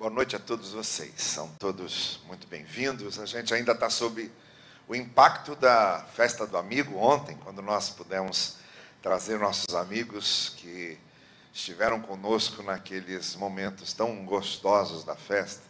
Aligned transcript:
Boa 0.00 0.10
noite 0.10 0.34
a 0.34 0.38
todos 0.38 0.72
vocês. 0.72 1.12
São 1.18 1.46
todos 1.58 2.20
muito 2.24 2.46
bem-vindos. 2.46 3.18
A 3.18 3.26
gente 3.26 3.52
ainda 3.52 3.72
está 3.72 3.90
sob 3.90 4.32
o 4.88 4.94
impacto 4.94 5.54
da 5.54 6.02
festa 6.14 6.46
do 6.46 6.56
amigo 6.56 6.96
ontem, 6.96 7.36
quando 7.36 7.60
nós 7.60 7.90
pudemos 7.90 8.56
trazer 9.02 9.38
nossos 9.38 9.74
amigos 9.74 10.54
que 10.56 10.98
estiveram 11.52 12.00
conosco 12.00 12.62
naqueles 12.62 13.36
momentos 13.36 13.92
tão 13.92 14.24
gostosos 14.24 15.04
da 15.04 15.14
festa, 15.14 15.64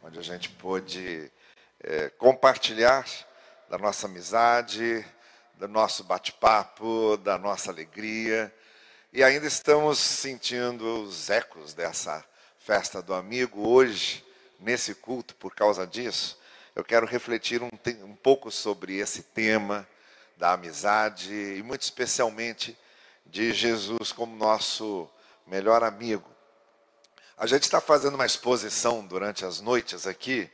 onde 0.00 0.16
a 0.16 0.22
gente 0.22 0.48
pôde 0.48 1.28
é, 1.80 2.08
compartilhar 2.10 3.04
da 3.68 3.78
nossa 3.78 4.06
amizade, 4.06 5.04
do 5.54 5.66
nosso 5.66 6.04
bate-papo, 6.04 7.16
da 7.16 7.36
nossa 7.36 7.72
alegria. 7.72 8.54
E 9.12 9.24
ainda 9.24 9.48
estamos 9.48 9.98
sentindo 9.98 11.02
os 11.02 11.30
ecos 11.30 11.74
dessa 11.74 12.24
festa 12.64 13.02
do 13.02 13.12
amigo 13.12 13.68
hoje, 13.68 14.24
nesse 14.60 14.94
culto, 14.94 15.34
por 15.34 15.52
causa 15.52 15.84
disso. 15.84 16.38
Eu 16.76 16.84
quero 16.84 17.04
refletir 17.06 17.60
um, 17.60 17.70
um 18.04 18.14
pouco 18.14 18.52
sobre 18.52 18.98
esse 18.98 19.24
tema 19.24 19.86
da 20.36 20.52
amizade 20.52 21.32
e, 21.32 21.62
muito 21.62 21.82
especialmente, 21.82 22.78
de 23.26 23.52
Jesus 23.52 24.12
como 24.12 24.36
nosso 24.36 25.10
melhor 25.44 25.82
amigo. 25.82 26.30
A 27.36 27.48
gente 27.48 27.64
está 27.64 27.80
fazendo 27.80 28.14
uma 28.14 28.26
exposição 28.26 29.04
durante 29.04 29.44
as 29.44 29.60
noites 29.60 30.06
aqui, 30.06 30.48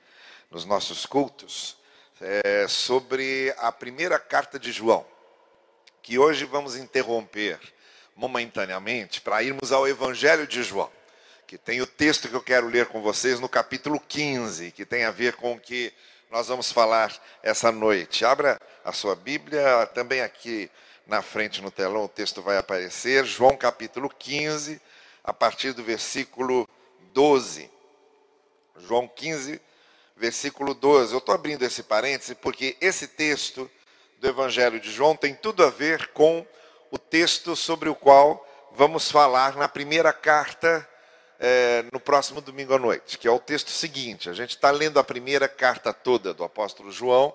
nos 0.51 0.65
nossos 0.65 1.05
cultos, 1.05 1.77
é, 2.23 2.67
sobre 2.69 3.55
a 3.59 3.71
primeira 3.71 4.19
carta 4.19 4.59
de 4.59 4.73
João, 4.73 5.05
que 6.01 6.19
hoje 6.19 6.47
vamos 6.47 6.75
interromper 6.75 7.61
momentaneamente 8.17 9.21
para 9.21 9.43
irmos 9.43 9.73
ao 9.73 9.87
Evangelho 9.87 10.47
de 10.47 10.63
João, 10.63 10.91
que 11.49 11.57
tem 11.57 11.81
o 11.81 11.87
texto 11.87 12.29
que 12.29 12.35
eu 12.35 12.43
quero 12.43 12.69
ler 12.69 12.89
com 12.89 13.01
vocês 13.01 13.41
no 13.41 13.49
capítulo 13.49 13.99
15, 13.99 14.71
que 14.71 14.85
tem 14.85 15.05
a 15.05 15.11
ver 15.11 15.35
com 15.37 15.55
o 15.55 15.59
que 15.59 15.91
nós 16.31 16.49
vamos 16.49 16.71
falar 16.71 17.11
essa 17.43 17.73
noite. 17.73 18.23
Abra 18.23 18.61
a 18.85 18.93
sua 18.93 19.17
Bíblia, 19.17 19.87
também 19.95 20.21
aqui 20.21 20.71
na 21.07 21.23
frente 21.23 21.63
no 21.63 21.71
telão 21.71 22.05
o 22.05 22.09
texto 22.09 22.43
vai 22.43 22.59
aparecer, 22.59 23.25
João 23.25 23.57
capítulo 23.57 24.11
15, 24.11 24.79
a 25.25 25.33
partir 25.33 25.73
do 25.73 25.83
versículo 25.83 26.69
12. 27.15 27.71
João 28.81 29.09
15, 29.09 29.59
versículo 30.19 30.75
12. 30.75 31.15
Eu 31.15 31.19
estou 31.19 31.35
abrindo 31.35 31.63
esse 31.63 31.83
parêntese 31.83 32.35
porque 32.35 32.77
esse 32.79 33.09
texto 33.09 33.71
do 34.19 34.29
Evangelho 34.29 34.79
de 34.79 34.93
João 34.93 35.17
tem 35.17 35.35
tudo 35.35 35.65
a 35.65 35.71
ver 35.71 36.09
com 36.09 36.47
o 36.91 36.99
texto 36.99 37.57
sobre 37.57 37.89
o 37.89 37.95
qual 37.95 38.47
vamos 38.73 39.11
falar 39.11 39.57
na 39.57 39.67
primeira 39.67 40.13
carta 40.13 40.87
é, 41.39 41.85
no 41.93 42.01
próximo 42.01 42.41
domingo 42.41 42.75
à 42.75 42.79
noite, 42.79 43.19
que 43.19 43.29
é 43.29 43.31
o 43.31 43.39
texto 43.39 43.71
seguinte. 43.71 44.29
A 44.29 44.33
gente 44.33 44.51
está 44.51 44.71
lendo 44.71 44.99
a 44.99 45.05
primeira 45.05 45.49
carta 45.49 45.93
toda 45.93 46.35
do 46.35 46.43
apóstolo 46.43 46.91
João 46.91 47.35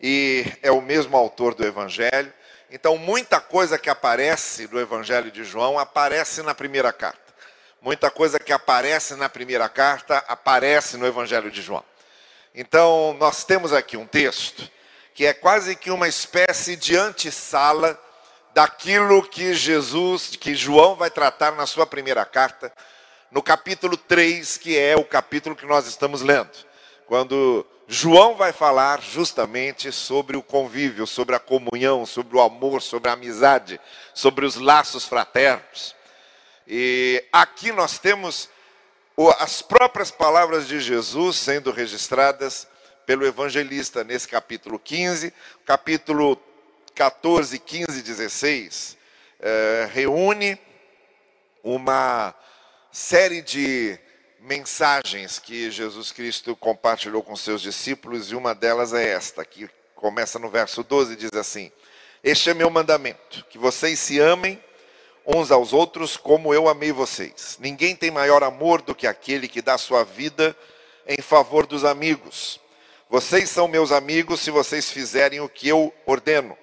e 0.00 0.44
é 0.62 0.70
o 0.70 0.80
mesmo 0.80 1.16
autor 1.16 1.54
do 1.54 1.66
Evangelho. 1.66 2.32
Então, 2.70 2.96
muita 2.96 3.40
coisa 3.40 3.78
que 3.78 3.90
aparece 3.90 4.68
no 4.70 4.78
Evangelho 4.78 5.30
de 5.30 5.44
João 5.44 5.78
aparece 5.78 6.42
na 6.42 6.54
primeira 6.54 6.92
carta. 6.92 7.18
Muita 7.82 8.10
coisa 8.10 8.38
que 8.38 8.52
aparece 8.52 9.16
na 9.16 9.28
primeira 9.28 9.68
carta 9.68 10.18
aparece 10.28 10.96
no 10.96 11.06
Evangelho 11.06 11.50
de 11.50 11.62
João. 11.62 11.84
Então, 12.54 13.16
nós 13.18 13.44
temos 13.44 13.72
aqui 13.72 13.96
um 13.96 14.06
texto 14.06 14.70
que 15.14 15.26
é 15.26 15.34
quase 15.34 15.74
que 15.74 15.90
uma 15.90 16.08
espécie 16.08 16.76
de 16.76 16.96
antessala 16.96 18.00
daquilo 18.54 19.22
que 19.22 19.54
Jesus, 19.54 20.36
que 20.36 20.54
João 20.54 20.94
vai 20.94 21.10
tratar 21.10 21.52
na 21.52 21.66
sua 21.66 21.86
primeira 21.86 22.24
carta, 22.24 22.72
no 23.30 23.42
capítulo 23.42 23.96
3, 23.96 24.58
que 24.58 24.76
é 24.76 24.96
o 24.96 25.04
capítulo 25.04 25.54
que 25.54 25.66
nós 25.66 25.86
estamos 25.86 26.20
lendo. 26.20 26.50
Quando 27.06 27.64
João 27.86 28.34
vai 28.34 28.52
falar 28.52 29.00
justamente 29.00 29.92
sobre 29.92 30.36
o 30.36 30.42
convívio, 30.42 31.06
sobre 31.06 31.34
a 31.34 31.40
comunhão, 31.40 32.04
sobre 32.06 32.36
o 32.36 32.40
amor, 32.40 32.82
sobre 32.82 33.08
a 33.08 33.14
amizade, 33.14 33.80
sobre 34.14 34.44
os 34.44 34.56
laços 34.56 35.04
fraternos. 35.04 35.94
E 36.66 37.24
aqui 37.32 37.72
nós 37.72 37.98
temos 37.98 38.48
as 39.38 39.60
próprias 39.60 40.10
palavras 40.10 40.66
de 40.66 40.80
Jesus 40.80 41.36
sendo 41.36 41.70
registradas 41.70 42.66
pelo 43.06 43.26
evangelista 43.26 44.04
nesse 44.04 44.28
capítulo 44.28 44.78
15, 44.78 45.34
capítulo 45.66 46.40
14, 46.94 47.58
15, 47.58 48.02
16, 48.02 48.96
é, 49.40 49.88
reúne 49.92 50.58
uma 51.62 52.34
série 52.92 53.40
de 53.40 53.98
mensagens 54.40 55.38
que 55.38 55.70
Jesus 55.70 56.10
Cristo 56.10 56.56
compartilhou 56.56 57.22
com 57.22 57.36
seus 57.36 57.62
discípulos, 57.62 58.32
e 58.32 58.34
uma 58.34 58.54
delas 58.54 58.92
é 58.92 59.10
esta, 59.10 59.44
que 59.44 59.68
começa 59.94 60.38
no 60.38 60.48
verso 60.48 60.82
12 60.82 61.12
e 61.12 61.16
diz 61.16 61.32
assim: 61.34 61.70
Este 62.22 62.50
é 62.50 62.54
meu 62.54 62.70
mandamento, 62.70 63.44
que 63.48 63.58
vocês 63.58 63.98
se 63.98 64.18
amem 64.18 64.62
uns 65.24 65.50
aos 65.50 65.72
outros 65.72 66.16
como 66.16 66.52
eu 66.52 66.68
amei 66.68 66.90
vocês. 66.90 67.56
Ninguém 67.60 67.94
tem 67.94 68.10
maior 68.10 68.42
amor 68.42 68.82
do 68.82 68.94
que 68.94 69.06
aquele 69.06 69.46
que 69.46 69.62
dá 69.62 69.78
sua 69.78 70.02
vida 70.02 70.56
em 71.06 71.22
favor 71.22 71.66
dos 71.66 71.84
amigos. 71.84 72.58
Vocês 73.08 73.50
são 73.50 73.68
meus 73.68 73.92
amigos 73.92 74.40
se 74.40 74.50
vocês 74.50 74.90
fizerem 74.90 75.40
o 75.40 75.48
que 75.48 75.68
eu 75.68 75.92
ordeno. 76.06 76.56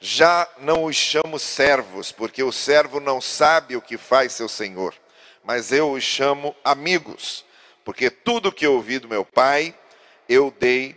Já 0.00 0.48
não 0.58 0.84
os 0.84 0.96
chamo 0.96 1.38
servos, 1.38 2.12
porque 2.12 2.42
o 2.42 2.52
servo 2.52 3.00
não 3.00 3.20
sabe 3.20 3.76
o 3.76 3.82
que 3.82 3.96
faz 3.96 4.32
seu 4.32 4.48
senhor 4.48 4.94
mas 5.48 5.72
eu 5.72 5.92
os 5.92 6.04
chamo 6.04 6.54
amigos, 6.62 7.42
porque 7.82 8.10
tudo 8.10 8.52
que 8.52 8.66
ouvi 8.66 8.98
do 8.98 9.08
meu 9.08 9.24
Pai, 9.24 9.74
eu 10.28 10.54
dei 10.60 10.94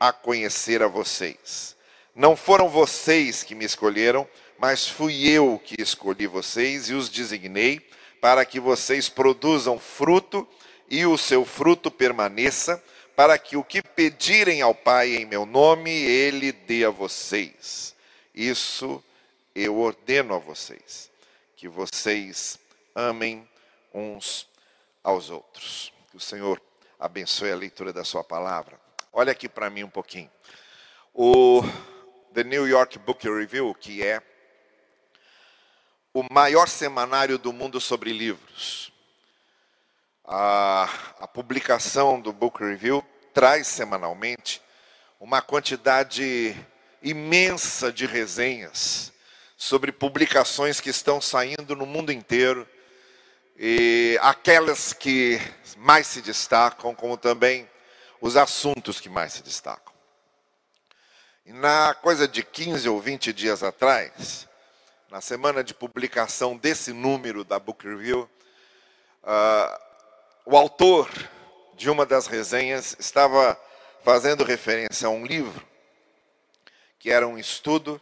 a 0.00 0.12
conhecer 0.12 0.82
a 0.82 0.88
vocês. 0.88 1.76
Não 2.12 2.34
foram 2.34 2.68
vocês 2.68 3.44
que 3.44 3.54
me 3.54 3.64
escolheram, 3.64 4.28
mas 4.58 4.88
fui 4.88 5.28
eu 5.28 5.62
que 5.64 5.80
escolhi 5.80 6.26
vocês 6.26 6.90
e 6.90 6.94
os 6.94 7.08
designei 7.08 7.80
para 8.20 8.44
que 8.44 8.58
vocês 8.58 9.08
produzam 9.08 9.78
fruto 9.78 10.48
e 10.90 11.06
o 11.06 11.16
seu 11.16 11.44
fruto 11.44 11.88
permaneça, 11.88 12.82
para 13.14 13.38
que 13.38 13.56
o 13.56 13.62
que 13.62 13.80
pedirem 13.80 14.62
ao 14.62 14.74
Pai 14.74 15.14
em 15.14 15.24
meu 15.24 15.46
nome, 15.46 15.92
ele 15.92 16.50
dê 16.50 16.84
a 16.84 16.90
vocês. 16.90 17.94
Isso 18.34 19.00
eu 19.54 19.78
ordeno 19.78 20.34
a 20.34 20.38
vocês, 20.40 21.08
que 21.54 21.68
vocês 21.68 22.58
amem 22.92 23.46
uns 23.92 24.48
aos 25.02 25.30
outros. 25.30 25.92
Que 26.10 26.16
o 26.16 26.20
Senhor 26.20 26.60
abençoe 26.98 27.52
a 27.52 27.56
leitura 27.56 27.92
da 27.92 28.04
sua 28.04 28.24
palavra. 28.24 28.78
Olha 29.12 29.32
aqui 29.32 29.48
para 29.48 29.70
mim 29.70 29.82
um 29.82 29.90
pouquinho. 29.90 30.30
O 31.14 31.62
The 32.34 32.44
New 32.44 32.66
York 32.66 32.98
Book 32.98 33.28
Review, 33.28 33.74
que 33.74 34.02
é 34.02 34.20
o 36.12 36.22
maior 36.32 36.68
semanário 36.68 37.38
do 37.38 37.52
mundo 37.52 37.80
sobre 37.80 38.12
livros. 38.12 38.92
A, 40.24 40.84
a 41.20 41.28
publicação 41.28 42.20
do 42.20 42.32
Book 42.32 42.62
Review 42.62 43.04
traz 43.32 43.66
semanalmente 43.66 44.62
uma 45.20 45.40
quantidade 45.40 46.56
imensa 47.02 47.92
de 47.92 48.06
resenhas 48.06 49.12
sobre 49.56 49.92
publicações 49.92 50.80
que 50.80 50.90
estão 50.90 51.20
saindo 51.20 51.76
no 51.76 51.86
mundo 51.86 52.12
inteiro 52.12 52.68
e 53.58 54.18
aquelas 54.20 54.92
que 54.92 55.40
mais 55.76 56.06
se 56.06 56.20
destacam, 56.20 56.94
como 56.94 57.16
também 57.16 57.68
os 58.20 58.36
assuntos 58.36 59.00
que 59.00 59.08
mais 59.08 59.34
se 59.34 59.42
destacam. 59.42 59.94
Na 61.46 61.94
coisa 61.94 62.26
de 62.26 62.42
15 62.42 62.88
ou 62.88 63.00
20 63.00 63.32
dias 63.32 63.62
atrás, 63.62 64.48
na 65.10 65.20
semana 65.20 65.62
de 65.62 65.72
publicação 65.72 66.56
desse 66.56 66.92
número 66.92 67.44
da 67.44 67.58
Book 67.58 67.86
Review, 67.86 68.28
uh, 69.22 69.80
o 70.44 70.56
autor 70.56 71.08
de 71.76 71.88
uma 71.88 72.04
das 72.04 72.26
resenhas 72.26 72.96
estava 72.98 73.58
fazendo 74.02 74.44
referência 74.44 75.06
a 75.06 75.10
um 75.10 75.24
livro 75.24 75.64
que 76.98 77.10
era 77.10 77.26
um 77.26 77.38
estudo 77.38 78.00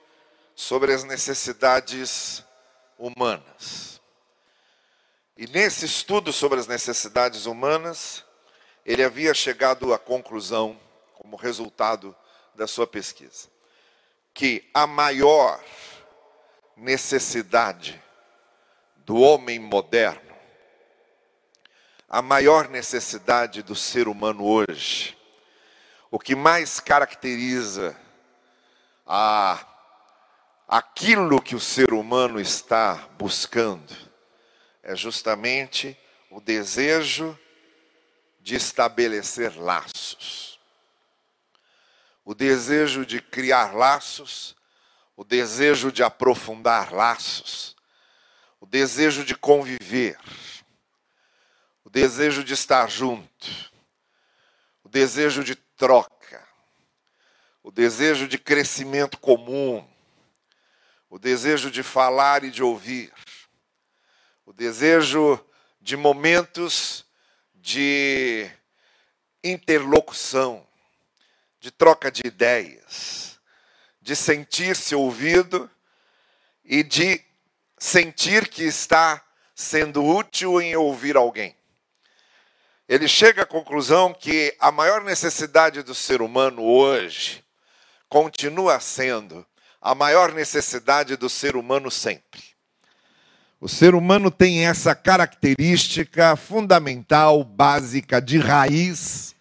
sobre 0.55 0.94
as 0.94 1.05
necessidades 1.05 2.43
humanas. 2.99 3.94
E 5.36 5.48
nesse 5.48 5.84
estudo 5.84 6.32
sobre 6.32 6.60
as 6.60 6.69
necessidades 6.69 7.46
humanas, 7.46 8.25
ele 8.86 9.02
havia 9.02 9.34
chegado 9.34 9.92
à 9.92 9.98
conclusão, 9.98 10.78
como 11.14 11.36
resultado 11.36 12.14
da 12.54 12.69
sua 12.69 12.86
pesquisa, 12.86 13.48
que 14.32 14.69
a 14.72 14.86
maior 14.86 15.60
necessidade 16.76 18.00
do 18.98 19.16
homem 19.16 19.58
moderno, 19.58 20.34
a 22.08 22.22
maior 22.22 22.69
necessidade 22.69 23.62
do 23.62 23.75
ser 23.75 24.06
humano 24.06 24.44
hoje, 24.44 25.19
o 26.10 26.19
que 26.19 26.36
mais 26.36 26.78
caracteriza 26.78 27.96
a, 29.04 29.66
aquilo 30.69 31.42
que 31.42 31.56
o 31.56 31.60
ser 31.60 31.92
humano 31.92 32.40
está 32.40 33.08
buscando, 33.19 34.13
é 34.84 34.94
justamente 34.94 35.98
o 36.31 36.40
desejo 36.40 37.38
de 38.38 38.54
estabelecer 38.54 39.56
laços. 39.56 40.60
O 42.22 42.34
desejo 42.34 43.06
de 43.06 43.20
criar 43.20 43.75
laços, 43.75 44.54
o 45.16 45.25
desejo 45.25 45.90
de 45.90 46.02
aprofundar 46.02 46.92
laços, 46.92 47.75
o 48.60 48.66
desejo 48.66 49.25
de 49.25 49.34
conviver, 49.34 50.19
o 51.82 51.88
desejo 51.88 52.44
de 52.44 52.52
estar 52.52 52.88
junto, 52.90 53.72
o 54.82 54.88
desejo 54.88 55.42
de 55.42 55.54
troca, 55.54 56.46
o 57.62 57.70
desejo 57.70 58.28
de 58.28 58.36
crescimento 58.36 59.19
comum, 59.19 59.86
o 61.08 61.19
desejo 61.19 61.70
de 61.70 61.82
falar 61.82 62.44
e 62.44 62.50
de 62.50 62.62
ouvir, 62.62 63.10
o 64.46 64.52
desejo 64.52 65.43
de 65.81 65.96
momentos 65.96 67.05
de 67.55 68.50
interlocução, 69.43 70.67
de 71.58 71.70
troca 71.70 72.11
de 72.11 72.26
ideias, 72.26 73.38
de 74.00 74.14
sentir-se 74.14 74.94
ouvido 74.94 75.70
e 76.62 76.82
de 76.82 77.23
sentir 77.79 78.49
que 78.49 78.64
está 78.64 79.23
sendo 79.55 80.05
útil 80.05 80.61
em 80.61 80.76
ouvir 80.76 81.17
alguém. 81.17 81.56
Ele 82.87 83.08
chega 83.08 83.43
à 83.43 83.46
conclusão 83.46 84.12
que 84.12 84.55
a 84.61 84.70
maior 84.70 85.02
necessidade 85.02 85.82
do 85.82 85.94
ser 85.94 86.20
humano 86.20 86.62
hoje 86.62 87.43
continua 88.11 88.79
sendo 88.79 89.46
a 89.81 89.94
maior 89.94 90.32
necessidade 90.32 91.17
do 91.17 91.31
ser 91.31 91.56
humano 91.56 91.91
sempre 91.91 92.54
o 93.64 93.69
ser 93.69 93.94
humano 93.94 94.31
tem 94.31 94.66
essa 94.66 94.94
característica 94.94 96.37
fundamental, 96.37 97.43
básica, 97.43 98.20
de 98.20 98.37
raiz, 98.37 99.34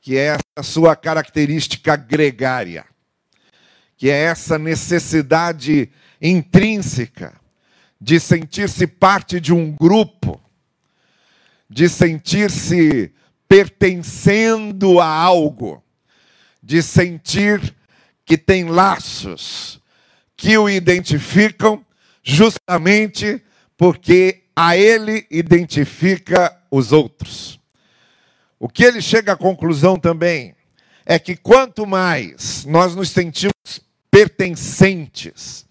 que 0.00 0.16
é 0.16 0.38
a 0.56 0.62
sua 0.62 0.96
característica 0.96 1.94
gregária, 1.94 2.86
que 3.94 4.08
é 4.08 4.22
essa 4.22 4.58
necessidade 4.58 5.90
intrínseca 6.18 7.34
de 8.00 8.18
sentir-se 8.18 8.86
parte 8.86 9.38
de 9.38 9.52
um 9.52 9.70
grupo, 9.70 10.40
de 11.68 11.90
sentir-se 11.90 13.12
pertencendo 13.46 14.98
a 14.98 15.06
algo, 15.06 15.84
de 16.62 16.82
sentir 16.82 17.76
que 18.24 18.38
tem 18.38 18.64
laços 18.64 19.78
que 20.38 20.56
o 20.56 20.70
identificam 20.70 21.84
justamente 22.22 23.42
porque 23.76 24.42
a 24.54 24.76
ele 24.76 25.26
identifica 25.30 26.56
os 26.70 26.92
outros. 26.92 27.58
O 28.58 28.68
que 28.68 28.84
ele 28.84 29.02
chega 29.02 29.32
à 29.32 29.36
conclusão 29.36 29.98
também 29.98 30.54
é 31.04 31.18
que 31.18 31.34
quanto 31.34 31.86
mais 31.86 32.64
nós 32.64 32.94
nos 32.94 33.10
sentimos 33.10 33.52
pertencentes, 34.10 35.66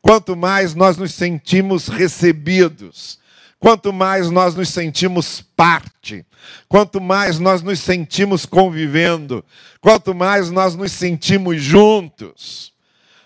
quanto 0.00 0.36
mais 0.36 0.74
nós 0.74 0.96
nos 0.96 1.12
sentimos 1.12 1.88
recebidos, 1.88 3.18
quanto 3.58 3.92
mais 3.92 4.30
nós 4.30 4.54
nos 4.54 4.68
sentimos 4.68 5.40
parte, 5.40 6.24
quanto 6.68 7.00
mais 7.00 7.38
nós 7.40 7.62
nos 7.62 7.80
sentimos 7.80 8.46
convivendo, 8.46 9.44
quanto 9.80 10.14
mais 10.14 10.50
nós 10.50 10.76
nos 10.76 10.92
sentimos 10.92 11.60
juntos, 11.60 12.72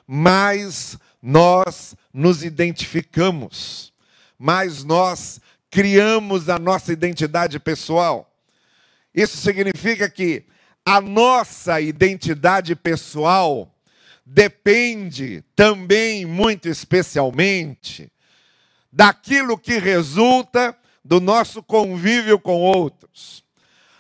mais 0.07 0.97
nós 1.23 1.95
nos 2.13 2.43
identificamos, 2.45 3.93
mas 4.39 4.85
nós 4.85 5.41
criamos 5.71 6.49
a 6.49 6.59
nossa 6.59 6.93
identidade 6.93 7.59
pessoal. 7.61 8.31
Isso 9.15 9.37
significa 9.37 10.09
que 10.11 10.45
a 10.85 11.01
nossa 11.01 11.81
identidade 11.81 12.75
pessoal 12.75 13.73
depende 14.25 15.45
também, 15.55 16.25
muito 16.25 16.69
especialmente, 16.69 18.11
daquilo 18.93 19.57
que 19.57 19.79
resulta 19.79 20.77
do 21.05 21.21
nosso 21.21 21.63
convívio 21.63 22.39
com 22.39 22.61
outros. 22.61 23.45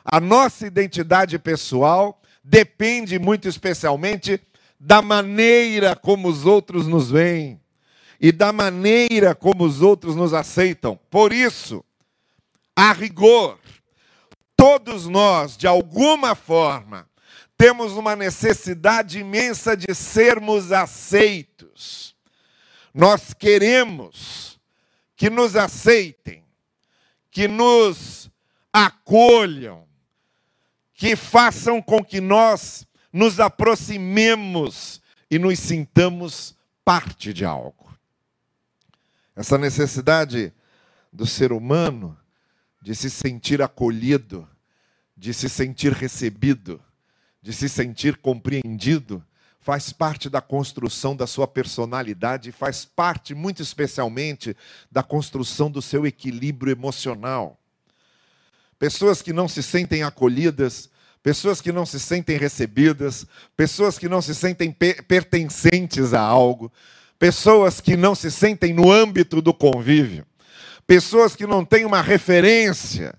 A 0.04 0.18
nossa 0.18 0.66
identidade 0.66 1.38
pessoal 1.38 2.20
depende 2.42 3.18
muito 3.18 3.48
especialmente 3.48 4.40
da 4.78 5.02
maneira 5.02 5.94
como 5.94 6.28
os 6.28 6.46
outros 6.46 6.86
nos 6.86 7.10
veem 7.10 7.59
e 8.20 8.30
da 8.30 8.52
maneira 8.52 9.34
como 9.34 9.64
os 9.64 9.80
outros 9.80 10.14
nos 10.14 10.34
aceitam. 10.34 11.00
Por 11.08 11.32
isso, 11.32 11.82
a 12.76 12.92
rigor, 12.92 13.58
todos 14.54 15.06
nós, 15.06 15.56
de 15.56 15.66
alguma 15.66 16.34
forma, 16.34 17.08
temos 17.56 17.92
uma 17.92 18.14
necessidade 18.14 19.18
imensa 19.18 19.74
de 19.74 19.94
sermos 19.94 20.70
aceitos. 20.70 22.14
Nós 22.92 23.32
queremos 23.32 24.60
que 25.16 25.30
nos 25.30 25.56
aceitem, 25.56 26.44
que 27.30 27.48
nos 27.48 28.30
acolham, 28.72 29.84
que 30.94 31.16
façam 31.16 31.80
com 31.80 32.04
que 32.04 32.20
nós 32.20 32.86
nos 33.12 33.40
aproximemos 33.40 35.00
e 35.30 35.38
nos 35.38 35.58
sintamos 35.58 36.54
parte 36.84 37.32
de 37.32 37.44
algo. 37.44 37.89
Essa 39.40 39.56
necessidade 39.56 40.52
do 41.10 41.24
ser 41.24 41.50
humano 41.50 42.14
de 42.82 42.94
se 42.94 43.08
sentir 43.08 43.62
acolhido, 43.62 44.46
de 45.16 45.32
se 45.32 45.48
sentir 45.48 45.92
recebido, 45.92 46.78
de 47.40 47.50
se 47.54 47.66
sentir 47.66 48.18
compreendido, 48.18 49.24
faz 49.58 49.94
parte 49.94 50.28
da 50.28 50.42
construção 50.42 51.16
da 51.16 51.26
sua 51.26 51.48
personalidade, 51.48 52.52
faz 52.52 52.84
parte, 52.84 53.34
muito 53.34 53.62
especialmente, 53.62 54.54
da 54.92 55.02
construção 55.02 55.70
do 55.70 55.80
seu 55.80 56.06
equilíbrio 56.06 56.70
emocional. 56.70 57.58
Pessoas 58.78 59.22
que 59.22 59.32
não 59.32 59.48
se 59.48 59.62
sentem 59.62 60.02
acolhidas 60.02 60.90
pessoas 61.22 61.60
que 61.60 61.70
não 61.70 61.84
se 61.84 62.00
sentem 62.00 62.38
recebidas, 62.38 63.26
pessoas 63.56 63.98
que 63.98 64.08
não 64.08 64.22
se 64.22 64.34
sentem 64.34 64.72
pertencentes 64.72 66.14
a 66.14 66.20
algo, 66.20 66.72
pessoas 67.20 67.82
que 67.82 67.98
não 67.98 68.14
se 68.14 68.30
sentem 68.30 68.72
no 68.72 68.90
âmbito 68.90 69.42
do 69.42 69.52
convívio, 69.52 70.26
pessoas 70.86 71.36
que 71.36 71.46
não 71.46 71.66
têm 71.66 71.84
uma 71.84 72.00
referência 72.00 73.14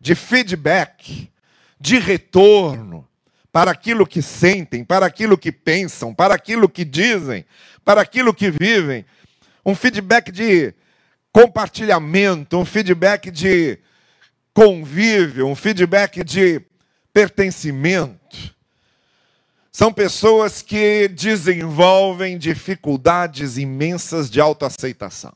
de 0.00 0.14
feedback, 0.14 1.28
de 1.80 1.98
retorno 1.98 3.06
para 3.50 3.72
aquilo 3.72 4.06
que 4.06 4.22
sentem, 4.22 4.84
para 4.84 5.04
aquilo 5.04 5.36
que 5.36 5.50
pensam, 5.50 6.14
para 6.14 6.32
aquilo 6.32 6.68
que 6.68 6.84
dizem, 6.84 7.44
para 7.84 8.00
aquilo 8.00 8.32
que 8.32 8.52
vivem, 8.52 9.04
um 9.66 9.74
feedback 9.74 10.30
de 10.30 10.72
compartilhamento, 11.32 12.56
um 12.56 12.64
feedback 12.64 13.32
de 13.32 13.80
convívio, 14.54 15.48
um 15.48 15.56
feedback 15.56 16.22
de 16.22 16.62
pertencimento. 17.12 18.54
São 19.72 19.90
pessoas 19.90 20.60
que 20.60 21.08
desenvolvem 21.08 22.36
dificuldades 22.36 23.56
imensas 23.56 24.30
de 24.30 24.38
autoaceitação. 24.38 25.32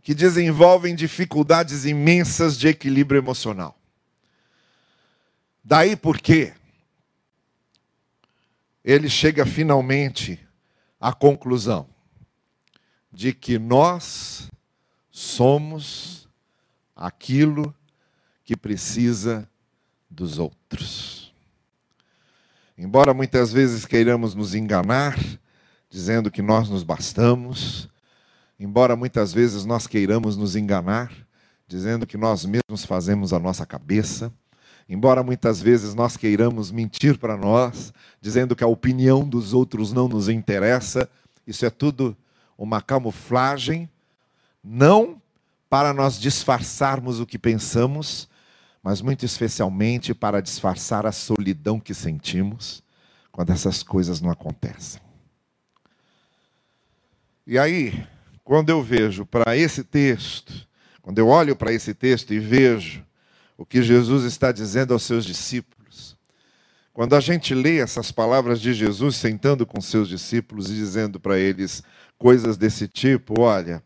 Que 0.00 0.14
desenvolvem 0.14 0.94
dificuldades 0.94 1.84
imensas 1.84 2.56
de 2.56 2.68
equilíbrio 2.68 3.18
emocional. 3.18 3.76
Daí 5.64 5.96
porque 5.96 6.54
ele 8.84 9.10
chega 9.10 9.44
finalmente 9.44 10.38
à 11.00 11.12
conclusão 11.12 11.88
de 13.12 13.32
que 13.34 13.58
nós 13.58 14.48
somos 15.10 16.28
aquilo 16.94 17.74
que 18.44 18.56
precisa 18.56 19.50
dos 20.08 20.38
outros. 20.38 21.17
Embora 22.80 23.12
muitas 23.12 23.52
vezes 23.52 23.84
queiramos 23.84 24.36
nos 24.36 24.54
enganar, 24.54 25.18
dizendo 25.90 26.30
que 26.30 26.40
nós 26.40 26.68
nos 26.68 26.84
bastamos, 26.84 27.88
embora 28.56 28.94
muitas 28.94 29.32
vezes 29.32 29.64
nós 29.64 29.88
queiramos 29.88 30.36
nos 30.36 30.54
enganar, 30.54 31.10
dizendo 31.66 32.06
que 32.06 32.16
nós 32.16 32.44
mesmos 32.44 32.84
fazemos 32.84 33.32
a 33.32 33.38
nossa 33.40 33.66
cabeça, 33.66 34.32
embora 34.88 35.24
muitas 35.24 35.60
vezes 35.60 35.92
nós 35.92 36.16
queiramos 36.16 36.70
mentir 36.70 37.18
para 37.18 37.36
nós, 37.36 37.92
dizendo 38.20 38.54
que 38.54 38.62
a 38.62 38.68
opinião 38.68 39.28
dos 39.28 39.52
outros 39.52 39.92
não 39.92 40.06
nos 40.06 40.28
interessa, 40.28 41.10
isso 41.44 41.66
é 41.66 41.70
tudo 41.70 42.16
uma 42.56 42.80
camuflagem, 42.80 43.90
não 44.62 45.20
para 45.68 45.92
nós 45.92 46.16
disfarçarmos 46.20 47.18
o 47.18 47.26
que 47.26 47.40
pensamos, 47.40 48.28
mas 48.88 49.02
muito 49.02 49.22
especialmente 49.22 50.14
para 50.14 50.40
disfarçar 50.40 51.04
a 51.04 51.12
solidão 51.12 51.78
que 51.78 51.92
sentimos 51.92 52.82
quando 53.30 53.50
essas 53.50 53.82
coisas 53.82 54.18
não 54.22 54.30
acontecem. 54.30 54.98
E 57.46 57.58
aí, 57.58 58.06
quando 58.42 58.70
eu 58.70 58.82
vejo 58.82 59.26
para 59.26 59.54
esse 59.54 59.84
texto, 59.84 60.66
quando 61.02 61.18
eu 61.18 61.28
olho 61.28 61.54
para 61.54 61.70
esse 61.70 61.92
texto 61.92 62.32
e 62.32 62.38
vejo 62.38 63.04
o 63.58 63.66
que 63.66 63.82
Jesus 63.82 64.24
está 64.24 64.50
dizendo 64.50 64.94
aos 64.94 65.02
seus 65.02 65.26
discípulos. 65.26 66.16
Quando 66.94 67.14
a 67.14 67.20
gente 67.20 67.54
lê 67.54 67.80
essas 67.80 68.10
palavras 68.10 68.58
de 68.58 68.72
Jesus 68.72 69.16
sentando 69.16 69.66
com 69.66 69.82
seus 69.82 70.08
discípulos 70.08 70.70
e 70.70 70.74
dizendo 70.74 71.20
para 71.20 71.38
eles 71.38 71.82
coisas 72.16 72.56
desse 72.56 72.88
tipo, 72.88 73.38
olha, 73.42 73.82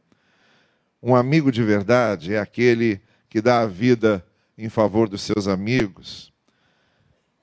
um 1.03 1.17
amigo 1.17 1.51
de 1.51 1.65
verdade 1.65 2.35
é 2.35 2.39
aquele 2.39 3.01
que 3.29 3.41
dá 3.41 3.63
a 3.63 3.67
vida 3.67 4.25
em 4.57 4.69
favor 4.69 5.09
dos 5.09 5.23
seus 5.23 5.49
amigos. 5.49 6.33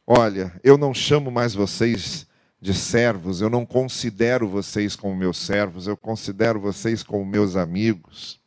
Olha, 0.06 0.60
eu 0.64 0.78
não 0.78 0.94
chamo 0.94 1.30
mais 1.30 1.54
vocês 1.54 2.28
de 2.62 2.74
servos, 2.74 3.42
eu 3.42 3.50
não 3.50 3.66
considero 3.66 4.48
vocês 4.48 4.96
como 4.96 5.16
meus 5.16 5.38
servos, 5.38 5.88
eu 5.88 5.96
considero 5.96 6.60
vocês 6.60 7.04
como 7.04 7.26
meus 7.26 7.56
amigos. 7.56 8.40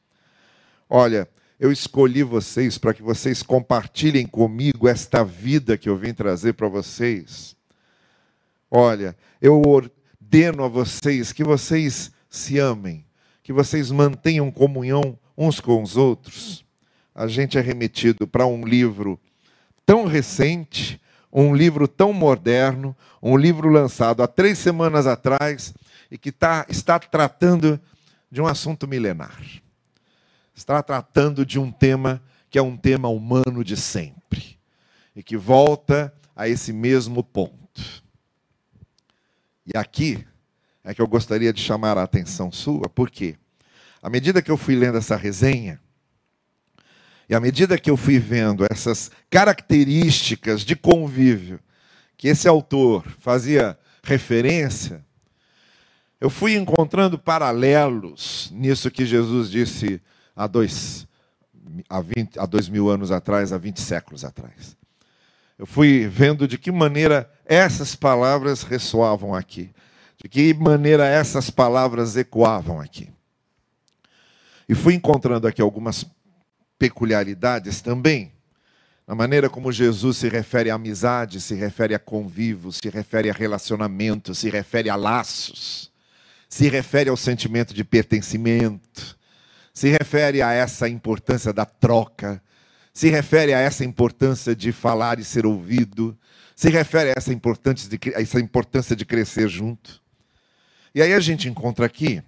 Olha, 0.88 1.28
eu 1.58 1.70
escolhi 1.70 2.22
vocês 2.22 2.76
para 2.76 2.92
que 2.92 3.02
vocês 3.02 3.42
compartilhem 3.42 4.26
comigo 4.26 4.88
esta 4.88 5.24
vida 5.24 5.78
que 5.78 5.88
eu 5.88 5.96
vim 5.96 6.12
trazer 6.12 6.54
para 6.54 6.68
vocês. 6.68 7.56
Olha, 8.70 9.16
eu 9.40 9.62
ordeno 9.62 10.64
a 10.64 10.68
vocês 10.68 11.32
que 11.32 11.44
vocês 11.44 12.10
se 12.28 12.58
amem, 12.58 13.06
que 13.42 13.52
vocês 13.52 13.90
mantenham 13.90 14.50
comunhão 14.50 15.18
uns 15.38 15.60
com 15.60 15.82
os 15.82 15.96
outros. 15.96 16.64
A 17.14 17.26
gente 17.26 17.58
é 17.58 17.60
remetido 17.60 18.26
para 18.26 18.46
um 18.46 18.64
livro 18.64 19.20
tão 19.84 20.06
recente, 20.06 21.00
um 21.32 21.54
livro 21.54 21.86
tão 21.86 22.12
moderno, 22.12 22.96
um 23.22 23.36
livro 23.36 23.68
lançado 23.68 24.22
há 24.22 24.26
três 24.26 24.58
semanas 24.58 25.06
atrás 25.06 25.74
e 26.10 26.18
que 26.18 26.32
tá, 26.32 26.66
está 26.68 26.98
tratando 26.98 27.80
de 28.30 28.40
um 28.40 28.46
assunto 28.46 28.86
milenar. 28.88 29.40
Está 30.54 30.82
tratando 30.82 31.44
de 31.44 31.58
um 31.58 31.70
tema 31.70 32.22
que 32.50 32.58
é 32.58 32.62
um 32.62 32.76
tema 32.76 33.08
humano 33.08 33.64
de 33.64 33.76
sempre 33.76 34.58
e 35.16 35.22
que 35.22 35.36
volta 35.36 36.12
a 36.36 36.48
esse 36.48 36.72
mesmo 36.72 37.22
ponto. 37.22 38.02
E 39.66 39.76
aqui 39.76 40.26
é 40.84 40.92
que 40.92 41.00
eu 41.00 41.06
gostaria 41.06 41.52
de 41.52 41.62
chamar 41.62 41.96
a 41.96 42.02
atenção 42.02 42.50
sua, 42.50 42.88
porque 42.88 43.36
à 44.02 44.10
medida 44.10 44.42
que 44.42 44.50
eu 44.50 44.56
fui 44.56 44.74
lendo 44.74 44.98
essa 44.98 45.16
resenha, 45.16 45.80
e 47.32 47.34
à 47.34 47.40
medida 47.40 47.78
que 47.78 47.88
eu 47.88 47.96
fui 47.96 48.18
vendo 48.18 48.62
essas 48.70 49.10
características 49.30 50.60
de 50.60 50.76
convívio 50.76 51.58
que 52.14 52.28
esse 52.28 52.46
autor 52.46 53.06
fazia 53.20 53.78
referência, 54.02 55.02
eu 56.20 56.28
fui 56.28 56.54
encontrando 56.56 57.18
paralelos 57.18 58.52
nisso 58.52 58.90
que 58.90 59.06
Jesus 59.06 59.50
disse 59.50 59.98
há 60.36 60.46
dois, 60.46 61.08
há, 61.88 62.02
20, 62.02 62.38
há 62.38 62.44
dois 62.44 62.68
mil 62.68 62.90
anos 62.90 63.10
atrás, 63.10 63.50
há 63.50 63.56
20 63.56 63.80
séculos 63.80 64.26
atrás. 64.26 64.76
Eu 65.58 65.64
fui 65.64 66.06
vendo 66.06 66.46
de 66.46 66.58
que 66.58 66.70
maneira 66.70 67.32
essas 67.46 67.96
palavras 67.96 68.62
ressoavam 68.62 69.34
aqui, 69.34 69.70
de 70.22 70.28
que 70.28 70.52
maneira 70.52 71.06
essas 71.06 71.48
palavras 71.48 72.14
ecoavam 72.14 72.78
aqui. 72.78 73.08
E 74.68 74.74
fui 74.74 74.92
encontrando 74.92 75.46
aqui 75.46 75.62
algumas 75.62 76.04
peculiaridades 76.82 77.80
também. 77.80 78.32
Na 79.06 79.14
maneira 79.14 79.48
como 79.48 79.70
Jesus 79.70 80.16
se 80.16 80.28
refere 80.28 80.68
à 80.68 80.74
amizade, 80.74 81.40
se 81.40 81.54
refere 81.54 81.94
a 81.94 81.98
convívio, 81.98 82.72
se 82.72 82.88
refere 82.88 83.30
a 83.30 83.32
relacionamento, 83.32 84.34
se 84.34 84.50
refere 84.50 84.90
a 84.90 84.96
laços, 84.96 85.92
se 86.48 86.68
refere 86.68 87.08
ao 87.08 87.16
sentimento 87.16 87.72
de 87.72 87.84
pertencimento, 87.84 89.16
se 89.72 89.90
refere 89.90 90.42
a 90.42 90.50
essa 90.50 90.88
importância 90.88 91.52
da 91.52 91.64
troca, 91.64 92.42
se 92.92 93.08
refere 93.08 93.54
a 93.54 93.60
essa 93.60 93.84
importância 93.84 94.52
de 94.52 94.72
falar 94.72 95.20
e 95.20 95.24
ser 95.24 95.46
ouvido, 95.46 96.18
se 96.56 96.68
refere 96.68 97.10
a 97.10 97.14
essa 97.16 97.32
importância 97.32 97.88
de, 97.88 97.96
essa 98.12 98.40
importância 98.40 98.96
de 98.96 99.04
crescer 99.04 99.48
junto. 99.48 100.02
E 100.92 101.00
aí 101.00 101.14
a 101.14 101.20
gente 101.20 101.48
encontra 101.48 101.86
aqui 101.86 102.20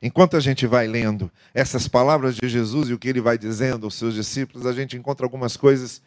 Enquanto 0.00 0.36
a 0.36 0.40
gente 0.40 0.66
vai 0.66 0.86
lendo 0.86 1.30
essas 1.52 1.88
palavras 1.88 2.36
de 2.36 2.48
Jesus 2.48 2.88
e 2.88 2.92
o 2.92 2.98
que 2.98 3.08
ele 3.08 3.20
vai 3.20 3.36
dizendo 3.36 3.84
aos 3.84 3.94
seus 3.94 4.14
discípulos, 4.14 4.64
a 4.64 4.72
gente 4.72 4.96
encontra 4.96 5.26
algumas 5.26 5.56
coisas 5.56 6.00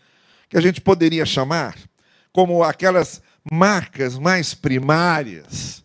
que 0.47 0.57
a 0.57 0.61
gente 0.61 0.79
poderia 0.79 1.25
chamar 1.25 1.77
como 2.31 2.63
aquelas 2.63 3.21
marcas 3.51 4.17
mais 4.17 4.53
primárias, 4.53 5.83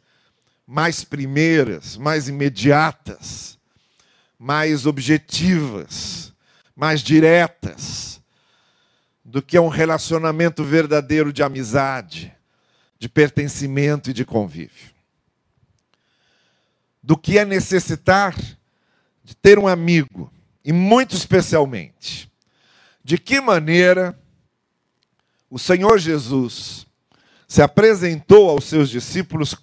mais 0.64 1.02
primeiras, 1.02 1.96
mais 1.96 2.28
imediatas, 2.28 3.58
mais 4.38 4.86
objetivas, 4.86 6.32
mais 6.76 7.00
diretas 7.00 8.20
do 9.24 9.42
que 9.42 9.58
um 9.58 9.68
relacionamento 9.68 10.62
verdadeiro 10.62 11.32
de 11.32 11.42
amizade, 11.42 12.32
de 13.00 13.08
pertencimento 13.08 14.10
e 14.10 14.12
de 14.12 14.24
convívio 14.24 14.95
do 17.06 17.16
que 17.16 17.38
é 17.38 17.44
necessitar 17.44 18.34
de 19.22 19.36
ter 19.36 19.60
um 19.60 19.68
amigo, 19.68 20.32
e 20.64 20.72
muito 20.72 21.14
especialmente, 21.14 22.28
de 23.04 23.16
que 23.16 23.40
maneira 23.40 24.18
o 25.48 25.56
Senhor 25.56 25.98
Jesus 26.00 26.84
se 27.46 27.62
apresentou 27.62 28.50
aos 28.50 28.64
seus 28.64 28.90
discípulos 28.90 29.54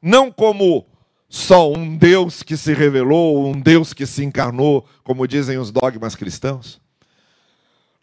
não 0.00 0.32
como 0.32 0.86
só 1.28 1.70
um 1.70 1.98
Deus 1.98 2.42
que 2.42 2.56
se 2.56 2.72
revelou, 2.72 3.46
um 3.46 3.60
Deus 3.60 3.92
que 3.92 4.06
se 4.06 4.24
encarnou, 4.24 4.88
como 5.02 5.28
dizem 5.28 5.58
os 5.58 5.70
dogmas 5.70 6.16
cristãos, 6.16 6.80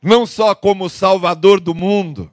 não 0.03 0.27
só 0.27 0.53
como 0.53 0.87
Salvador 0.87 1.59
do 1.59 1.73
mundo, 1.73 2.31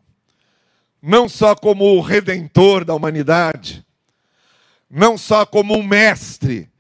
não 1.01 1.27
só 1.27 1.55
como 1.55 1.97
o 1.97 2.03
Redentor 2.03 2.85
da 2.85 2.95
humanidade, 2.95 3.83
não 4.91 5.19
só 5.19 5.45
como 5.45 5.77
um 5.77 5.83
mestre 5.83 6.71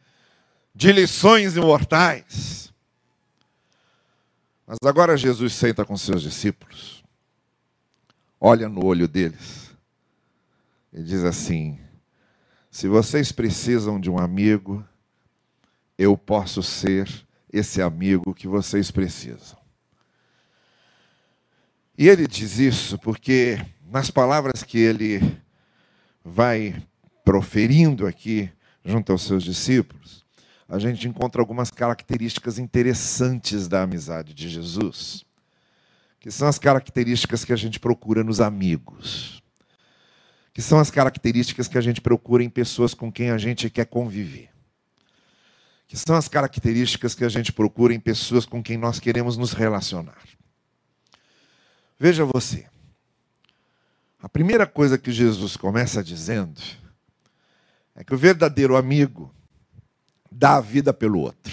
de 0.74 0.92
lições 0.92 1.56
imortais. 1.56 2.72
Mas 4.66 4.78
agora 4.84 5.16
Jesus 5.16 5.54
senta 5.54 5.84
com 5.84 5.96
seus 5.96 6.22
discípulos, 6.22 7.02
olha 8.40 8.68
no 8.68 8.84
olho 8.84 9.08
deles 9.08 9.70
e 10.92 11.02
diz 11.02 11.24
assim: 11.24 11.78
Se 12.70 12.86
vocês 12.88 13.32
precisam 13.32 14.00
de 14.00 14.10
um 14.10 14.18
amigo, 14.18 14.84
eu 15.96 16.16
posso 16.16 16.62
ser 16.62 17.08
esse 17.52 17.80
amigo 17.80 18.34
que 18.34 18.46
vocês 18.46 18.90
precisam. 18.90 19.58
E 21.96 22.08
ele 22.08 22.28
diz 22.28 22.58
isso 22.58 22.96
porque, 22.98 23.58
nas 23.90 24.10
palavras 24.10 24.62
que 24.62 24.78
ele 24.78 25.20
vai 26.24 26.80
proferindo 27.28 28.06
aqui 28.06 28.50
junto 28.82 29.12
aos 29.12 29.20
seus 29.20 29.44
discípulos, 29.44 30.24
a 30.66 30.78
gente 30.78 31.06
encontra 31.06 31.42
algumas 31.42 31.70
características 31.70 32.58
interessantes 32.58 33.68
da 33.68 33.82
amizade 33.82 34.32
de 34.32 34.48
Jesus, 34.48 35.26
que 36.18 36.30
são 36.30 36.48
as 36.48 36.58
características 36.58 37.44
que 37.44 37.52
a 37.52 37.56
gente 37.56 37.78
procura 37.78 38.24
nos 38.24 38.40
amigos, 38.40 39.42
que 40.54 40.62
são 40.62 40.78
as 40.78 40.90
características 40.90 41.68
que 41.68 41.76
a 41.76 41.82
gente 41.82 42.00
procura 42.00 42.42
em 42.42 42.48
pessoas 42.48 42.94
com 42.94 43.12
quem 43.12 43.28
a 43.28 43.36
gente 43.36 43.68
quer 43.68 43.84
conviver, 43.84 44.48
que 45.86 45.98
são 45.98 46.16
as 46.16 46.28
características 46.28 47.14
que 47.14 47.26
a 47.26 47.28
gente 47.28 47.52
procura 47.52 47.92
em 47.92 48.00
pessoas 48.00 48.46
com 48.46 48.62
quem 48.62 48.78
nós 48.78 48.98
queremos 48.98 49.36
nos 49.36 49.52
relacionar. 49.52 50.22
Veja 52.00 52.24
você, 52.24 52.66
a 54.18 54.30
primeira 54.30 54.66
coisa 54.66 54.96
que 54.96 55.12
Jesus 55.12 55.58
começa 55.58 56.02
dizendo 56.02 56.87
é 57.98 58.04
que 58.04 58.14
o 58.14 58.18
verdadeiro 58.18 58.76
amigo 58.76 59.34
dá 60.30 60.56
a 60.56 60.60
vida 60.60 60.94
pelo 60.94 61.18
outro. 61.18 61.52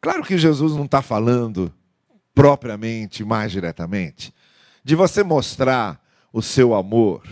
Claro 0.00 0.22
que 0.22 0.38
Jesus 0.38 0.76
não 0.76 0.84
está 0.84 1.02
falando 1.02 1.74
propriamente, 2.32 3.24
mais 3.24 3.50
diretamente, 3.50 4.32
de 4.84 4.94
você 4.94 5.24
mostrar 5.24 6.00
o 6.32 6.40
seu 6.40 6.74
amor 6.74 7.24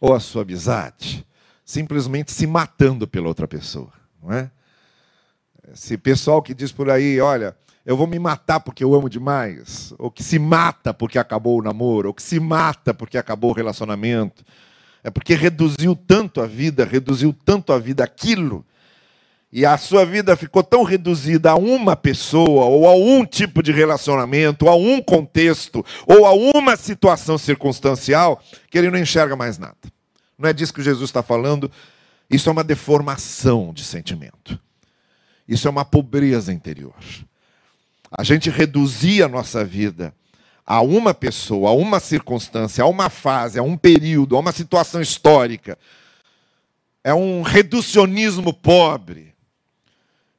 ou 0.00 0.12
a 0.12 0.20
sua 0.20 0.42
amizade 0.42 1.24
simplesmente 1.64 2.32
se 2.32 2.46
matando 2.46 3.06
pela 3.06 3.28
outra 3.28 3.46
pessoa, 3.46 3.92
não 4.22 4.32
é? 4.32 4.50
Esse 5.70 5.98
pessoal 5.98 6.42
que 6.42 6.54
diz 6.54 6.72
por 6.72 6.90
aí, 6.90 7.20
olha, 7.20 7.54
eu 7.84 7.94
vou 7.94 8.06
me 8.06 8.18
matar 8.18 8.58
porque 8.58 8.82
eu 8.82 8.94
amo 8.94 9.08
demais, 9.08 9.92
ou 9.98 10.10
que 10.10 10.24
se 10.24 10.38
mata 10.38 10.94
porque 10.94 11.18
acabou 11.18 11.58
o 11.58 11.62
namoro, 11.62 12.08
ou 12.08 12.14
que 12.14 12.22
se 12.22 12.40
mata 12.40 12.94
porque 12.94 13.18
acabou 13.18 13.50
o 13.50 13.54
relacionamento, 13.54 14.42
é 15.08 15.10
porque 15.10 15.34
reduziu 15.34 15.96
tanto 15.96 16.40
a 16.40 16.46
vida, 16.46 16.84
reduziu 16.84 17.34
tanto 17.44 17.72
a 17.72 17.78
vida 17.78 18.04
aquilo, 18.04 18.64
e 19.50 19.64
a 19.64 19.78
sua 19.78 20.04
vida 20.04 20.36
ficou 20.36 20.62
tão 20.62 20.82
reduzida 20.82 21.52
a 21.52 21.56
uma 21.56 21.96
pessoa, 21.96 22.66
ou 22.66 22.86
a 22.86 22.94
um 22.94 23.24
tipo 23.24 23.62
de 23.62 23.72
relacionamento, 23.72 24.66
ou 24.66 24.70
a 24.70 24.76
um 24.76 25.00
contexto, 25.00 25.82
ou 26.06 26.26
a 26.26 26.32
uma 26.34 26.76
situação 26.76 27.38
circunstancial, 27.38 28.42
que 28.70 28.76
ele 28.76 28.90
não 28.90 28.98
enxerga 28.98 29.34
mais 29.34 29.56
nada. 29.56 29.78
Não 30.38 30.50
é 30.50 30.52
disso 30.52 30.74
que 30.74 30.82
Jesus 30.82 31.08
está 31.08 31.22
falando, 31.22 31.70
isso 32.28 32.50
é 32.50 32.52
uma 32.52 32.62
deformação 32.62 33.72
de 33.72 33.84
sentimento. 33.84 34.60
Isso 35.48 35.66
é 35.66 35.70
uma 35.70 35.86
pobreza 35.86 36.52
interior. 36.52 36.94
A 38.10 38.22
gente 38.22 38.50
reduzir 38.50 39.22
a 39.22 39.28
nossa 39.28 39.64
vida 39.64 40.14
a 40.70 40.82
uma 40.82 41.14
pessoa, 41.14 41.70
a 41.70 41.72
uma 41.72 41.98
circunstância, 41.98 42.84
a 42.84 42.86
uma 42.86 43.08
fase, 43.08 43.58
a 43.58 43.62
um 43.62 43.74
período, 43.74 44.36
a 44.36 44.40
uma 44.40 44.52
situação 44.52 45.00
histórica. 45.00 45.78
É 47.02 47.14
um 47.14 47.40
reducionismo 47.40 48.52
pobre. 48.52 49.34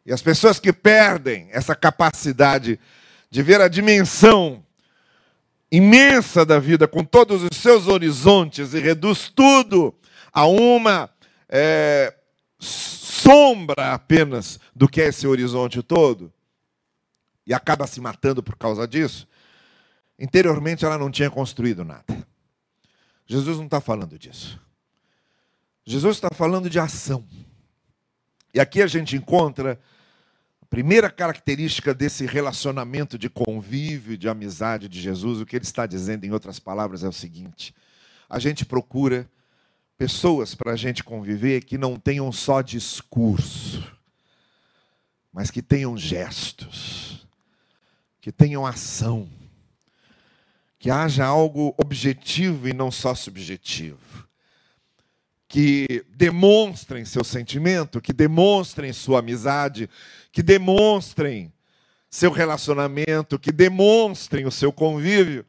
E 0.06 0.14
as 0.14 0.22
pessoas 0.22 0.60
que 0.60 0.72
perdem 0.72 1.48
essa 1.52 1.74
capacidade 1.74 2.80
de 3.32 3.42
ver 3.42 3.60
a 3.60 3.68
dimensão 3.68 4.64
imensa 5.72 6.46
da 6.46 6.60
vida, 6.60 6.88
com 6.88 7.04
todos 7.04 7.42
os 7.42 7.58
seus 7.58 7.88
horizontes, 7.88 8.76
e 8.76 8.80
reduz 8.80 9.32
tudo 9.36 9.96
a 10.32 10.46
uma 10.46 11.10
é, 11.50 12.14
sombra 12.60 13.94
apenas 13.94 14.60
do 14.76 14.88
que 14.88 15.02
é 15.02 15.08
esse 15.08 15.26
horizonte 15.26 15.82
todo, 15.82 16.32
e 17.48 17.54
acaba 17.54 17.88
se 17.88 18.00
matando 18.00 18.44
por 18.44 18.56
causa 18.56 18.88
disso, 18.88 19.28
interiormente 20.20 20.86
ela 20.86 20.98
não 20.98 21.10
tinha 21.10 21.30
construído 21.30 21.84
nada. 21.84 22.28
Jesus 23.26 23.58
não 23.58 23.66
está 23.66 23.80
falando 23.80 24.18
disso. 24.18 24.60
Jesus 25.86 26.18
está 26.18 26.30
falando 26.32 26.70
de 26.70 26.80
ação. 26.80 27.26
E 28.54 28.60
aqui 28.60 28.82
a 28.82 28.88
gente 28.88 29.16
encontra 29.16 29.80
a 30.62 30.66
primeira 30.66 31.10
característica 31.10 31.94
desse 31.94 32.26
relacionamento 32.26 33.18
de 33.18 33.30
convívio, 33.30 34.18
de 34.18 34.28
amizade 34.28 34.90
de 34.90 35.00
Jesus. 35.00 35.40
O 35.40 35.46
que 35.46 35.56
ele 35.56 35.66
está 35.66 35.86
dizendo, 35.86 36.26
em 36.26 36.32
outras 36.32 36.60
palavras, 36.60 37.04
é 37.04 37.08
o 37.08 37.14
seguinte: 37.14 37.74
a 38.28 38.40
gente 38.40 38.66
procura 38.66 39.30
pessoas 39.98 40.56
para 40.56 40.72
a 40.72 40.76
gente 40.76 41.04
conviver 41.04 41.64
que 41.64 41.78
não 41.78 41.98
tenham 42.00 42.32
só 42.32 42.62
discurso, 42.62 43.84
mas 45.32 45.52
que 45.52 45.62
tenham 45.62 45.96
gestos, 45.98 47.28
que 48.22 48.32
tenham 48.32 48.66
ação, 48.66 49.30
que 50.80 50.90
haja 50.90 51.26
algo 51.26 51.76
objetivo 51.78 52.68
e 52.68 52.74
não 52.74 52.90
só 52.90 53.14
subjetivo, 53.14 54.28
que 55.48 56.04
demonstrem 56.16 57.06
seu 57.06 57.24
sentimento, 57.24 58.02
que 58.02 58.14
demonstrem 58.14 58.92
sua 58.94 59.20
amizade, 59.20 59.90
que 60.32 60.42
demonstrem 60.42 61.54
seu 62.10 62.32
relacionamento, 62.32 63.38
que 63.38 63.52
demonstrem 63.52 64.46
o 64.48 64.52
seu 64.52 64.72
convívio, 64.72 65.46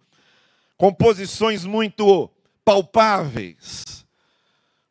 com 0.77 0.93
posições 0.93 1.65
muito 1.65 2.29
palpáveis 2.65 4.01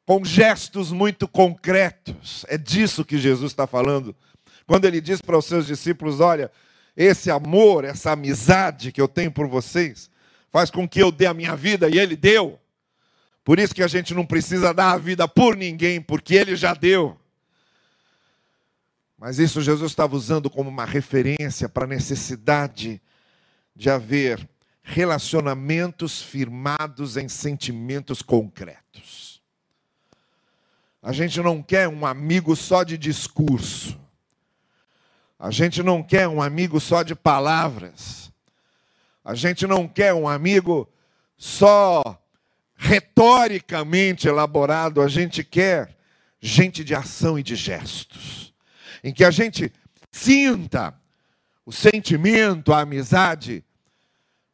com 0.09 0.25
gestos 0.25 0.91
muito 0.91 1.27
concretos. 1.27 2.43
É 2.47 2.57
disso 2.57 3.05
que 3.05 3.15
Jesus 3.19 3.51
está 3.51 3.67
falando. 3.67 4.15
Quando 4.65 4.85
ele 4.85 4.99
diz 4.99 5.21
para 5.21 5.37
os 5.37 5.45
seus 5.45 5.67
discípulos: 5.67 6.19
Olha, 6.19 6.51
esse 6.97 7.29
amor, 7.29 7.83
essa 7.83 8.13
amizade 8.13 8.91
que 8.91 8.99
eu 8.99 9.07
tenho 9.07 9.31
por 9.31 9.47
vocês, 9.47 10.09
faz 10.51 10.69
com 10.69 10.87
que 10.87 11.01
eu 11.01 11.11
dê 11.11 11.25
a 11.25 11.33
minha 11.33 11.55
vida 11.55 11.89
e 11.89 11.97
ele 11.97 12.15
deu. 12.15 12.59
Por 13.43 13.59
isso 13.59 13.73
que 13.73 13.83
a 13.83 13.87
gente 13.87 14.13
não 14.13 14.25
precisa 14.25 14.73
dar 14.73 14.91
a 14.91 14.97
vida 14.97 15.27
por 15.27 15.55
ninguém, 15.55 16.01
porque 16.01 16.35
ele 16.35 16.55
já 16.55 16.73
deu. 16.73 17.19
Mas 19.17 19.37
isso 19.37 19.61
Jesus 19.61 19.91
estava 19.91 20.15
usando 20.15 20.49
como 20.49 20.69
uma 20.69 20.85
referência 20.85 21.67
para 21.67 21.83
a 21.83 21.87
necessidade 21.87 23.01
de 23.75 23.89
haver 23.89 24.47
relacionamentos 24.81 26.21
firmados 26.21 27.17
em 27.17 27.27
sentimentos 27.27 28.21
concretos. 28.21 29.41
A 31.01 31.11
gente 31.11 31.41
não 31.41 31.61
quer 31.61 31.87
um 31.87 32.05
amigo 32.05 32.55
só 32.55 32.83
de 32.83 32.97
discurso. 32.97 33.99
A 35.37 35.51
gente 35.51 35.81
não 35.81 36.03
quer 36.03 36.27
um 36.27 36.41
amigo 36.41 36.79
só 36.79 37.03
de 37.03 37.15
palavras. 37.15 38.31
A 39.29 39.35
gente 39.35 39.67
não 39.67 39.87
quer 39.87 40.11
um 40.11 40.27
amigo 40.27 40.89
só 41.37 42.01
retoricamente 42.75 44.27
elaborado. 44.27 45.03
A 45.03 45.07
gente 45.07 45.43
quer 45.43 45.95
gente 46.41 46.83
de 46.83 46.95
ação 46.95 47.37
e 47.37 47.43
de 47.43 47.55
gestos. 47.55 48.51
Em 49.03 49.13
que 49.13 49.23
a 49.23 49.29
gente 49.29 49.71
sinta 50.11 50.99
o 51.63 51.71
sentimento, 51.71 52.73
a 52.73 52.79
amizade, 52.79 53.63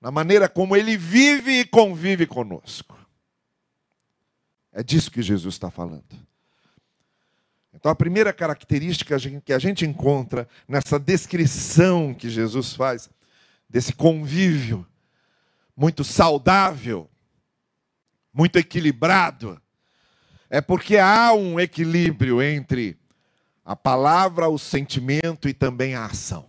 na 0.02 0.12
maneira 0.12 0.50
como 0.50 0.76
ele 0.76 0.98
vive 0.98 1.62
e 1.62 1.66
convive 1.66 2.28
conosco. 2.28 3.00
É 4.74 4.84
disso 4.84 5.10
que 5.10 5.22
Jesus 5.22 5.56
está 5.56 5.72
falando. 5.72 6.04
Então, 7.74 7.90
a 7.90 7.96
primeira 7.96 8.34
característica 8.34 9.18
que 9.46 9.54
a 9.54 9.60
gente 9.60 9.86
encontra 9.86 10.46
nessa 10.68 11.00
descrição 11.00 12.14
que 12.14 12.30
Jesus 12.30 12.74
faz, 12.74 13.10
desse 13.70 13.94
convívio 13.94 14.88
muito 15.76 16.04
saudável, 16.04 17.10
muito 18.34 18.58
equilibrado, 18.58 19.62
é 20.50 20.62
porque 20.62 20.98
há 20.98 21.34
um 21.34 21.60
equilíbrio 21.60 22.42
entre 22.42 22.98
a 23.64 23.76
palavra, 23.76 24.48
o 24.48 24.58
sentimento 24.58 25.50
e 25.50 25.54
também 25.54 25.96
a 25.96 26.06
ação, 26.06 26.48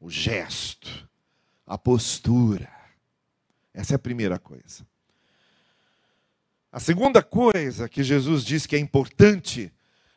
o 0.00 0.10
gesto, 0.10 1.08
a 1.66 1.76
postura. 1.76 2.70
Essa 3.74 3.94
é 3.94 3.96
a 3.96 4.00
primeira 4.00 4.38
coisa. 4.38 4.86
A 6.72 6.80
segunda 6.80 7.22
coisa 7.22 7.88
que 7.88 8.02
Jesus 8.02 8.44
diz 8.44 8.66
que 8.66 8.74
é 8.74 8.78
importante 8.78 9.72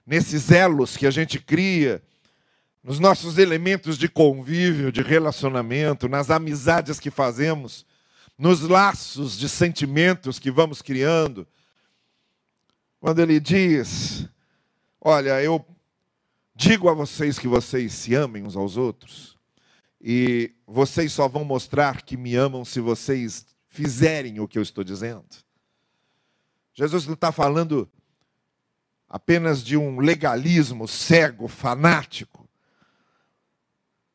nesses 0.06 0.52
elos 0.52 0.98
que 0.98 1.06
a 1.06 1.12
gente 1.12 1.40
cria, 1.40 2.02
nos 2.84 3.00
nossos 3.00 3.38
elementos 3.38 3.98
de 3.98 4.10
convívio, 4.10 4.92
de 4.92 5.02
relacionamento, 5.02 6.10
nas 6.10 6.30
amizades 6.32 7.00
que 7.00 7.12
fazemos, 7.12 7.86
nos 8.38 8.62
laços 8.62 9.38
de 9.38 9.48
sentimentos 9.48 10.40
que 10.40 10.50
vamos 10.50 10.82
criando. 10.82 11.48
Quando 13.00 13.20
ele 13.20 13.40
diz: 13.40 14.28
Olha, 15.00 15.42
eu 15.42 15.64
digo 16.56 16.90
a 16.90 16.94
vocês 16.94 17.38
que 17.38 17.48
vocês 17.48 17.94
se 17.94 18.16
amem 18.16 18.44
uns 18.44 18.56
aos 18.56 18.78
outros, 18.78 19.38
e 20.00 20.52
vocês 20.66 21.14
só 21.14 21.28
vão 21.28 21.44
mostrar 21.44 22.02
que 22.02 22.18
me 22.18 22.36
amam 22.36 22.66
se 22.66 22.80
vocês 22.80 23.46
fizerem 23.68 24.40
o 24.40 24.48
que 24.48 24.58
eu 24.58 24.64
estou 24.64 24.84
dizendo. 24.84 25.26
Jesus 26.74 27.06
não 27.06 27.14
está 27.14 27.32
falando 27.32 27.90
apenas 29.08 29.64
de 29.64 29.78
um 29.78 30.00
legalismo 30.00 30.88
cego, 30.88 31.48
fanático. 31.48 32.41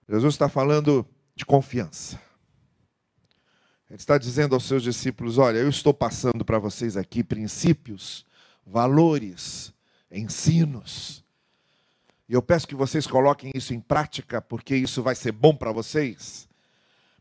Jesus 0.08 0.34
está 0.34 0.48
falando 0.48 1.06
de 1.34 1.44
confiança. 1.44 2.20
Ele 3.88 3.98
está 3.98 4.18
dizendo 4.18 4.54
aos 4.54 4.64
seus 4.64 4.82
discípulos: 4.82 5.38
Olha, 5.38 5.58
eu 5.58 5.68
estou 5.68 5.94
passando 5.94 6.44
para 6.44 6.58
vocês 6.58 6.96
aqui 6.96 7.22
princípios, 7.22 8.26
valores, 8.64 9.72
ensinos. 10.10 11.24
E 12.28 12.32
eu 12.34 12.42
peço 12.42 12.66
que 12.66 12.74
vocês 12.74 13.06
coloquem 13.06 13.52
isso 13.54 13.72
em 13.72 13.80
prática, 13.80 14.42
porque 14.42 14.74
isso 14.74 15.02
vai 15.02 15.14
ser 15.14 15.32
bom 15.32 15.54
para 15.54 15.70
vocês. 15.70 16.48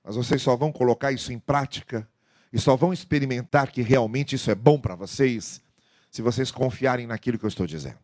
Mas 0.03 0.15
vocês 0.15 0.41
só 0.41 0.55
vão 0.55 0.71
colocar 0.71 1.11
isso 1.11 1.31
em 1.31 1.39
prática 1.39 2.07
e 2.51 2.59
só 2.59 2.75
vão 2.75 2.91
experimentar 2.91 3.71
que 3.71 3.81
realmente 3.81 4.35
isso 4.35 4.49
é 4.49 4.55
bom 4.55 4.79
para 4.79 4.95
vocês 4.95 5.61
se 6.09 6.21
vocês 6.21 6.49
confiarem 6.49 7.05
naquilo 7.05 7.37
que 7.37 7.45
eu 7.45 7.49
estou 7.49 7.67
dizendo. 7.67 7.99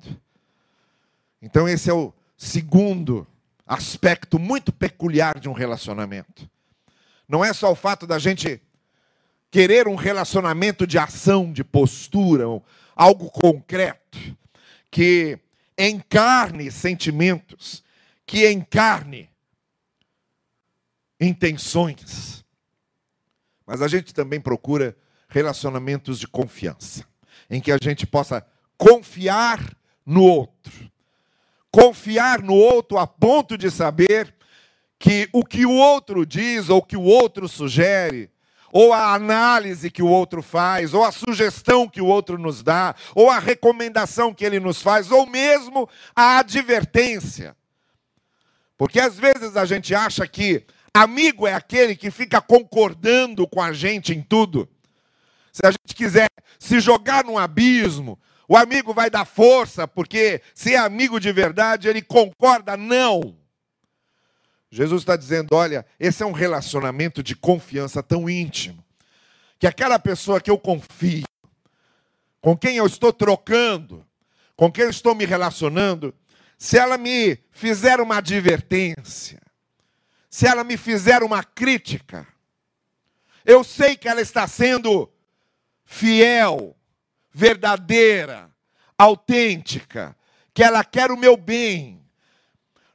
Então, 1.42 1.68
esse 1.68 1.90
é 1.90 1.94
o 1.94 2.14
segundo 2.38 3.26
aspecto 3.72 4.38
muito 4.38 4.74
peculiar 4.74 5.40
de 5.40 5.48
um 5.48 5.54
relacionamento. 5.54 6.50
Não 7.26 7.44
é 7.44 7.54
só 7.54 7.72
o 7.72 7.76
fato 7.76 8.06
da 8.06 8.20
gente 8.20 8.62
querer 9.50 9.88
um 9.88 9.96
relacionamento 9.96 10.86
de 10.86 10.98
ação, 10.98 11.54
de 11.54 11.64
postura, 11.64 12.44
algo 12.94 13.32
concreto, 13.32 14.18
que 14.92 15.40
encarne 15.78 16.70
sentimentos, 16.70 17.82
que 18.26 18.46
encarne 18.52 19.30
intenções. 21.18 22.44
Mas 23.66 23.82
a 23.82 23.88
gente 23.88 24.14
também 24.14 24.42
procura 24.42 24.98
relacionamentos 25.30 26.20
de 26.20 26.28
confiança 26.28 27.06
em 27.50 27.62
que 27.62 27.72
a 27.72 27.78
gente 27.82 28.06
possa 28.06 28.46
confiar 28.78 29.74
no 30.06 30.24
outro. 30.24 30.91
Confiar 31.72 32.42
no 32.42 32.54
outro 32.54 32.98
a 32.98 33.08
ponto 33.08 33.58
de 33.58 33.72
saber 33.72 34.36
que 35.00 35.30
o 35.32 35.44
que 35.44 35.66
o 35.66 35.72
outro 35.72 36.26
diz, 36.26 36.70
ou 36.70 36.82
que 36.82 36.98
o 36.98 37.02
outro 37.02 37.48
sugere, 37.48 38.30
ou 38.72 38.94
a 38.94 39.14
análise 39.14 39.90
que 39.90 40.04
o 40.04 40.08
outro 40.08 40.42
faz, 40.42 40.94
ou 40.94 41.04
a 41.04 41.12
sugestão 41.12 41.88
que 41.88 42.02
o 42.02 42.06
outro 42.06 42.38
nos 42.38 42.62
dá, 42.62 42.96
ou 43.16 43.30
a 43.30 43.40
recomendação 43.40 44.34
que 44.34 44.46
ele 44.46 44.60
nos 44.60 44.82
faz, 44.82 45.12
ou 45.12 45.26
mesmo 45.26 45.90
a 46.16 46.38
advertência. 46.40 47.56
Porque 48.78 49.00
às 49.00 49.18
vezes 49.18 49.58
a 49.58 49.66
gente 49.66 49.94
acha 49.94 50.28
que 50.28 50.66
amigo 50.94 51.48
é 51.48 51.54
aquele 51.54 51.96
que 51.96 52.12
fica 52.12 52.42
concordando 52.42 53.48
com 53.48 53.62
a 53.62 53.74
gente 53.74 54.14
em 54.14 54.22
tudo. 54.22 54.68
Se 55.52 55.66
a 55.66 55.72
gente 55.72 55.96
quiser 55.96 56.30
se 56.58 56.80
jogar 56.80 57.26
num 57.26 57.38
abismo, 57.38 58.18
o 58.52 58.58
amigo 58.58 58.94
vai 58.94 59.10
dar 59.10 59.24
força, 59.24 59.88
porque 59.88 60.42
se 60.54 60.74
é 60.74 60.78
amigo 60.78 61.22
de 61.22 61.32
verdade, 61.32 61.88
ele 61.88 62.02
concorda. 62.02 62.76
Não. 62.76 63.38
Jesus 64.70 65.04
está 65.04 65.16
dizendo: 65.16 65.56
olha, 65.56 65.86
esse 65.98 66.22
é 66.22 66.26
um 66.26 66.34
relacionamento 66.34 67.24
de 67.24 67.34
confiança 67.34 68.04
tão 68.04 68.30
íntimo, 68.30 68.84
que 69.58 69.66
aquela 69.66 69.98
pessoa 69.98 70.42
que 70.42 70.52
eu 70.52 70.58
confio, 70.58 71.24
com 72.42 72.58
quem 72.58 72.76
eu 72.76 72.86
estou 72.86 73.14
trocando, 73.14 74.06
com 74.54 74.70
quem 74.70 74.84
eu 74.84 74.90
estou 74.90 75.16
me 75.16 75.24
relacionando, 75.24 76.14
se 76.58 76.78
ela 76.78 76.98
me 76.98 77.40
fizer 77.52 78.02
uma 78.02 78.18
advertência, 78.18 79.42
se 80.30 80.46
ela 80.46 80.66
me 80.66 80.76
fizer 80.76 81.24
uma 81.24 81.42
crítica, 81.42 82.28
eu 83.46 83.64
sei 83.64 83.96
que 83.96 84.10
ela 84.10 84.20
está 84.20 84.46
sendo 84.46 85.10
fiel, 85.86 86.76
verdadeira, 87.32 88.50
autêntica, 88.98 90.16
que 90.54 90.64
ela 90.64 90.84
quer 90.84 91.12
o 91.12 91.18
meu 91.18 91.36
bem. 91.38 92.02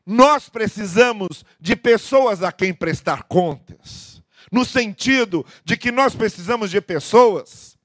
Nós 0.04 0.48
precisamos 0.48 1.44
de 1.60 1.74
pessoas 1.74 2.42
a 2.42 2.52
quem 2.52 2.72
prestar 2.72 3.24
contas, 3.24 4.22
no 4.52 4.64
sentido 4.64 5.44
de 5.64 5.76
que 5.76 5.90
nós 5.90 6.14
precisamos 6.14 6.70
de 6.70 6.80
pessoas 6.80 7.76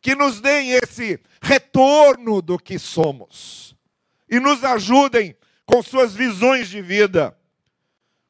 que 0.00 0.14
nos 0.14 0.40
deem 0.40 0.72
esse 0.72 1.20
retorno 1.42 2.40
do 2.40 2.58
que 2.58 2.78
somos 2.78 3.74
e 4.28 4.38
nos 4.38 4.64
ajudem 4.64 5.36
com 5.66 5.82
suas 5.82 6.14
visões 6.14 6.68
de 6.68 6.80
vida, 6.80 7.36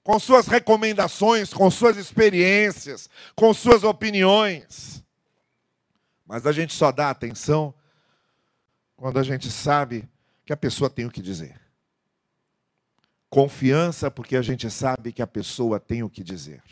com 0.02 0.18
suas 0.18 0.46
recomendações, 0.46 1.52
com 1.52 1.70
suas 1.70 1.96
experiências, 1.96 3.08
com 3.36 3.52
suas 3.54 3.84
opiniões. 3.84 4.99
Mas 6.30 6.46
a 6.46 6.52
gente 6.52 6.72
só 6.72 6.92
dá 6.92 7.10
atenção 7.10 7.74
quando 8.94 9.18
a 9.18 9.22
gente 9.24 9.50
sabe 9.50 10.08
que 10.46 10.52
a 10.52 10.56
pessoa 10.56 10.88
tem 10.88 11.04
o 11.04 11.10
que 11.10 11.20
dizer. 11.20 11.60
Confiança, 13.28 14.12
porque 14.12 14.36
a 14.36 14.42
gente 14.42 14.70
sabe 14.70 15.12
que 15.12 15.22
a 15.22 15.26
pessoa 15.26 15.80
tem 15.80 16.04
o 16.04 16.08
que 16.08 16.22
dizer. 16.22 16.62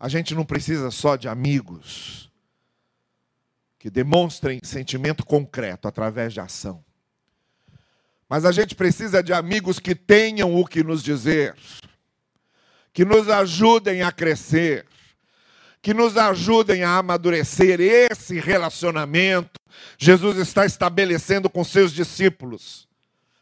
A 0.00 0.08
gente 0.08 0.34
não 0.34 0.44
precisa 0.44 0.90
só 0.90 1.14
de 1.14 1.28
amigos 1.28 2.28
que 3.78 3.88
demonstrem 3.88 4.58
sentimento 4.64 5.24
concreto 5.24 5.86
através 5.86 6.32
de 6.32 6.40
ação. 6.40 6.84
Mas 8.28 8.44
a 8.44 8.50
gente 8.50 8.74
precisa 8.74 9.22
de 9.22 9.32
amigos 9.32 9.78
que 9.78 9.94
tenham 9.94 10.56
o 10.56 10.66
que 10.66 10.82
nos 10.82 11.04
dizer, 11.04 11.54
que 12.92 13.04
nos 13.04 13.28
ajudem 13.28 14.02
a 14.02 14.10
crescer, 14.10 14.88
que 15.86 15.94
nos 15.94 16.16
ajudem 16.16 16.82
a 16.82 16.98
amadurecer 16.98 17.80
esse 17.80 18.40
relacionamento. 18.40 19.60
Jesus 19.96 20.36
está 20.36 20.66
estabelecendo 20.66 21.48
com 21.48 21.62
seus 21.62 21.92
discípulos. 21.92 22.88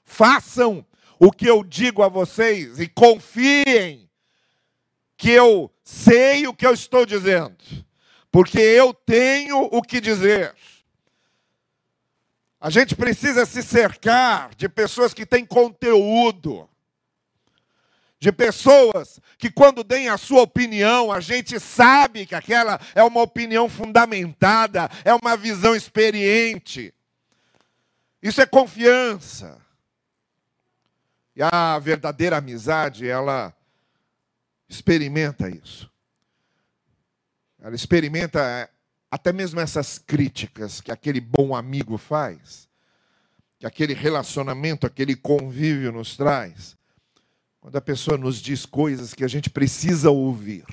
Façam 0.04 0.84
o 1.18 1.32
que 1.32 1.46
eu 1.46 1.64
digo 1.64 2.02
a 2.02 2.08
vocês 2.10 2.78
e 2.78 2.86
confiem 2.86 4.10
que 5.16 5.30
eu 5.30 5.72
sei 5.82 6.46
o 6.46 6.52
que 6.52 6.66
eu 6.66 6.74
estou 6.74 7.06
dizendo, 7.06 7.56
porque 8.30 8.58
eu 8.58 8.92
tenho 8.92 9.62
o 9.72 9.80
que 9.80 9.98
dizer. 9.98 10.54
A 12.60 12.68
gente 12.68 12.94
precisa 12.94 13.46
se 13.46 13.62
cercar 13.62 14.54
de 14.54 14.68
pessoas 14.68 15.14
que 15.14 15.24
têm 15.24 15.46
conteúdo, 15.46 16.68
de 18.24 18.32
pessoas 18.32 19.20
que, 19.36 19.50
quando 19.50 19.84
deem 19.84 20.08
a 20.08 20.16
sua 20.16 20.40
opinião, 20.40 21.12
a 21.12 21.20
gente 21.20 21.60
sabe 21.60 22.24
que 22.24 22.34
aquela 22.34 22.80
é 22.94 23.04
uma 23.04 23.20
opinião 23.20 23.68
fundamentada, 23.68 24.88
é 25.04 25.12
uma 25.12 25.36
visão 25.36 25.76
experiente. 25.76 26.94
Isso 28.22 28.40
é 28.40 28.46
confiança. 28.46 29.60
E 31.36 31.42
a 31.42 31.78
verdadeira 31.78 32.38
amizade, 32.38 33.06
ela 33.06 33.54
experimenta 34.70 35.50
isso. 35.50 35.90
Ela 37.60 37.74
experimenta 37.74 38.70
até 39.10 39.34
mesmo 39.34 39.60
essas 39.60 39.98
críticas 39.98 40.80
que 40.80 40.90
aquele 40.90 41.20
bom 41.20 41.54
amigo 41.54 41.98
faz, 41.98 42.70
que 43.58 43.66
aquele 43.66 43.92
relacionamento, 43.92 44.86
aquele 44.86 45.14
convívio 45.14 45.92
nos 45.92 46.16
traz, 46.16 46.74
quando 47.64 47.76
a 47.76 47.80
pessoa 47.80 48.18
nos 48.18 48.42
diz 48.42 48.66
coisas 48.66 49.14
que 49.14 49.24
a 49.24 49.26
gente 49.26 49.48
precisa 49.48 50.10
ouvir. 50.10 50.66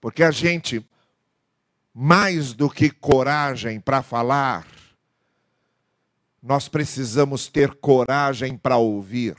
Porque 0.00 0.20
a 0.20 0.32
gente, 0.32 0.84
mais 1.94 2.52
do 2.54 2.68
que 2.68 2.90
coragem 2.90 3.78
para 3.78 4.02
falar, 4.02 4.66
nós 6.42 6.66
precisamos 6.68 7.46
ter 7.46 7.72
coragem 7.76 8.56
para 8.56 8.78
ouvir. 8.78 9.36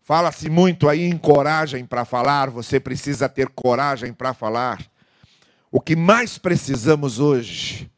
Fala-se 0.00 0.48
muito 0.48 0.88
aí 0.88 1.02
em 1.02 1.18
coragem 1.18 1.84
para 1.84 2.04
falar, 2.04 2.50
você 2.50 2.78
precisa 2.78 3.28
ter 3.28 3.48
coragem 3.48 4.12
para 4.12 4.32
falar. 4.32 4.80
O 5.72 5.80
que 5.80 5.96
mais 5.96 6.38
precisamos 6.38 7.18
hoje 7.18 7.90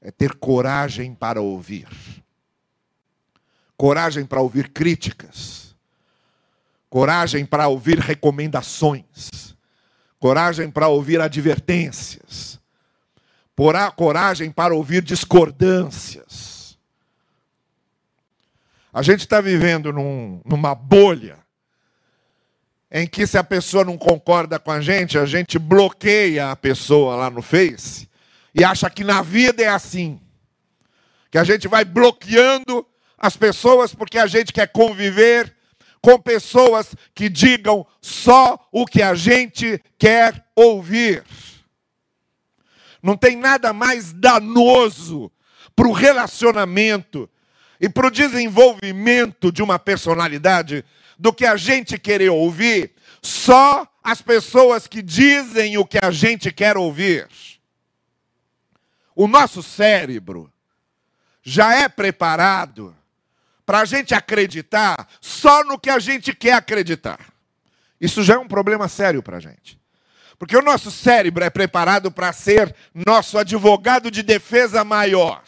é 0.00 0.10
ter 0.10 0.34
coragem 0.34 1.14
para 1.14 1.40
ouvir. 1.40 1.86
Coragem 3.78 4.26
para 4.26 4.42
ouvir 4.42 4.68
críticas. 4.68 5.74
Coragem 6.90 7.46
para 7.46 7.68
ouvir 7.68 7.98
recomendações. 7.98 9.56
Coragem 10.18 10.70
para 10.70 10.88
ouvir 10.88 11.18
advertências. 11.18 12.60
Coragem 13.96 14.50
para 14.50 14.74
ouvir 14.74 15.02
discordâncias 15.02 16.58
a 18.98 19.02
gente 19.02 19.20
está 19.20 19.40
vivendo 19.40 19.92
num, 19.92 20.40
numa 20.44 20.74
bolha 20.74 21.38
em 22.90 23.06
que 23.06 23.28
se 23.28 23.38
a 23.38 23.44
pessoa 23.44 23.84
não 23.84 23.96
concorda 23.96 24.58
com 24.58 24.72
a 24.72 24.80
gente, 24.80 25.16
a 25.16 25.24
gente 25.24 25.56
bloqueia 25.56 26.50
a 26.50 26.56
pessoa 26.56 27.14
lá 27.14 27.30
no 27.30 27.40
Face 27.40 28.08
e 28.52 28.64
acha 28.64 28.90
que 28.90 29.04
na 29.04 29.22
vida 29.22 29.62
é 29.62 29.68
assim. 29.68 30.20
Que 31.30 31.38
a 31.38 31.44
gente 31.44 31.68
vai 31.68 31.84
bloqueando 31.84 32.84
as 33.18 33.36
pessoas 33.36 33.94
porque 33.94 34.18
a 34.18 34.26
gente 34.26 34.52
quer 34.52 34.68
conviver 34.68 35.54
com 36.00 36.18
pessoas 36.18 36.94
que 37.14 37.28
digam 37.28 37.84
só 38.00 38.58
o 38.70 38.86
que 38.86 39.02
a 39.02 39.14
gente 39.14 39.82
quer 39.98 40.46
ouvir. 40.54 41.24
Não 43.02 43.16
tem 43.16 43.36
nada 43.36 43.72
mais 43.72 44.12
danoso 44.12 45.30
para 45.74 45.88
o 45.88 45.92
relacionamento 45.92 47.28
e 47.80 47.88
para 47.88 48.06
o 48.06 48.10
desenvolvimento 48.10 49.52
de 49.52 49.62
uma 49.62 49.78
personalidade 49.78 50.84
do 51.18 51.32
que 51.32 51.44
a 51.44 51.56
gente 51.56 51.98
querer 51.98 52.30
ouvir 52.30 52.92
só 53.20 53.86
as 54.02 54.22
pessoas 54.22 54.86
que 54.86 55.02
dizem 55.02 55.76
o 55.76 55.84
que 55.84 55.98
a 56.00 56.10
gente 56.10 56.52
quer 56.52 56.76
ouvir. 56.76 57.28
O 59.14 59.26
nosso 59.26 59.62
cérebro 59.62 60.52
já 61.42 61.74
é 61.74 61.88
preparado 61.88 62.94
para 63.68 63.80
a 63.80 63.84
gente 63.84 64.14
acreditar 64.14 65.06
só 65.20 65.62
no 65.62 65.78
que 65.78 65.90
a 65.90 65.98
gente 65.98 66.34
quer 66.34 66.54
acreditar. 66.54 67.20
Isso 68.00 68.22
já 68.22 68.36
é 68.36 68.38
um 68.38 68.48
problema 68.48 68.88
sério 68.88 69.22
para 69.22 69.36
a 69.36 69.40
gente. 69.40 69.78
Porque 70.38 70.56
o 70.56 70.62
nosso 70.62 70.90
cérebro 70.90 71.44
é 71.44 71.50
preparado 71.50 72.10
para 72.10 72.32
ser 72.32 72.74
nosso 72.94 73.36
advogado 73.36 74.10
de 74.10 74.22
defesa 74.22 74.82
maior. 74.84 75.42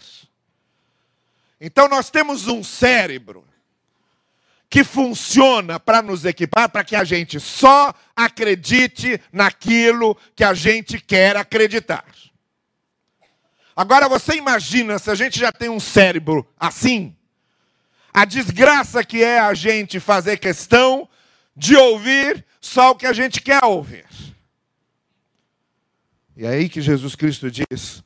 Então 1.59 1.89
nós 1.89 2.11
temos 2.11 2.47
um 2.47 2.63
cérebro 2.63 3.43
que 4.69 4.85
funciona 4.85 5.81
para 5.81 6.03
nos 6.03 6.27
equipar 6.27 6.69
para 6.69 6.85
que 6.85 6.95
a 6.95 7.05
gente 7.05 7.41
só 7.41 7.95
acredite 8.15 9.19
naquilo 9.33 10.15
que 10.37 10.45
a 10.45 10.53
gente 10.53 11.01
quer 11.01 11.39
acreditar. 11.39 12.05
Agora 13.75 14.11
você 14.11 14.35
imagina 14.35 14.99
se 14.99 15.11
a 15.11 15.15
gente 15.15 15.39
já 15.39 15.51
tem 15.51 15.71
um 15.71 15.81
cérebro 15.81 16.47
assim, 16.59 17.17
a 18.13 18.25
desgraça 18.25 19.05
que 19.05 19.23
é 19.23 19.39
a 19.39 19.55
gente 19.55 20.01
fazer 20.01 20.39
questão 20.39 21.09
de 21.57 21.77
ouvir 21.77 22.45
só 22.61 22.91
o 22.91 22.95
que 22.95 23.07
a 23.07 23.13
gente 23.13 23.41
quer 23.41 23.65
ouvir. 23.65 24.07
E 26.37 26.45
é 26.45 26.49
aí 26.49 26.69
que 26.69 26.81
Jesus 26.81 27.15
Cristo 27.15 27.51
diz: 27.51 28.03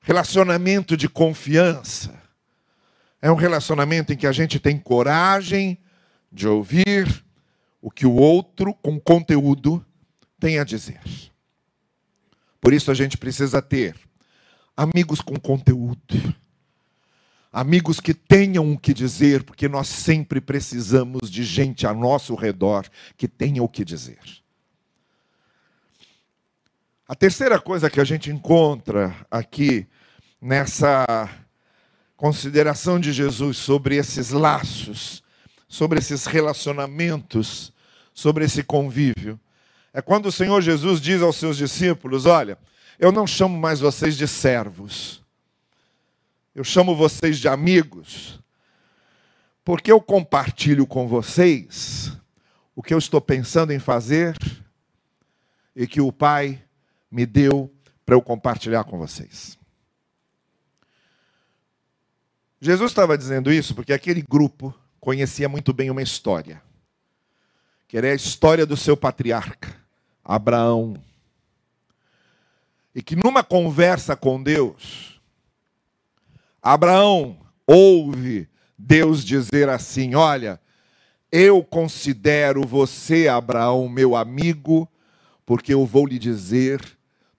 Relacionamento 0.00 0.96
de 0.96 1.08
confiança 1.08 2.14
é 3.20 3.30
um 3.30 3.34
relacionamento 3.34 4.12
em 4.12 4.16
que 4.16 4.26
a 4.26 4.32
gente 4.32 4.60
tem 4.60 4.78
coragem 4.78 5.78
de 6.30 6.46
ouvir 6.46 7.24
o 7.80 7.90
que 7.90 8.06
o 8.06 8.14
outro, 8.14 8.74
com 8.74 8.98
conteúdo, 9.00 9.84
tem 10.38 10.58
a 10.58 10.64
dizer. 10.64 11.00
Por 12.60 12.72
isso 12.72 12.90
a 12.90 12.94
gente 12.94 13.16
precisa 13.16 13.62
ter 13.62 13.96
amigos 14.76 15.20
com 15.20 15.38
conteúdo. 15.38 16.34
Amigos 17.58 17.98
que 17.98 18.14
tenham 18.14 18.72
o 18.72 18.78
que 18.78 18.94
dizer, 18.94 19.42
porque 19.42 19.68
nós 19.68 19.88
sempre 19.88 20.40
precisamos 20.40 21.28
de 21.28 21.42
gente 21.42 21.88
a 21.88 21.92
nosso 21.92 22.36
redor 22.36 22.86
que 23.16 23.26
tenha 23.26 23.60
o 23.60 23.68
que 23.68 23.84
dizer. 23.84 24.20
A 27.08 27.16
terceira 27.16 27.58
coisa 27.58 27.90
que 27.90 27.98
a 27.98 28.04
gente 28.04 28.30
encontra 28.30 29.12
aqui 29.28 29.88
nessa 30.40 31.04
consideração 32.16 33.00
de 33.00 33.12
Jesus 33.12 33.56
sobre 33.56 33.96
esses 33.96 34.30
laços, 34.30 35.24
sobre 35.68 35.98
esses 35.98 36.26
relacionamentos, 36.26 37.72
sobre 38.14 38.44
esse 38.44 38.62
convívio. 38.62 39.36
É 39.92 40.00
quando 40.00 40.26
o 40.26 40.32
Senhor 40.32 40.62
Jesus 40.62 41.00
diz 41.00 41.20
aos 41.22 41.34
seus 41.34 41.56
discípulos: 41.56 42.24
Olha, 42.24 42.56
eu 43.00 43.10
não 43.10 43.26
chamo 43.26 43.58
mais 43.58 43.80
vocês 43.80 44.16
de 44.16 44.28
servos, 44.28 45.24
eu 46.54 46.64
chamo 46.64 46.96
vocês 46.96 47.38
de 47.38 47.48
amigos, 47.48 48.40
porque 49.64 49.92
eu 49.92 50.00
compartilho 50.00 50.86
com 50.86 51.06
vocês 51.06 52.12
o 52.74 52.82
que 52.82 52.94
eu 52.94 52.98
estou 52.98 53.20
pensando 53.20 53.72
em 53.72 53.78
fazer 53.78 54.36
e 55.74 55.86
que 55.86 56.00
o 56.00 56.12
Pai 56.12 56.62
me 57.10 57.26
deu 57.26 57.72
para 58.04 58.14
eu 58.14 58.22
compartilhar 58.22 58.84
com 58.84 58.98
vocês. 58.98 59.58
Jesus 62.60 62.90
estava 62.90 63.16
dizendo 63.16 63.52
isso 63.52 63.74
porque 63.74 63.92
aquele 63.92 64.22
grupo 64.22 64.74
conhecia 64.98 65.48
muito 65.48 65.72
bem 65.72 65.90
uma 65.90 66.02
história, 66.02 66.60
que 67.86 67.96
era 67.96 68.10
a 68.10 68.14
história 68.14 68.66
do 68.66 68.76
seu 68.76 68.96
patriarca, 68.96 69.76
Abraão. 70.24 70.94
E 72.94 73.02
que 73.02 73.14
numa 73.14 73.44
conversa 73.44 74.16
com 74.16 74.42
Deus, 74.42 75.17
Abraão 76.68 77.38
ouve 77.66 78.46
Deus 78.76 79.24
dizer 79.24 79.70
assim: 79.70 80.14
Olha, 80.14 80.60
eu 81.32 81.64
considero 81.64 82.66
você, 82.66 83.26
Abraão, 83.26 83.88
meu 83.88 84.14
amigo, 84.14 84.86
porque 85.46 85.72
eu 85.72 85.86
vou 85.86 86.06
lhe 86.06 86.18
dizer 86.18 86.78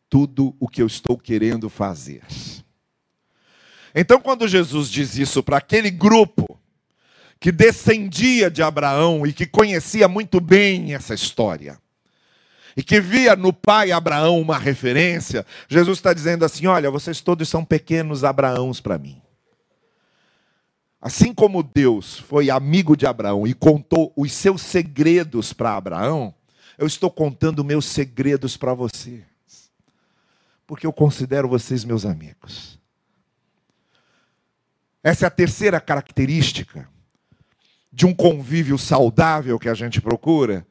tudo 0.09 0.55
o 0.59 0.67
que 0.67 0.81
eu 0.81 0.87
estou 0.87 1.15
querendo 1.15 1.69
fazer. 1.69 2.23
Então, 3.93 4.19
quando 4.19 4.47
Jesus 4.47 4.89
diz 4.89 5.15
isso 5.15 5.43
para 5.43 5.57
aquele 5.57 5.91
grupo 5.91 6.59
que 7.39 7.51
descendia 7.51 8.49
de 8.49 8.63
Abraão 8.63 9.27
e 9.27 9.31
que 9.31 9.45
conhecia 9.45 10.07
muito 10.07 10.41
bem 10.41 10.95
essa 10.95 11.13
história, 11.13 11.79
e 12.79 12.81
que 12.81 13.01
via 13.01 13.35
no 13.35 13.51
pai 13.51 13.91
Abraão 13.91 14.39
uma 14.39 14.57
referência, 14.57 15.45
Jesus 15.67 15.97
está 15.97 16.13
dizendo 16.13 16.45
assim: 16.45 16.65
Olha, 16.65 16.89
vocês 16.89 17.19
todos 17.19 17.49
são 17.49 17.65
pequenos 17.65 18.23
Abraãos 18.23 18.79
para 18.79 18.97
mim. 18.97 19.21
Assim 21.01 21.33
como 21.33 21.61
Deus 21.61 22.17
foi 22.17 22.49
amigo 22.49 22.95
de 22.95 23.05
Abraão 23.05 23.45
e 23.45 23.53
contou 23.53 24.13
os 24.15 24.31
seus 24.31 24.61
segredos 24.61 25.51
para 25.51 25.75
Abraão, 25.75 26.33
eu 26.77 26.87
estou 26.87 27.11
contando 27.11 27.65
meus 27.65 27.83
segredos 27.83 28.55
para 28.55 28.73
vocês, 28.73 29.25
porque 30.65 30.87
eu 30.87 30.93
considero 30.93 31.49
vocês 31.49 31.83
meus 31.83 32.05
amigos. 32.05 32.79
Essa 35.03 35.25
é 35.25 35.27
a 35.27 35.31
terceira 35.31 35.81
característica 35.81 36.87
de 37.91 38.05
um 38.05 38.13
convívio 38.13 38.77
saudável 38.77 39.59
que 39.59 39.67
a 39.67 39.73
gente 39.73 39.99
procura, 39.99 40.65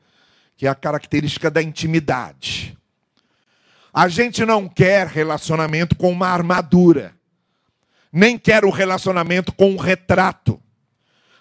que 0.58 0.66
é 0.66 0.68
a 0.68 0.74
característica 0.74 1.48
da 1.48 1.62
intimidade. 1.62 2.76
A 3.94 4.08
gente 4.08 4.44
não 4.44 4.68
quer 4.68 5.06
relacionamento 5.06 5.94
com 5.94 6.10
uma 6.10 6.26
armadura, 6.26 7.14
nem 8.12 8.36
quer 8.36 8.64
o 8.64 8.70
relacionamento 8.70 9.52
com 9.52 9.70
um 9.70 9.76
retrato, 9.76 10.60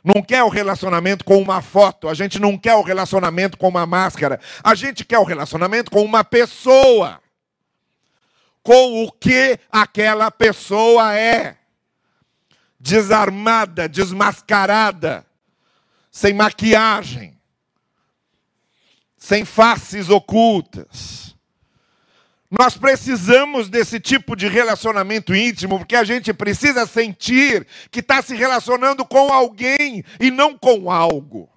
não 0.04 0.22
quer 0.22 0.44
o 0.44 0.50
relacionamento 0.50 1.26
com 1.26 1.42
uma 1.42 1.64
foto, 1.64 2.08
a 2.08 2.14
gente 2.14 2.38
não 2.38 2.56
quer 2.60 2.76
o 2.76 2.84
relacionamento 2.84 3.58
com 3.58 3.68
uma 3.68 3.88
máscara, 3.88 4.40
a 4.64 4.76
gente 4.76 5.04
quer 5.04 5.18
o 5.18 5.24
relacionamento 5.24 5.90
com 5.90 6.04
uma 6.04 6.24
pessoa, 6.24 7.20
com 8.62 9.04
o 9.04 9.12
que 9.12 9.60
aquela 9.72 10.30
pessoa 10.30 11.18
é. 11.18 11.58
Desarmada, 12.80 13.90
desmascarada, 13.90 15.26
sem 16.12 16.32
maquiagem, 16.32 17.37
sem 19.28 19.44
faces 19.44 20.10
ocultas. 20.10 21.36
Nós 22.50 22.78
precisamos 22.78 23.68
desse 23.68 24.00
tipo 24.00 24.38
de 24.38 24.48
relacionamento 24.48 25.36
íntimo, 25.36 25.80
porque 25.80 25.98
a 25.98 26.06
gente 26.06 26.34
precisa 26.34 26.86
sentir 26.86 27.68
que 27.92 28.00
está 28.00 28.22
se 28.22 28.34
relacionando 28.34 29.04
com 29.04 29.34
alguém 29.34 30.02
e 30.18 30.32
não 30.32 30.58
com 30.58 30.90
algo. 30.90 31.50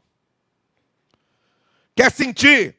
Quer 1.94 2.10
sentir 2.10 2.74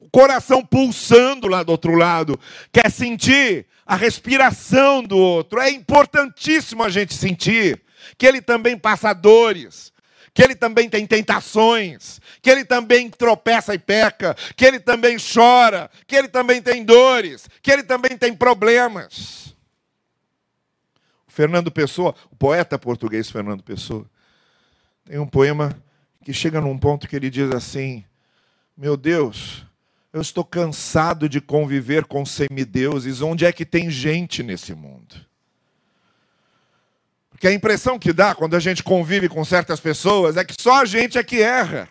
o 0.00 0.08
coração 0.08 0.64
pulsando 0.64 1.46
lá 1.46 1.62
do 1.62 1.72
outro 1.72 1.94
lado, 1.94 2.40
quer 2.72 2.90
sentir 2.90 3.66
a 3.84 3.94
respiração 3.94 5.02
do 5.02 5.18
outro. 5.18 5.60
É 5.60 5.68
importantíssimo 5.68 6.82
a 6.82 6.88
gente 6.88 7.12
sentir 7.12 7.82
que 8.16 8.26
ele 8.26 8.40
também 8.40 8.78
passa 8.78 9.12
dores, 9.12 9.92
que 10.32 10.42
ele 10.42 10.56
também 10.56 10.88
tem 10.88 11.06
tentações, 11.06 12.20
que 12.44 12.50
ele 12.50 12.62
também 12.62 13.08
tropeça 13.08 13.74
e 13.74 13.78
peca, 13.78 14.36
que 14.54 14.66
ele 14.66 14.78
também 14.78 15.16
chora, 15.16 15.90
que 16.06 16.14
ele 16.14 16.28
também 16.28 16.60
tem 16.60 16.84
dores, 16.84 17.48
que 17.62 17.72
ele 17.72 17.82
também 17.82 18.18
tem 18.18 18.34
problemas. 18.36 19.56
Fernando 21.26 21.72
Pessoa, 21.72 22.14
o 22.30 22.36
poeta 22.36 22.78
português 22.78 23.30
Fernando 23.30 23.62
Pessoa, 23.62 24.04
tem 25.06 25.18
um 25.18 25.26
poema 25.26 25.74
que 26.22 26.34
chega 26.34 26.60
num 26.60 26.78
ponto 26.78 27.08
que 27.08 27.16
ele 27.16 27.30
diz 27.30 27.50
assim: 27.50 28.04
Meu 28.76 28.94
Deus, 28.94 29.64
eu 30.12 30.20
estou 30.20 30.44
cansado 30.44 31.30
de 31.30 31.40
conviver 31.40 32.04
com 32.04 32.26
semideuses. 32.26 33.22
Onde 33.22 33.46
é 33.46 33.52
que 33.52 33.64
tem 33.64 33.90
gente 33.90 34.42
nesse 34.42 34.74
mundo? 34.74 35.16
Porque 37.30 37.48
a 37.48 37.54
impressão 37.54 37.98
que 37.98 38.12
dá 38.12 38.34
quando 38.34 38.54
a 38.54 38.60
gente 38.60 38.82
convive 38.82 39.30
com 39.30 39.42
certas 39.46 39.80
pessoas 39.80 40.36
é 40.36 40.44
que 40.44 40.54
só 40.60 40.82
a 40.82 40.84
gente 40.84 41.16
é 41.16 41.24
que 41.24 41.40
erra. 41.40 41.88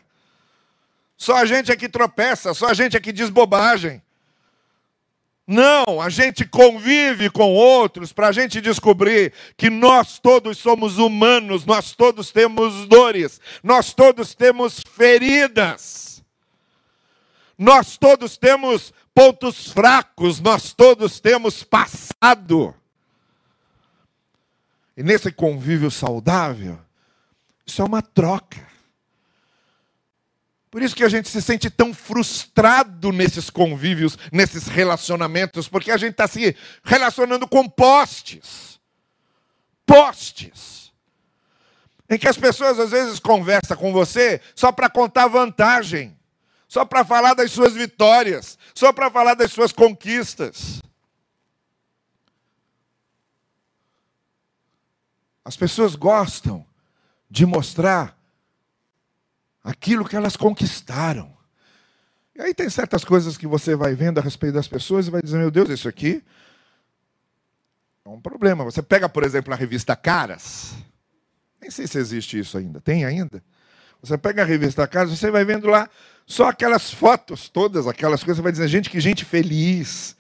Só 1.24 1.38
a 1.38 1.46
gente 1.46 1.72
é 1.72 1.76
que 1.78 1.88
tropeça, 1.88 2.54
só 2.54 2.68
a 2.68 2.74
gente 2.74 2.98
é 2.98 3.00
que 3.00 3.14
diz 3.14 3.30
bobagem. 3.30 4.02
Não, 5.48 6.02
a 6.02 6.10
gente 6.10 6.46
convive 6.46 7.30
com 7.30 7.54
outros 7.54 8.12
para 8.12 8.28
a 8.28 8.32
gente 8.34 8.60
descobrir 8.60 9.32
que 9.56 9.70
nós 9.70 10.20
todos 10.20 10.58
somos 10.58 10.98
humanos, 10.98 11.66
nós 11.66 11.94
todos 11.94 12.30
temos 12.30 12.86
dores, 12.90 13.40
nós 13.64 13.94
todos 13.94 14.36
temos 14.36 14.82
feridas. 14.82 16.22
Nós 17.58 17.96
todos 17.96 18.36
temos 18.36 18.94
pontos 19.16 19.72
fracos, 19.72 20.42
nós 20.42 20.74
todos 20.74 21.22
temos 21.22 21.64
passado. 21.64 22.76
E 24.98 25.02
nesse 25.02 25.32
convívio 25.32 25.90
saudável, 25.90 26.78
isso 27.66 27.82
é 27.82 27.86
uma 27.86 28.02
troca. 28.02 28.73
Por 30.74 30.82
isso 30.82 30.96
que 30.96 31.04
a 31.04 31.10
gente 31.10 31.30
se 31.30 31.40
sente 31.40 31.70
tão 31.70 31.94
frustrado 31.94 33.12
nesses 33.12 33.48
convívios, 33.52 34.18
nesses 34.32 34.66
relacionamentos, 34.66 35.68
porque 35.68 35.92
a 35.92 35.98
gente 35.98 36.14
está 36.14 36.28
se 36.28 36.58
relacionando 36.84 37.48
com 37.48 37.70
postes. 37.70 38.80
Postes. 39.86 40.92
Em 42.10 42.18
que 42.18 42.28
as 42.28 42.38
pessoas 42.38 42.80
às 42.80 42.90
vezes 42.90 43.20
conversam 43.20 43.78
com 43.78 43.94
você 43.94 44.42
só 44.56 44.72
para 44.72 44.90
contar 44.90 45.28
vantagem 45.28 46.18
só 46.68 46.84
para 46.84 47.06
falar 47.06 47.36
das 47.36 47.52
suas 47.52 47.76
vitórias, 47.76 48.58
só 48.74 48.92
para 48.92 49.12
falar 49.12 49.36
das 49.36 49.52
suas 49.52 49.72
conquistas. 49.72 50.82
As 55.46 55.56
pessoas 55.56 55.94
gostam 55.94 56.66
de 57.30 57.46
mostrar 57.46 58.18
aquilo 59.64 60.06
que 60.06 60.16
elas 60.16 60.36
conquistaram. 60.36 61.32
E 62.36 62.42
aí 62.42 62.54
tem 62.54 62.70
certas 62.70 63.06
coisas 63.06 63.38
que 63.38 63.46
você 63.46 63.76
vai 63.76 63.94
vendo 63.94 64.20
a 64.20 64.22
respeito 64.22 64.56
das 64.56 64.68
pessoas 64.68 65.08
e 65.08 65.12
vai 65.12 65.22
dizer: 65.22 65.38
meu 65.38 65.52
Deus, 65.52 65.70
isso 65.70 65.88
aqui 65.88 66.24
é 68.06 68.10
um 68.10 68.20
problema. 68.20 68.64
Você 68.64 68.82
pega, 68.82 69.08
por 69.08 69.24
exemplo, 69.24 69.54
a 69.54 69.58
revista 69.58 69.96
Caras. 69.96 70.74
Nem 71.62 71.72
sei 71.72 71.88
se 71.88 71.98
existe 71.98 72.38
isso 72.38 72.58
ainda. 72.58 72.82
Tem 72.82 73.06
ainda? 73.06 73.42
Você 74.02 74.18
pega 74.18 74.42
a 74.42 74.46
revista 74.46 74.86
Caras, 74.86 75.12
você 75.12 75.32
vai 75.32 75.46
vendo 75.46 75.68
lá 75.68 75.90
só 76.26 76.50
aquelas 76.50 76.92
fotos 76.92 77.48
todas, 77.48 77.88
aquelas 77.88 78.24
coisas, 78.24 78.38
você 78.38 78.44
vai 78.44 78.52
dizer, 78.52 78.68
gente, 78.68 78.90
que 78.90 79.00
gente 79.00 79.24
feliz. 79.24 80.18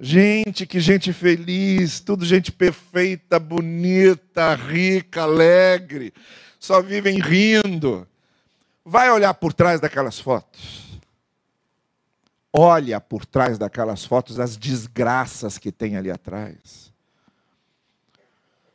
Gente, 0.00 0.64
que 0.64 0.78
gente 0.78 1.12
feliz, 1.12 1.98
tudo 1.98 2.24
gente 2.24 2.52
perfeita, 2.52 3.38
bonita, 3.40 4.54
rica, 4.54 5.22
alegre, 5.22 6.14
só 6.60 6.80
vivem 6.80 7.18
rindo. 7.18 8.06
Vai 8.90 9.10
olhar 9.10 9.34
por 9.34 9.52
trás 9.52 9.82
daquelas 9.82 10.18
fotos. 10.18 10.98
Olha 12.50 12.98
por 12.98 13.26
trás 13.26 13.58
daquelas 13.58 14.02
fotos 14.02 14.40
as 14.40 14.56
desgraças 14.56 15.58
que 15.58 15.70
tem 15.70 15.98
ali 15.98 16.10
atrás. 16.10 16.90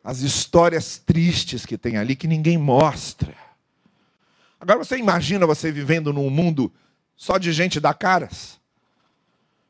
As 0.03 0.19
histórias 0.19 0.99
tristes 0.99 1.65
que 1.65 1.79
tem 1.79 1.97
ali 1.97 2.15
que 2.15 2.27
ninguém 2.27 2.59
mostra. 2.59 3.35
Agora 4.59 4.77
você 4.77 4.97
imagina 4.97 5.47
você 5.47 5.71
vivendo 5.71 6.13
num 6.13 6.29
mundo 6.29 6.71
só 7.15 7.39
de 7.39 7.51
gente 7.51 7.79
da 7.79 7.91
caras? 7.91 8.61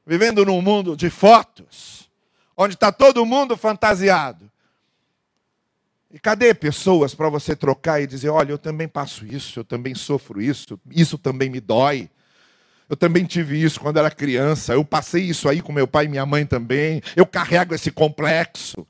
Vivendo 0.06 0.45
num 0.45 0.62
mundo 0.62 0.97
de 0.97 1.10
fotos, 1.10 2.10
onde 2.58 2.73
está 2.73 2.91
todo 2.91 3.25
mundo 3.25 3.56
fantasiado. 3.56 4.51
E 6.13 6.19
cadê 6.19 6.54
pessoas 6.54 7.15
para 7.15 7.28
você 7.28 7.56
trocar 7.56 7.99
e 7.99 8.06
dizer: 8.06 8.30
olha, 8.30 8.52
eu 8.52 8.60
também 8.60 8.88
passo 8.88 9.26
isso, 9.26 9.60
eu 9.60 9.63
também 9.63 9.95
sofro 9.95 10.39
isso, 10.39 10.80
isso 10.91 11.17
também 11.17 11.49
me 11.49 11.60
dói. 11.60 12.08
Eu 12.88 12.95
também 12.95 13.26
tive 13.26 13.60
isso 13.60 13.80
quando 13.80 13.97
era 13.97 14.12
criança, 14.12 14.73
eu 14.73 14.86
passei 14.86 15.23
isso 15.23 15.49
aí 15.49 15.62
com 15.62 15.73
meu 15.73 15.88
pai 15.88 16.06
e 16.06 16.10
minha 16.10 16.26
mãe 16.26 16.45
também, 16.45 17.02
eu 17.15 17.26
carrego 17.26 17.73
esse 17.73 17.89
complexo. 17.89 18.86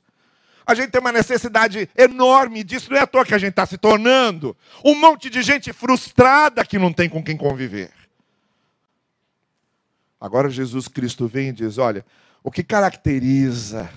A 0.66 0.74
gente 0.74 0.90
tem 0.90 1.00
uma 1.00 1.12
necessidade 1.12 1.88
enorme 1.96 2.62
disso, 2.62 2.90
não 2.90 2.98
é 2.98 3.00
à 3.00 3.06
toa 3.06 3.24
que 3.24 3.34
a 3.34 3.38
gente 3.38 3.50
está 3.50 3.64
se 3.64 3.78
tornando 3.78 4.54
um 4.84 4.94
monte 4.94 5.30
de 5.30 5.42
gente 5.42 5.72
frustrada 5.72 6.64
que 6.64 6.78
não 6.78 6.92
tem 6.92 7.08
com 7.08 7.22
quem 7.22 7.36
conviver. 7.36 7.90
Agora 10.20 10.50
Jesus 10.50 10.88
Cristo 10.88 11.26
vem 11.26 11.48
e 11.48 11.52
diz: 11.52 11.78
olha, 11.78 12.04
o 12.42 12.50
que 12.50 12.62
caracteriza 12.62 13.88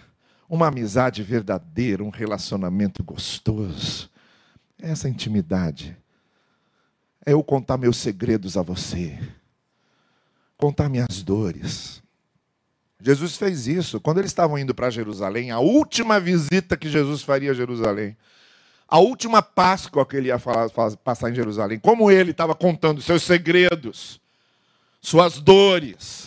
uma 0.50 0.68
amizade 0.68 1.22
verdadeira, 1.24 2.04
um 2.04 2.10
relacionamento 2.10 3.04
gostoso, 3.04 4.10
essa 4.80 5.10
intimidade. 5.10 5.98
É 7.26 7.34
eu 7.34 7.44
contar 7.44 7.78
meus 7.78 7.98
segredos 7.98 8.56
a 8.56 8.62
você, 8.62 9.20
contar 10.58 10.88
minhas 10.88 11.22
dores. 11.22 12.02
Jesus 13.00 13.36
fez 13.36 13.68
isso 13.68 14.00
quando 14.00 14.20
eles 14.20 14.32
estavam 14.32 14.58
indo 14.58 14.74
para 14.74 14.90
Jerusalém, 14.90 15.52
a 15.52 15.60
última 15.60 16.20
visita 16.20 16.78
que 16.78 16.90
Jesus 16.90 17.22
faria 17.22 17.52
a 17.52 17.54
Jerusalém, 17.54 18.16
a 18.88 19.00
última 19.00 19.42
Páscoa 19.42 20.06
que 20.06 20.16
ele 20.16 20.30
ia 20.30 20.40
passar 21.04 21.30
em 21.30 21.36
Jerusalém, 21.36 21.78
como 21.78 22.10
ele 22.10 22.32
estava 22.32 22.56
contando 22.56 23.02
seus 23.02 23.22
segredos, 23.24 24.20
suas 25.02 25.40
dores, 25.40 26.27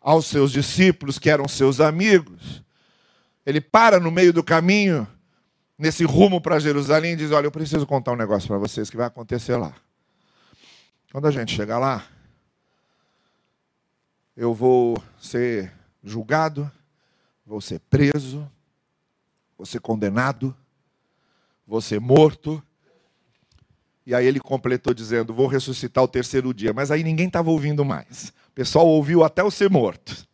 aos 0.00 0.26
seus 0.26 0.52
discípulos, 0.52 1.18
que 1.18 1.30
eram 1.30 1.48
seus 1.48 1.80
amigos. 1.80 2.62
Ele 3.44 3.60
para 3.60 3.98
no 3.98 4.10
meio 4.10 4.32
do 4.32 4.42
caminho, 4.42 5.06
nesse 5.78 6.04
rumo 6.04 6.40
para 6.40 6.58
Jerusalém, 6.58 7.12
e 7.12 7.16
diz: 7.16 7.30
Olha, 7.30 7.46
eu 7.46 7.52
preciso 7.52 7.86
contar 7.86 8.12
um 8.12 8.16
negócio 8.16 8.48
para 8.48 8.58
vocês 8.58 8.90
que 8.90 8.96
vai 8.96 9.06
acontecer 9.06 9.56
lá. 9.56 9.74
Quando 11.10 11.26
a 11.26 11.30
gente 11.30 11.54
chegar 11.54 11.78
lá, 11.78 12.04
eu 14.36 14.54
vou 14.54 15.02
ser 15.18 15.72
julgado, 16.04 16.70
vou 17.44 17.60
ser 17.60 17.80
preso, 17.90 18.48
vou 19.56 19.66
ser 19.66 19.80
condenado, 19.80 20.54
vou 21.66 21.80
ser 21.80 21.98
morto. 21.98 22.62
E 24.08 24.14
aí 24.14 24.26
ele 24.26 24.40
completou 24.40 24.92
dizendo: 24.92 25.32
Vou 25.32 25.46
ressuscitar 25.46 26.02
o 26.02 26.08
terceiro 26.08 26.52
dia. 26.52 26.72
Mas 26.72 26.90
aí 26.90 27.04
ninguém 27.04 27.28
estava 27.28 27.48
ouvindo 27.50 27.84
mais 27.84 28.32
pessoal 28.58 28.88
ouviu 28.88 29.22
até 29.22 29.40
o 29.44 29.52
ser 29.52 29.70
morto. 29.70 30.26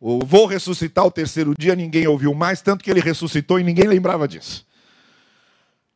O 0.00 0.26
vou 0.26 0.46
ressuscitar 0.46 1.06
o 1.06 1.12
terceiro 1.12 1.54
dia, 1.56 1.76
ninguém 1.76 2.08
ouviu 2.08 2.34
mais, 2.34 2.60
tanto 2.60 2.82
que 2.82 2.90
ele 2.90 2.98
ressuscitou 2.98 3.60
e 3.60 3.62
ninguém 3.62 3.86
lembrava 3.86 4.26
disso. 4.26 4.66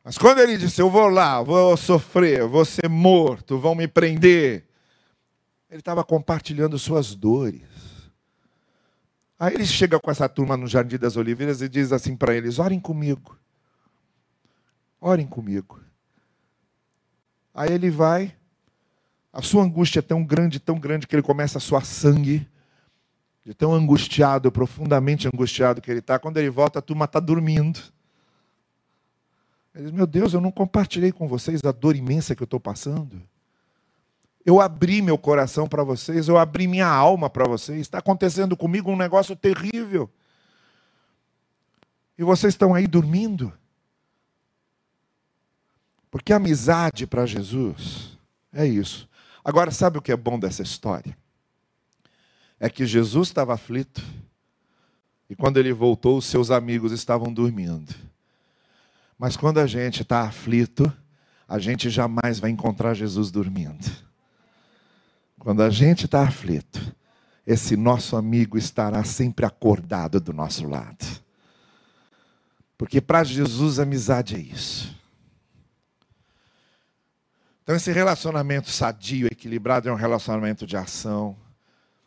Mas 0.01 0.17
quando 0.17 0.39
ele 0.39 0.57
disse, 0.57 0.81
eu 0.81 0.89
vou 0.89 1.09
lá, 1.09 1.43
vou 1.43 1.75
sofrer, 1.75 2.47
vou 2.47 2.63
ser 2.63 2.87
morto, 2.87 3.59
vão 3.59 3.75
me 3.75 3.85
prender, 3.85 4.63
ele 5.69 5.79
estava 5.79 6.05
compartilhando 6.05 6.79
suas 6.79 7.13
dores. 7.13 7.63
Aí 9.37 9.53
ele 9.53 9.65
chega 9.65 9.99
com 9.99 10.09
essa 10.09 10.29
turma 10.29 10.55
no 10.55 10.67
Jardim 10.67 10.97
das 10.97 11.17
Oliveiras 11.17 11.61
e 11.61 11.67
diz 11.67 11.91
assim 11.91 12.15
para 12.15 12.33
eles: 12.33 12.59
orem 12.59 12.79
comigo. 12.79 13.37
Orem 15.01 15.27
comigo. 15.27 15.81
Aí 17.57 17.73
ele 17.73 17.89
vai, 17.89 18.35
a 19.33 19.41
sua 19.41 19.63
angústia 19.63 19.97
é 19.97 20.03
tão 20.03 20.23
grande, 20.23 20.59
tão 20.59 20.77
grande, 20.77 21.07
que 21.07 21.15
ele 21.15 21.23
começa 21.23 21.57
a 21.57 21.61
suar 21.61 21.83
sangue. 21.83 22.47
De 23.43 23.51
tão 23.51 23.73
angustiado, 23.73 24.51
profundamente 24.51 25.27
angustiado 25.27 25.81
que 25.81 25.89
ele 25.89 26.01
está. 26.01 26.19
Quando 26.19 26.37
ele 26.37 26.51
volta, 26.51 26.77
a 26.77 26.81
turma 26.83 27.05
está 27.05 27.19
dormindo. 27.19 27.79
Ele 29.73 29.85
diz: 29.85 29.91
Meu 29.91 30.05
Deus, 30.05 30.33
eu 30.33 30.41
não 30.41 30.51
compartilhei 30.51 31.11
com 31.11 31.27
vocês 31.27 31.63
a 31.63 31.71
dor 31.71 31.95
imensa 31.95 32.35
que 32.35 32.43
eu 32.43 32.45
estou 32.45 32.59
passando. 32.59 33.23
Eu 34.45 34.61
abri 34.61 35.01
meu 35.01 35.17
coração 35.17 35.67
para 35.67 35.83
vocês, 35.83 36.27
eu 36.27 36.37
abri 36.37 36.67
minha 36.67 36.87
alma 36.87 37.27
para 37.27 37.45
vocês. 37.47 37.79
Está 37.79 37.97
acontecendo 37.97 38.55
comigo 38.55 38.91
um 38.91 38.95
negócio 38.95 39.35
terrível. 39.35 40.07
E 42.17 42.23
vocês 42.23 42.53
estão 42.53 42.75
aí 42.75 42.85
dormindo. 42.85 43.51
Porque 46.09 46.33
amizade 46.33 47.05
para 47.05 47.25
Jesus 47.25 48.17
é 48.53 48.65
isso. 48.65 49.07
Agora, 49.43 49.71
sabe 49.71 49.97
o 49.97 50.01
que 50.01 50.11
é 50.11 50.17
bom 50.17 50.39
dessa 50.39 50.61
história? 50.61 51.17
É 52.59 52.69
que 52.69 52.85
Jesus 52.85 53.27
estava 53.29 53.53
aflito 53.53 54.01
e 55.29 55.35
quando 55.35 55.57
ele 55.57 55.73
voltou, 55.73 56.17
os 56.17 56.25
seus 56.25 56.51
amigos 56.51 56.91
estavam 56.91 57.33
dormindo. 57.33 57.93
Mas 59.19 59.35
quando 59.35 59.59
a 59.59 59.67
gente 59.67 60.03
está 60.03 60.21
aflito, 60.21 60.91
a 61.47 61.59
gente 61.59 61.89
jamais 61.89 62.39
vai 62.39 62.49
encontrar 62.49 62.93
Jesus 62.93 63.29
dormindo. 63.31 63.85
Quando 65.39 65.61
a 65.61 65.69
gente 65.69 66.05
está 66.05 66.23
aflito, 66.23 66.95
esse 67.45 67.75
nosso 67.75 68.15
amigo 68.15 68.57
estará 68.57 69.03
sempre 69.03 69.45
acordado 69.45 70.19
do 70.19 70.33
nosso 70.33 70.67
lado. 70.67 71.05
Porque 72.77 73.01
para 73.01 73.23
Jesus, 73.23 73.79
amizade 73.79 74.35
é 74.35 74.39
isso. 74.39 74.95
Então, 77.67 77.75
esse 77.75 77.91
relacionamento 77.91 78.69
sadio, 78.69 79.27
equilibrado, 79.29 79.89
é 79.89 79.91
um 79.91 79.95
relacionamento 79.97 80.65
de 80.65 80.77
ação. 80.77 81.35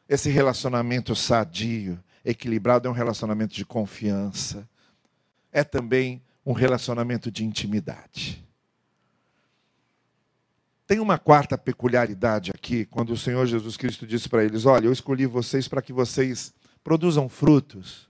Esse 0.08 0.30
relacionamento 0.30 1.14
sadio, 1.14 2.02
equilibrado, 2.24 2.88
é 2.88 2.90
um 2.90 2.94
relacionamento 2.94 3.52
de 3.52 3.66
confiança. 3.66 4.66
É 5.52 5.62
também 5.62 6.22
um 6.46 6.54
relacionamento 6.54 7.30
de 7.30 7.44
intimidade. 7.44 8.42
Tem 10.86 10.98
uma 10.98 11.18
quarta 11.18 11.58
peculiaridade 11.58 12.50
aqui, 12.54 12.86
quando 12.86 13.12
o 13.12 13.18
Senhor 13.18 13.44
Jesus 13.44 13.76
Cristo 13.76 14.06
disse 14.06 14.30
para 14.30 14.42
eles: 14.42 14.64
Olha, 14.64 14.86
eu 14.86 14.92
escolhi 14.92 15.26
vocês 15.26 15.68
para 15.68 15.82
que 15.82 15.92
vocês 15.92 16.54
produzam 16.82 17.28
frutos. 17.28 18.08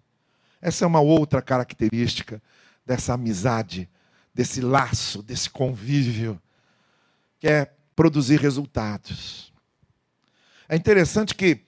Essa 0.62 0.84
é 0.84 0.86
uma 0.86 1.00
outra 1.00 1.42
característica 1.42 2.40
dessa 2.86 3.14
amizade, 3.14 3.88
desse 4.32 4.60
laço, 4.60 5.20
desse 5.20 5.50
convívio 5.50 6.40
que 7.40 7.48
é 7.48 7.72
produzir 7.96 8.38
resultados. 8.38 9.52
É 10.68 10.76
interessante 10.76 11.34
que, 11.34 11.64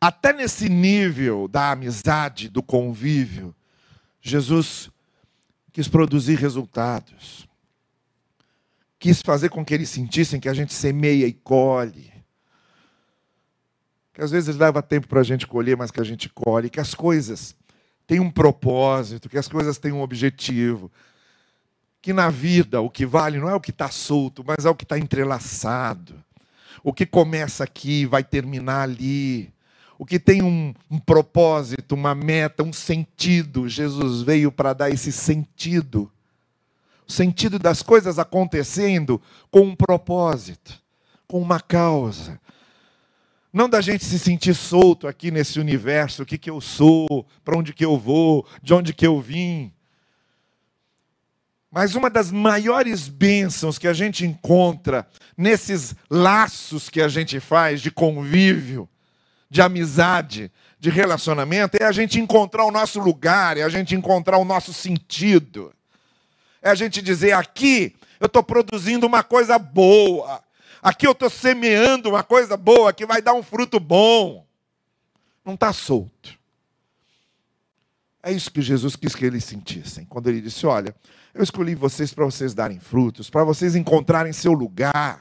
até 0.00 0.32
nesse 0.32 0.68
nível 0.68 1.48
da 1.48 1.72
amizade, 1.72 2.48
do 2.48 2.62
convívio, 2.62 3.52
Jesus 4.20 4.90
quis 5.72 5.88
produzir 5.88 6.36
resultados. 6.36 7.48
Quis 8.98 9.22
fazer 9.22 9.48
com 9.48 9.64
que 9.64 9.72
eles 9.72 9.88
sentissem 9.88 10.38
que 10.38 10.48
a 10.48 10.54
gente 10.54 10.74
semeia 10.74 11.26
e 11.26 11.32
colhe. 11.32 12.12
Que 14.12 14.22
às 14.22 14.30
vezes 14.30 14.56
leva 14.56 14.82
tempo 14.82 15.08
para 15.08 15.20
a 15.20 15.24
gente 15.24 15.46
colher, 15.46 15.76
mas 15.76 15.90
que 15.90 16.00
a 16.00 16.04
gente 16.04 16.28
colhe. 16.28 16.68
Que 16.68 16.80
as 16.80 16.94
coisas 16.94 17.56
têm 18.06 18.20
um 18.20 18.30
propósito, 18.30 19.28
que 19.28 19.38
as 19.38 19.48
coisas 19.48 19.78
têm 19.78 19.92
um 19.92 20.02
objetivo 20.02 20.90
que 22.00 22.12
na 22.12 22.30
vida 22.30 22.80
o 22.80 22.90
que 22.90 23.04
vale 23.04 23.38
não 23.38 23.48
é 23.48 23.54
o 23.54 23.60
que 23.60 23.70
está 23.70 23.90
solto, 23.90 24.44
mas 24.46 24.64
é 24.64 24.70
o 24.70 24.74
que 24.74 24.84
está 24.84 24.98
entrelaçado. 24.98 26.14
O 26.82 26.92
que 26.92 27.04
começa 27.04 27.64
aqui 27.64 28.06
vai 28.06 28.22
terminar 28.22 28.82
ali. 28.82 29.52
O 29.98 30.06
que 30.06 30.18
tem 30.18 30.42
um, 30.42 30.72
um 30.88 30.98
propósito, 30.98 31.94
uma 31.94 32.14
meta, 32.14 32.62
um 32.62 32.72
sentido. 32.72 33.68
Jesus 33.68 34.22
veio 34.22 34.52
para 34.52 34.72
dar 34.72 34.90
esse 34.90 35.10
sentido. 35.10 36.10
O 37.06 37.12
sentido 37.12 37.58
das 37.58 37.82
coisas 37.82 38.18
acontecendo 38.18 39.20
com 39.50 39.62
um 39.62 39.74
propósito, 39.74 40.80
com 41.26 41.40
uma 41.40 41.58
causa. 41.58 42.40
Não 43.52 43.68
da 43.68 43.80
gente 43.80 44.04
se 44.04 44.18
sentir 44.18 44.54
solto 44.54 45.08
aqui 45.08 45.30
nesse 45.30 45.58
universo, 45.58 46.22
o 46.22 46.26
que, 46.26 46.38
que 46.38 46.50
eu 46.50 46.60
sou, 46.60 47.26
para 47.42 47.58
onde 47.58 47.72
que 47.72 47.84
eu 47.84 47.98
vou, 47.98 48.46
de 48.62 48.74
onde 48.74 48.92
que 48.92 49.06
eu 49.06 49.20
vim. 49.20 49.72
Mas 51.70 51.94
uma 51.94 52.08
das 52.08 52.30
maiores 52.30 53.08
bênçãos 53.08 53.78
que 53.78 53.86
a 53.86 53.92
gente 53.92 54.24
encontra 54.24 55.06
nesses 55.36 55.94
laços 56.08 56.88
que 56.88 57.00
a 57.00 57.08
gente 57.08 57.38
faz 57.40 57.82
de 57.82 57.90
convívio, 57.90 58.88
de 59.50 59.60
amizade, 59.60 60.50
de 60.80 60.90
relacionamento, 60.90 61.76
é 61.78 61.84
a 61.84 61.92
gente 61.92 62.18
encontrar 62.18 62.64
o 62.64 62.70
nosso 62.70 63.00
lugar, 63.00 63.58
é 63.58 63.62
a 63.62 63.68
gente 63.68 63.94
encontrar 63.94 64.38
o 64.38 64.44
nosso 64.44 64.72
sentido. 64.72 65.72
É 66.62 66.70
a 66.70 66.74
gente 66.74 67.02
dizer: 67.02 67.32
aqui 67.32 67.94
eu 68.18 68.26
estou 68.26 68.42
produzindo 68.42 69.06
uma 69.06 69.22
coisa 69.22 69.58
boa, 69.58 70.42
aqui 70.82 71.06
eu 71.06 71.12
estou 71.12 71.28
semeando 71.28 72.08
uma 72.08 72.22
coisa 72.22 72.56
boa 72.56 72.92
que 72.92 73.04
vai 73.04 73.20
dar 73.20 73.34
um 73.34 73.42
fruto 73.42 73.78
bom. 73.78 74.46
Não 75.44 75.54
está 75.54 75.72
solto. 75.72 76.38
É 78.22 78.32
isso 78.32 78.50
que 78.50 78.60
Jesus 78.60 78.96
quis 78.96 79.14
que 79.14 79.24
eles 79.24 79.44
sentissem, 79.44 80.04
quando 80.04 80.28
ele 80.28 80.40
disse: 80.40 80.66
Olha, 80.66 80.94
eu 81.38 81.44
escolhi 81.44 81.76
vocês 81.76 82.12
para 82.12 82.24
vocês 82.24 82.52
darem 82.52 82.80
frutos, 82.80 83.30
para 83.30 83.44
vocês 83.44 83.76
encontrarem 83.76 84.32
seu 84.32 84.52
lugar, 84.52 85.20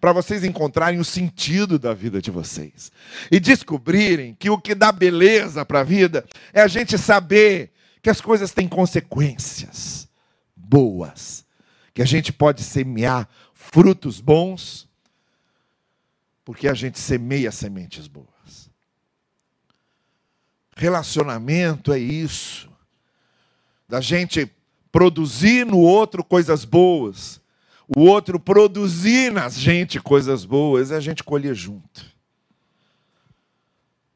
para 0.00 0.12
vocês 0.12 0.44
encontrarem 0.44 1.00
o 1.00 1.04
sentido 1.04 1.80
da 1.80 1.92
vida 1.92 2.22
de 2.22 2.30
vocês 2.30 2.92
e 3.28 3.40
descobrirem 3.40 4.36
que 4.36 4.48
o 4.48 4.56
que 4.56 4.72
dá 4.72 4.92
beleza 4.92 5.66
para 5.66 5.80
a 5.80 5.84
vida 5.84 6.24
é 6.52 6.60
a 6.60 6.68
gente 6.68 6.96
saber 6.96 7.72
que 8.00 8.08
as 8.08 8.20
coisas 8.20 8.52
têm 8.52 8.68
consequências 8.68 10.08
boas, 10.54 11.44
que 11.92 12.02
a 12.02 12.06
gente 12.06 12.32
pode 12.32 12.62
semear 12.62 13.28
frutos 13.52 14.20
bons, 14.20 14.88
porque 16.44 16.68
a 16.68 16.74
gente 16.74 17.00
semeia 17.00 17.50
sementes 17.50 18.06
boas. 18.06 18.70
Relacionamento 20.76 21.92
é 21.92 21.98
isso, 21.98 22.70
da 23.88 24.00
gente 24.00 24.48
produzir 24.90 25.66
no 25.66 25.78
outro 25.78 26.24
coisas 26.24 26.64
boas, 26.64 27.40
o 27.88 28.00
outro 28.00 28.38
produzir 28.38 29.32
na 29.32 29.48
gente 29.48 30.00
coisas 30.00 30.44
boas, 30.44 30.90
e 30.90 30.94
a 30.94 31.00
gente 31.00 31.24
colher 31.24 31.54
junto. 31.54 32.04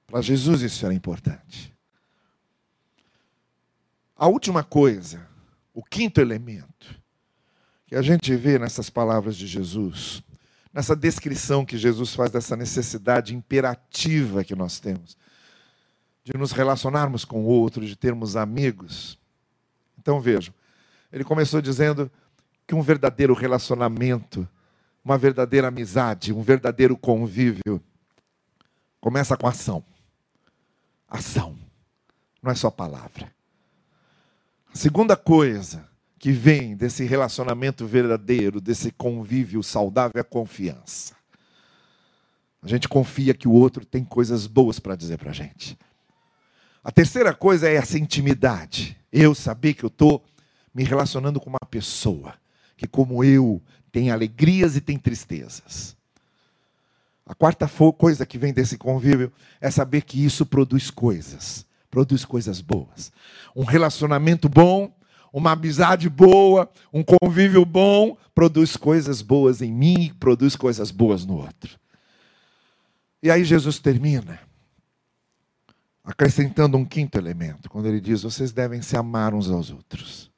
Para 0.06 0.20
Jesus 0.20 0.60
isso 0.60 0.84
era 0.84 0.94
importante. 0.94 1.72
A 4.16 4.28
última 4.28 4.62
coisa, 4.62 5.26
o 5.74 5.82
quinto 5.82 6.20
elemento, 6.20 7.00
que 7.86 7.96
a 7.96 8.02
gente 8.02 8.34
vê 8.36 8.58
nessas 8.58 8.88
palavras 8.88 9.36
de 9.36 9.46
Jesus, 9.46 10.22
nessa 10.72 10.94
descrição 10.94 11.64
que 11.64 11.76
Jesus 11.76 12.14
faz 12.14 12.30
dessa 12.30 12.56
necessidade 12.56 13.34
imperativa 13.34 14.44
que 14.44 14.54
nós 14.54 14.78
temos, 14.78 15.16
de 16.24 16.36
nos 16.38 16.52
relacionarmos 16.52 17.24
com 17.24 17.42
o 17.42 17.46
outro, 17.46 17.84
de 17.84 17.96
termos 17.96 18.36
amigos. 18.36 19.18
Então 19.98 20.20
vejam, 20.20 20.54
ele 21.12 21.24
começou 21.24 21.60
dizendo 21.60 22.10
que 22.66 22.74
um 22.74 22.80
verdadeiro 22.80 23.34
relacionamento, 23.34 24.48
uma 25.04 25.18
verdadeira 25.18 25.68
amizade, 25.68 26.32
um 26.32 26.42
verdadeiro 26.42 26.96
convívio, 26.96 27.82
começa 29.00 29.36
com 29.36 29.46
ação. 29.46 29.84
Ação, 31.08 31.58
não 32.42 32.50
é 32.50 32.54
só 32.54 32.70
palavra. 32.70 33.30
A 34.72 34.76
segunda 34.76 35.16
coisa 35.16 35.86
que 36.18 36.32
vem 36.32 36.74
desse 36.74 37.04
relacionamento 37.04 37.84
verdadeiro, 37.84 38.60
desse 38.60 38.90
convívio 38.92 39.62
saudável, 39.62 40.12
é 40.16 40.20
a 40.20 40.24
confiança. 40.24 41.14
A 42.62 42.68
gente 42.68 42.88
confia 42.88 43.34
que 43.34 43.48
o 43.48 43.52
outro 43.52 43.84
tem 43.84 44.04
coisas 44.04 44.46
boas 44.46 44.78
para 44.78 44.94
dizer 44.94 45.18
para 45.18 45.30
a 45.30 45.34
gente. 45.34 45.76
A 46.82 46.90
terceira 46.90 47.34
coisa 47.34 47.68
é 47.68 47.74
essa 47.74 47.98
intimidade. 47.98 48.96
Eu 49.12 49.34
saber 49.34 49.74
que 49.74 49.84
eu 49.84 49.88
estou 49.88 50.24
me 50.74 50.84
relacionando 50.84 51.40
com 51.40 51.50
uma 51.50 51.58
pessoa 51.70 52.34
que, 52.76 52.86
como 52.86 53.22
eu, 53.22 53.60
tem 53.90 54.10
alegrias 54.10 54.74
e 54.76 54.80
tem 54.80 54.98
tristezas. 54.98 55.96
A 57.26 57.34
quarta 57.34 57.68
coisa 57.96 58.26
que 58.26 58.38
vem 58.38 58.52
desse 58.52 58.76
convívio 58.76 59.32
é 59.60 59.70
saber 59.70 60.02
que 60.02 60.24
isso 60.24 60.44
produz 60.44 60.90
coisas, 60.90 61.66
produz 61.90 62.24
coisas 62.24 62.60
boas. 62.60 63.12
Um 63.54 63.64
relacionamento 63.64 64.48
bom, 64.48 64.92
uma 65.32 65.52
amizade 65.52 66.08
boa, 66.08 66.68
um 66.92 67.02
convívio 67.04 67.64
bom, 67.64 68.16
produz 68.34 68.76
coisas 68.76 69.22
boas 69.22 69.62
em 69.62 69.72
mim, 69.72 70.12
produz 70.18 70.56
coisas 70.56 70.90
boas 70.90 71.24
no 71.24 71.36
outro. 71.36 71.78
E 73.22 73.30
aí 73.30 73.44
Jesus 73.44 73.78
termina 73.78 74.40
acrescentando 76.04 76.76
um 76.76 76.84
quinto 76.84 77.16
elemento, 77.16 77.70
quando 77.70 77.86
ele 77.86 78.00
diz: 78.00 78.22
vocês 78.22 78.50
devem 78.50 78.82
se 78.82 78.96
amar 78.96 79.32
uns 79.32 79.48
aos 79.48 79.70
outros 79.70 80.31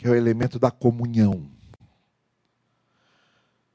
que 0.00 0.06
é 0.06 0.10
o 0.10 0.14
elemento 0.14 0.58
da 0.58 0.70
comunhão. 0.70 1.46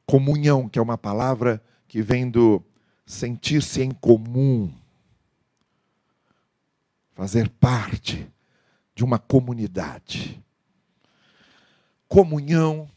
Comunhão, 0.08 0.68
que 0.68 0.80
é 0.80 0.82
uma 0.82 0.98
palavra 0.98 1.64
que 1.88 2.02
vem 2.02 2.28
do 2.28 2.64
sentir-se 3.06 3.84
em 3.84 3.92
comum, 3.92 4.74
fazer 7.14 7.48
parte 7.48 8.28
de 8.96 9.04
uma 9.04 9.20
comunidade. 9.20 10.44
Comunhão, 12.08 12.90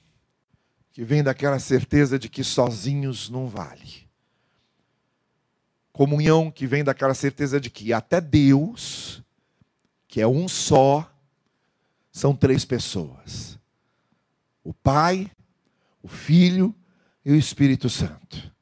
que 0.91 1.05
vem 1.05 1.23
daquela 1.23 1.59
certeza 1.59 2.19
de 2.19 2.31
que 2.31 2.43
sozinhos 2.43 3.29
não 3.29 3.47
vale. 3.47 4.09
Comunhão 5.93 6.51
que 6.51 6.67
vem 6.67 6.83
daquela 6.83 7.13
certeza 7.13 7.61
de 7.61 7.69
que 7.69 7.93
até 7.93 8.23
Deus, 8.23 9.23
que 10.07 10.19
é 10.19 10.27
um 10.27 10.49
só, 10.49 11.07
são 12.19 12.35
três 12.35 12.65
pessoas: 12.65 13.59
o 14.65 14.75
Pai, 14.75 15.31
o 16.03 16.09
Filho 16.09 16.75
e 17.25 17.31
o 17.31 17.37
Espírito 17.37 17.89
Santo. 17.89 18.53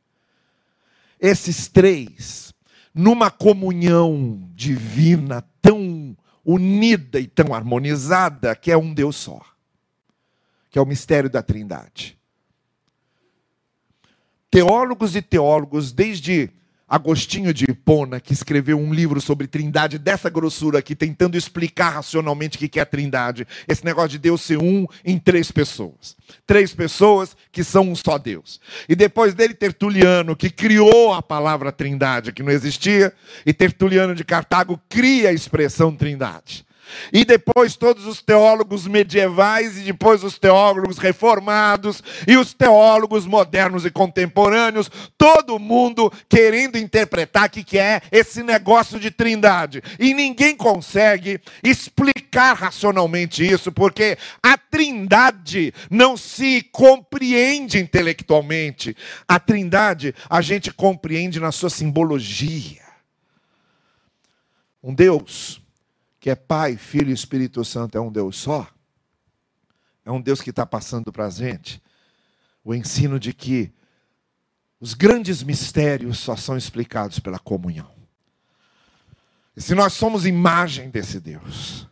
Esses 1.19 1.67
três, 1.67 2.53
numa 2.95 3.31
comunhão 3.31 4.51
divina 4.55 5.43
tão 5.63 6.15
unida 6.45 7.19
e 7.19 7.27
tão 7.27 7.55
harmonizada, 7.55 8.55
que 8.55 8.71
é 8.71 8.77
um 8.77 8.93
Deus 8.93 9.17
só, 9.17 9.41
que 10.71 10.79
é 10.79 10.83
o 10.83 10.87
mistério 10.87 11.31
da 11.31 11.43
Trindade. 11.43 12.19
Teólogos 14.51 15.17
e 15.17 15.23
teólogos, 15.23 15.93
desde 15.93 16.51
Agostinho 16.89 17.53
de 17.53 17.65
Hipona, 17.65 18.21
que 18.21 18.33
escreveu 18.33 18.79
um 18.79 18.95
livro 18.95 19.21
sobre 19.21 19.49
trindade 19.49 19.99
dessa 19.99 20.31
grossura 20.31 20.79
aqui, 20.79 20.95
tentando 20.95 21.37
explicar 21.37 21.91
racionalmente 21.91 22.57
o 22.57 22.69
que 22.69 22.79
é 22.79 22.83
a 22.83 22.87
trindade. 22.87 23.45
Esse 23.67 23.85
negócio 23.85 24.11
de 24.11 24.19
Deus 24.19 24.41
ser 24.41 24.59
um 24.59 24.87
em 25.05 25.19
três 25.19 25.51
pessoas. 25.51 26.17
Três 26.47 26.73
pessoas 26.73 27.37
que 27.51 27.65
são 27.65 27.91
um 27.91 27.97
só 27.97 28.19
Deus. 28.19 28.61
E 28.89 28.95
depois 28.95 29.35
dele, 29.35 29.53
Tertuliano, 29.53 30.37
que 30.37 30.49
criou 30.49 31.13
a 31.13 31.21
palavra 31.21 31.73
trindade, 31.73 32.33
que 32.33 32.43
não 32.43 32.53
existia, 32.53 33.13
e 33.45 33.53
Tertuliano 33.53 34.15
de 34.15 34.23
Cartago 34.23 34.81
cria 34.89 35.31
a 35.31 35.33
expressão 35.33 35.95
trindade. 35.95 36.65
E 37.13 37.25
depois 37.25 37.77
todos 37.77 38.07
os 38.07 38.23
teólogos 38.23 38.87
medievais, 38.87 39.79
e 39.79 39.83
depois 39.83 40.23
os 40.23 40.39
teólogos 40.39 40.99
reformados, 40.99 42.03
e 42.27 42.37
os 42.37 42.53
teólogos 42.53 43.27
modernos 43.27 43.85
e 43.85 43.91
contemporâneos, 43.91 44.91
todo 45.17 45.59
mundo 45.59 46.13
querendo 46.29 46.77
interpretar 46.77 47.47
o 47.47 47.51
que 47.51 47.79
é 47.79 48.01
esse 48.11 48.43
negócio 48.43 48.99
de 48.99 49.11
trindade. 49.11 49.83
E 49.99 50.15
ninguém 50.15 50.57
consegue 50.57 51.41
explicar 51.63 52.55
racionalmente 52.55 53.47
isso, 53.47 53.71
porque 53.71 54.19
a 54.43 54.57
trindade 54.57 55.73
não 55.91 56.17
se 56.17 56.63
compreende 56.73 57.79
intelectualmente. 57.79 58.97
A 59.29 59.39
trindade 59.39 60.15
a 60.29 60.41
gente 60.41 60.73
compreende 60.73 61.41
na 61.41 61.53
sua 61.53 61.71
simbologia. 61.71 62.83
Um 64.83 64.95
Deus 64.95 65.61
que 66.27 66.31
é 66.31 66.35
Pai, 66.35 66.77
Filho 66.77 67.11
e 67.11 67.13
Espírito 67.13 67.65
Santo, 67.65 67.97
é 67.97 68.01
um 68.01 68.11
Deus 68.11 68.37
só, 68.37 68.67
é 70.05 70.11
um 70.11 70.21
Deus 70.21 70.41
que 70.41 70.51
está 70.51 70.67
passando 70.67 71.13
para 71.13 71.27
a 71.27 71.31
gente 71.31 71.81
o 72.65 72.75
ensino 72.75 73.21
de 73.21 73.33
que 73.33 73.73
os 74.81 74.93
grandes 74.93 75.41
mistérios 75.45 76.19
só 76.19 76.35
são 76.35 76.57
explicados 76.57 77.21
pela 77.21 77.39
comunhão. 77.39 77.93
E 79.57 79.63
se 79.63 79.73
nós 79.73 79.93
somos 79.93 80.27
imagem 80.27 80.91
desse 80.91 81.21
Deus, 81.21 81.87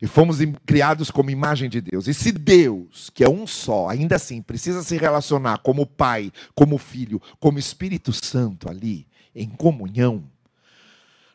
e 0.00 0.06
fomos 0.06 0.38
criados 0.64 1.10
como 1.10 1.28
imagem 1.28 1.68
de 1.68 1.80
Deus, 1.80 2.06
e 2.06 2.14
se 2.14 2.30
Deus, 2.30 3.10
que 3.10 3.24
é 3.24 3.28
um 3.28 3.44
só, 3.44 3.88
ainda 3.88 4.14
assim 4.14 4.40
precisa 4.40 4.84
se 4.84 4.96
relacionar 4.96 5.58
como 5.64 5.84
Pai, 5.84 6.30
como 6.54 6.78
Filho, 6.78 7.20
como 7.40 7.58
Espírito 7.58 8.12
Santo 8.12 8.70
ali, 8.70 9.04
em 9.34 9.48
comunhão, 9.48 10.30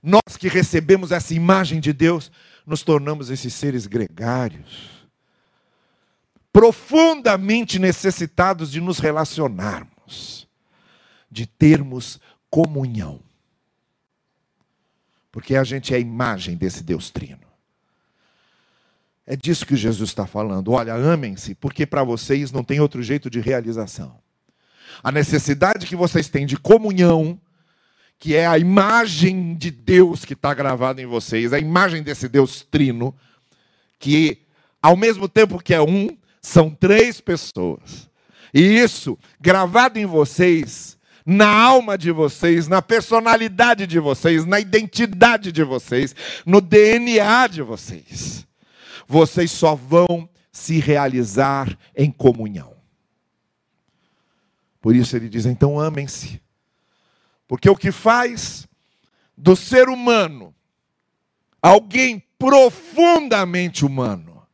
nós 0.04 0.36
que 0.38 0.50
recebemos 0.50 1.14
essa 1.14 1.34
imagem 1.34 1.80
de 1.80 1.94
Deus, 1.94 2.30
nos 2.68 2.84
tornamos 2.84 3.30
esses 3.30 3.54
seres 3.54 3.88
gregários, 3.88 5.08
profundamente 6.52 7.80
necessitados 7.80 8.70
de 8.70 8.82
nos 8.82 9.00
relacionarmos, 9.00 10.46
de 11.32 11.48
termos 11.48 12.20
comunhão. 12.50 13.22
Porque 15.32 15.56
a 15.56 15.64
gente 15.64 15.94
é 15.94 15.98
a 15.98 16.00
imagem 16.00 16.58
desse 16.58 16.84
Deus 16.84 17.10
trino. 17.10 17.40
É 19.26 19.38
disso 19.38 19.66
que 19.66 19.76
Jesus 19.76 20.10
está 20.10 20.28
falando. 20.28 20.74
Olha, 20.74 20.94
amem-se, 20.94 21.56
porque 21.56 21.86
para 21.86 22.04
vocês 22.04 22.52
não 22.52 22.64
tem 22.64 22.82
outro 22.82 23.02
jeito 23.02 23.30
de 23.30 23.40
realização. 23.40 24.20
A 25.02 25.12
necessidade 25.12 25.88
que 25.88 25.96
vocês 25.96 26.28
têm 26.28 26.46
de 26.46 26.58
comunhão 26.58 27.40
que 28.24 28.38
é 28.38 28.48
a 28.48 28.58
imagem 28.58 29.54
de 29.54 29.70
Deus 29.70 30.24
que 30.24 30.32
está 30.32 30.54
gravada 30.54 31.02
em 31.02 31.06
vocês, 31.06 31.52
a 31.52 31.60
imagem 31.60 32.02
desse 32.02 32.30
Deus 32.30 32.66
trino, 32.72 33.14
que 34.00 34.38
ao 34.82 34.96
mesmo 34.96 35.28
tempo 35.28 35.62
que 35.62 35.74
é 35.74 35.82
um, 35.82 36.08
são 36.42 36.70
três 36.70 37.20
pessoas. 37.20 38.10
E 38.54 38.62
isso, 38.62 39.20
gravado 39.42 40.00
em 40.00 40.06
vocês, 40.06 40.98
na 41.26 41.50
alma 41.50 41.98
de 41.98 42.12
vocês, 42.12 42.70
na 42.70 42.82
personalidade 42.82 43.86
de 43.86 44.00
vocês, 44.00 44.46
na 44.46 44.58
identidade 44.58 45.52
de 45.52 45.62
vocês, 45.62 46.16
no 46.46 46.62
DNA 46.62 47.48
de 47.48 47.62
vocês. 47.62 48.48
Vocês 49.06 49.52
só 49.52 49.76
vão 49.76 50.30
se 50.50 50.80
realizar 50.80 51.78
em 51.94 52.10
comunhão. 52.10 52.74
Por 54.80 54.96
isso 54.96 55.14
ele 55.14 55.28
diz: 55.28 55.46
então 55.46 55.78
amem-se 55.78 56.42
porque 57.48 57.70
o 57.70 57.76
que 57.76 57.92
faz 57.92 58.68
do 59.38 59.56
ser 59.56 59.90
humano 59.90 60.54
alguém 61.62 62.20
profundamente 62.38 63.86
humano 63.86 64.46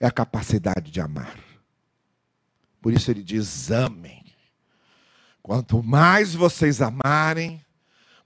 é 0.00 0.06
a 0.06 0.10
capacidade 0.10 0.90
de 0.90 1.00
amar. 1.00 1.38
Por 2.80 2.92
isso 2.92 3.10
ele 3.10 3.22
diz: 3.22 3.70
amem. 3.70 4.24
Quanto 5.42 5.82
mais 5.82 6.34
vocês 6.34 6.80
amarem, 6.80 7.64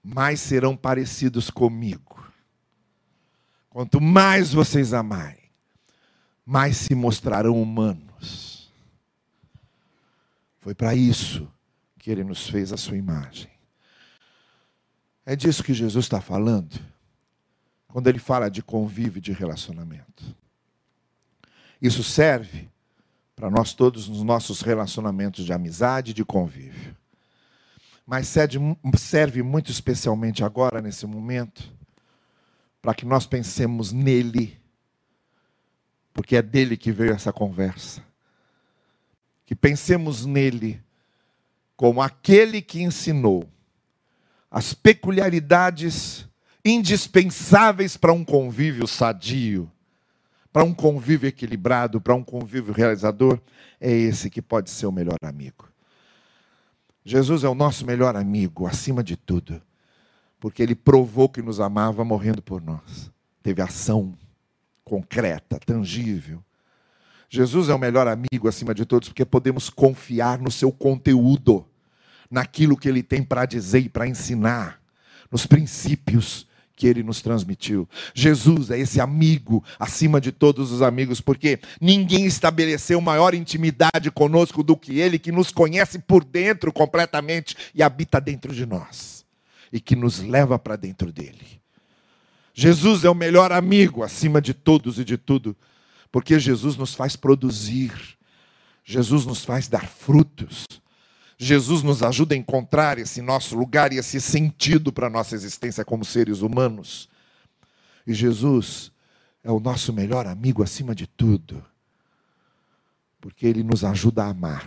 mais 0.02 0.40
serão 0.40 0.76
parecidos 0.76 1.50
comigo. 1.50 2.24
Quanto 3.68 4.00
mais 4.00 4.52
vocês 4.52 4.94
amarem, 4.94 5.50
mais 6.44 6.76
se 6.76 6.94
mostrarão 6.94 7.60
humanos. 7.60 8.72
Foi 10.58 10.74
para 10.74 10.94
isso 10.94 11.50
que 12.06 12.10
ele 12.12 12.22
nos 12.22 12.48
fez 12.48 12.72
a 12.72 12.76
sua 12.76 12.96
imagem. 12.96 13.50
É 15.24 15.34
disso 15.34 15.64
que 15.64 15.74
Jesus 15.74 16.04
está 16.04 16.20
falando 16.20 16.78
quando 17.88 18.06
ele 18.06 18.20
fala 18.20 18.48
de 18.48 18.62
convívio 18.62 19.18
e 19.18 19.20
de 19.20 19.32
relacionamento. 19.32 20.22
Isso 21.82 22.04
serve 22.04 22.68
para 23.34 23.50
nós 23.50 23.74
todos 23.74 24.08
nos 24.08 24.22
nossos 24.22 24.60
relacionamentos 24.60 25.44
de 25.44 25.52
amizade 25.52 26.12
e 26.12 26.14
de 26.14 26.24
convívio. 26.24 26.96
Mas 28.06 28.28
serve 28.28 29.42
muito 29.42 29.72
especialmente 29.72 30.44
agora, 30.44 30.80
nesse 30.80 31.06
momento, 31.06 31.74
para 32.80 32.94
que 32.94 33.04
nós 33.04 33.26
pensemos 33.26 33.90
nele, 33.90 34.56
porque 36.14 36.36
é 36.36 36.42
dele 36.42 36.76
que 36.76 36.92
veio 36.92 37.12
essa 37.12 37.32
conversa. 37.32 38.00
Que 39.44 39.56
pensemos 39.56 40.24
nele 40.24 40.85
como 41.76 42.00
aquele 42.00 42.62
que 42.62 42.82
ensinou 42.82 43.48
as 44.50 44.72
peculiaridades 44.72 46.26
indispensáveis 46.64 47.96
para 47.96 48.12
um 48.12 48.24
convívio 48.24 48.86
sadio, 48.86 49.70
para 50.52 50.64
um 50.64 50.72
convívio 50.72 51.28
equilibrado, 51.28 52.00
para 52.00 52.14
um 52.14 52.24
convívio 52.24 52.72
realizador, 52.72 53.38
é 53.80 53.90
esse 53.92 54.30
que 54.30 54.40
pode 54.40 54.70
ser 54.70 54.86
o 54.86 54.92
melhor 54.92 55.18
amigo. 55.22 55.68
Jesus 57.04 57.44
é 57.44 57.48
o 57.48 57.54
nosso 57.54 57.86
melhor 57.86 58.16
amigo, 58.16 58.66
acima 58.66 59.04
de 59.04 59.16
tudo, 59.16 59.62
porque 60.40 60.62
ele 60.62 60.74
provou 60.74 61.28
que 61.28 61.42
nos 61.42 61.60
amava 61.60 62.04
morrendo 62.04 62.42
por 62.42 62.60
nós. 62.60 63.12
Teve 63.42 63.62
ação 63.62 64.16
concreta, 64.84 65.60
tangível. 65.64 66.42
Jesus 67.28 67.68
é 67.68 67.74
o 67.74 67.78
melhor 67.78 68.06
amigo 68.06 68.48
acima 68.48 68.74
de 68.74 68.84
todos, 68.84 69.08
porque 69.08 69.24
podemos 69.24 69.68
confiar 69.68 70.38
no 70.38 70.50
seu 70.50 70.70
conteúdo, 70.70 71.66
naquilo 72.30 72.76
que 72.76 72.88
ele 72.88 73.02
tem 73.02 73.22
para 73.22 73.46
dizer 73.46 73.80
e 73.80 73.88
para 73.88 74.06
ensinar, 74.06 74.80
nos 75.30 75.46
princípios 75.46 76.46
que 76.76 76.86
ele 76.86 77.02
nos 77.02 77.22
transmitiu. 77.22 77.88
Jesus 78.14 78.70
é 78.70 78.78
esse 78.78 79.00
amigo 79.00 79.64
acima 79.78 80.20
de 80.20 80.30
todos 80.30 80.70
os 80.70 80.82
amigos, 80.82 81.20
porque 81.20 81.58
ninguém 81.80 82.26
estabeleceu 82.26 83.00
maior 83.00 83.34
intimidade 83.34 84.10
conosco 84.10 84.62
do 84.62 84.76
que 84.76 85.00
ele, 85.00 85.18
que 85.18 85.32
nos 85.32 85.50
conhece 85.50 85.98
por 85.98 86.22
dentro 86.22 86.70
completamente 86.70 87.56
e 87.74 87.82
habita 87.82 88.20
dentro 88.20 88.54
de 88.54 88.66
nós 88.66 89.24
e 89.72 89.80
que 89.80 89.96
nos 89.96 90.20
leva 90.20 90.58
para 90.58 90.76
dentro 90.76 91.10
dele. 91.10 91.60
Jesus 92.52 93.04
é 93.04 93.10
o 93.10 93.14
melhor 93.14 93.52
amigo 93.52 94.02
acima 94.02 94.40
de 94.40 94.54
todos 94.54 94.98
e 94.98 95.04
de 95.04 95.16
tudo, 95.16 95.56
porque 96.16 96.40
Jesus 96.40 96.78
nos 96.78 96.94
faz 96.94 97.14
produzir, 97.14 97.92
Jesus 98.82 99.26
nos 99.26 99.44
faz 99.44 99.68
dar 99.68 99.86
frutos. 99.86 100.64
Jesus 101.36 101.82
nos 101.82 102.02
ajuda 102.02 102.34
a 102.34 102.38
encontrar 102.38 102.96
esse 102.98 103.20
nosso 103.20 103.54
lugar 103.54 103.92
e 103.92 103.98
esse 103.98 104.18
sentido 104.18 104.90
para 104.90 105.08
a 105.08 105.10
nossa 105.10 105.34
existência 105.34 105.84
como 105.84 106.06
seres 106.06 106.40
humanos. 106.40 107.06
E 108.06 108.14
Jesus 108.14 108.90
é 109.44 109.50
o 109.50 109.60
nosso 109.60 109.92
melhor 109.92 110.26
amigo 110.26 110.62
acima 110.62 110.94
de 110.94 111.06
tudo, 111.06 111.62
porque 113.20 113.46
ele 113.46 113.62
nos 113.62 113.84
ajuda 113.84 114.24
a 114.24 114.30
amar. 114.30 114.64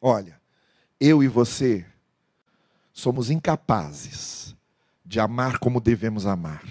Olha, 0.00 0.40
eu 0.98 1.22
e 1.22 1.28
você 1.28 1.84
somos 2.90 3.28
incapazes 3.28 4.56
de 5.04 5.20
amar 5.20 5.58
como 5.58 5.78
devemos 5.78 6.24
amar. 6.24 6.64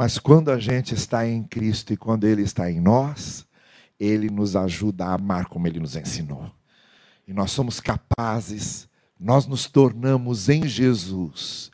Mas 0.00 0.18
quando 0.18 0.50
a 0.50 0.58
gente 0.58 0.94
está 0.94 1.28
em 1.28 1.42
Cristo 1.42 1.92
e 1.92 1.96
quando 1.96 2.26
Ele 2.26 2.40
está 2.40 2.70
em 2.70 2.80
nós, 2.80 3.46
Ele 3.98 4.30
nos 4.30 4.56
ajuda 4.56 5.04
a 5.04 5.12
amar 5.12 5.44
como 5.44 5.66
Ele 5.66 5.78
nos 5.78 5.94
ensinou. 5.94 6.50
E 7.28 7.34
nós 7.34 7.50
somos 7.50 7.80
capazes, 7.80 8.88
nós 9.20 9.46
nos 9.46 9.66
tornamos 9.66 10.48
em 10.48 10.66
Jesus, 10.66 11.70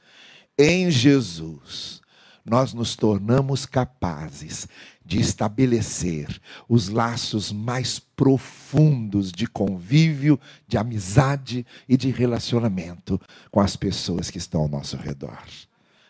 em 0.59 0.91
Jesus, 0.91 2.01
nós 2.45 2.75
nos 2.75 2.97
tornamos 2.97 3.65
capazes 3.65 4.67
de 5.05 5.21
estabelecer 5.21 6.41
os 6.69 6.89
laços 6.89 7.53
mais 7.53 8.01
profundos 8.01 9.31
de 9.31 9.47
convívio, 9.47 10.37
de 10.67 10.77
amizade 10.77 11.65
e 11.89 11.97
de 11.97 12.11
relacionamento 12.11 13.21
com 13.53 13.61
as 13.61 13.77
pessoas 13.77 14.33
que 14.33 14.39
estão 14.39 14.63
ao 14.63 14.69
nosso 14.69 14.97
redor. 14.97 15.45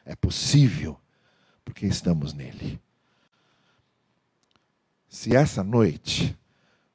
É 0.03 0.17
possível, 0.17 0.99
porque 1.67 1.85
estamos 1.85 2.33
nele. 2.33 2.81
Se 5.09 5.35
essa 5.37 5.65
noite 5.65 6.39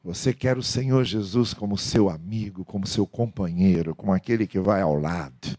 você 0.04 0.34
quer 0.34 0.58
o 0.58 0.64
Senhor 0.64 1.04
Jesus 1.04 1.54
como 1.54 1.78
seu 1.78 2.10
amigo, 2.10 2.66
como 2.66 2.88
seu 2.88 3.06
companheiro, 3.06 3.94
como 3.94 4.14
aquele 4.14 4.48
que 4.48 4.60
vai 4.60 4.82
ao 4.82 4.96
lado, 4.96 5.56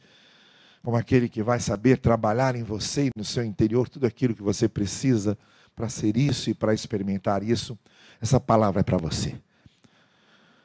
como 0.82 0.96
aquele 0.96 1.28
que 1.28 1.42
vai 1.42 1.60
saber 1.60 1.98
trabalhar 1.98 2.56
em 2.56 2.64
você 2.64 3.06
e 3.06 3.10
no 3.14 3.24
seu 3.24 3.44
interior 3.44 3.88
tudo 3.88 4.06
aquilo 4.06 4.34
que 4.34 4.42
você 4.42 4.68
precisa 4.68 5.38
para 5.76 5.88
ser 5.88 6.16
isso 6.16 6.50
e 6.50 6.54
para 6.54 6.74
experimentar 6.74 7.42
isso. 7.44 7.78
Essa 8.20 8.40
palavra 8.40 8.80
é 8.80 8.82
para 8.82 8.96
você. 8.96 9.36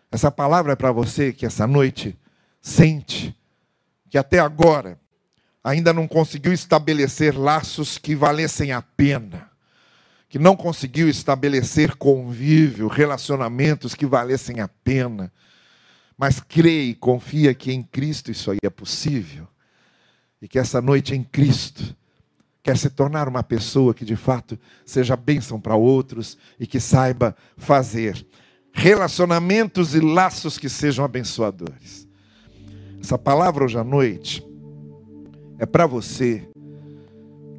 Essa 0.10 0.32
palavra 0.32 0.74
é 0.74 0.76
para 0.76 0.92
você 0.92 1.34
que 1.34 1.46
essa 1.46 1.68
noite 1.68 2.18
sente 2.62 3.38
que 4.10 4.18
até 4.18 4.40
agora 4.40 4.98
ainda 5.68 5.92
não 5.92 6.08
conseguiu 6.08 6.54
estabelecer 6.54 7.38
laços 7.38 7.98
que 7.98 8.16
valessem 8.16 8.72
a 8.72 8.82
pena 8.82 9.48
que 10.30 10.38
não 10.38 10.56
conseguiu 10.56 11.08
estabelecer 11.08 11.96
convívio, 11.96 12.88
relacionamentos 12.88 13.96
que 13.96 14.06
valessem 14.06 14.60
a 14.60 14.68
pena, 14.68 15.32
mas 16.18 16.40
crê 16.40 16.84
e 16.84 16.96
confia 16.96 17.54
que 17.54 17.72
em 17.72 17.82
Cristo 17.82 18.30
isso 18.30 18.52
aí 18.52 18.58
é 18.62 18.70
possível, 18.70 19.48
e 20.42 20.48
que 20.48 20.60
essa 20.60 20.82
noite 20.82 21.16
em 21.16 21.24
Cristo 21.24 21.96
quer 22.62 22.78
se 22.78 22.90
tornar 22.90 23.30
uma 23.30 23.42
pessoa 23.42 23.94
que 23.94 24.04
de 24.04 24.16
fato 24.16 24.60
seja 24.86 25.16
bênção 25.16 25.60
para 25.60 25.76
outros 25.76 26.38
e 26.60 26.68
que 26.68 26.80
saiba 26.80 27.36
fazer 27.56 28.26
relacionamentos 28.74 29.96
e 29.96 30.02
laços 30.02 30.58
que 30.58 30.68
sejam 30.68 31.06
abençoadores. 31.06 32.06
Essa 33.02 33.18
palavra 33.18 33.64
hoje 33.64 33.78
à 33.78 33.84
noite 33.84 34.47
é 35.60 35.66
para 35.66 35.86
você 35.86 36.48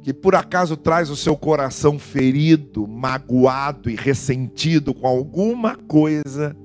que 0.01 0.13
por 0.13 0.33
acaso 0.33 0.77
traz 0.77 1.09
o 1.09 1.15
seu 1.15 1.35
coração 1.35 1.99
ferido, 1.99 2.87
magoado 2.87 3.89
e 3.89 3.95
ressentido 3.95 4.93
com 4.93 5.05
alguma 5.05 5.75
coisa, 5.75 6.55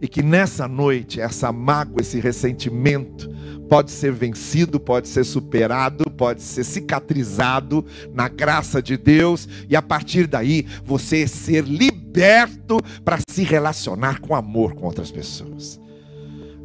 e 0.00 0.06
que 0.06 0.22
nessa 0.22 0.68
noite 0.68 1.20
essa 1.20 1.50
mágoa, 1.52 2.00
esse 2.00 2.20
ressentimento 2.20 3.28
pode 3.68 3.90
ser 3.90 4.12
vencido, 4.12 4.80
pode 4.80 5.08
ser 5.08 5.24
superado, 5.24 6.10
pode 6.10 6.42
ser 6.42 6.64
cicatrizado 6.64 7.84
na 8.12 8.28
graça 8.28 8.82
de 8.82 8.96
Deus, 8.96 9.48
e 9.68 9.76
a 9.76 9.82
partir 9.82 10.26
daí 10.26 10.66
você 10.84 11.26
ser 11.26 11.64
liberto 11.64 12.78
para 13.04 13.18
se 13.28 13.42
relacionar 13.42 14.20
com 14.20 14.34
amor 14.34 14.74
com 14.74 14.86
outras 14.86 15.10
pessoas. 15.10 15.80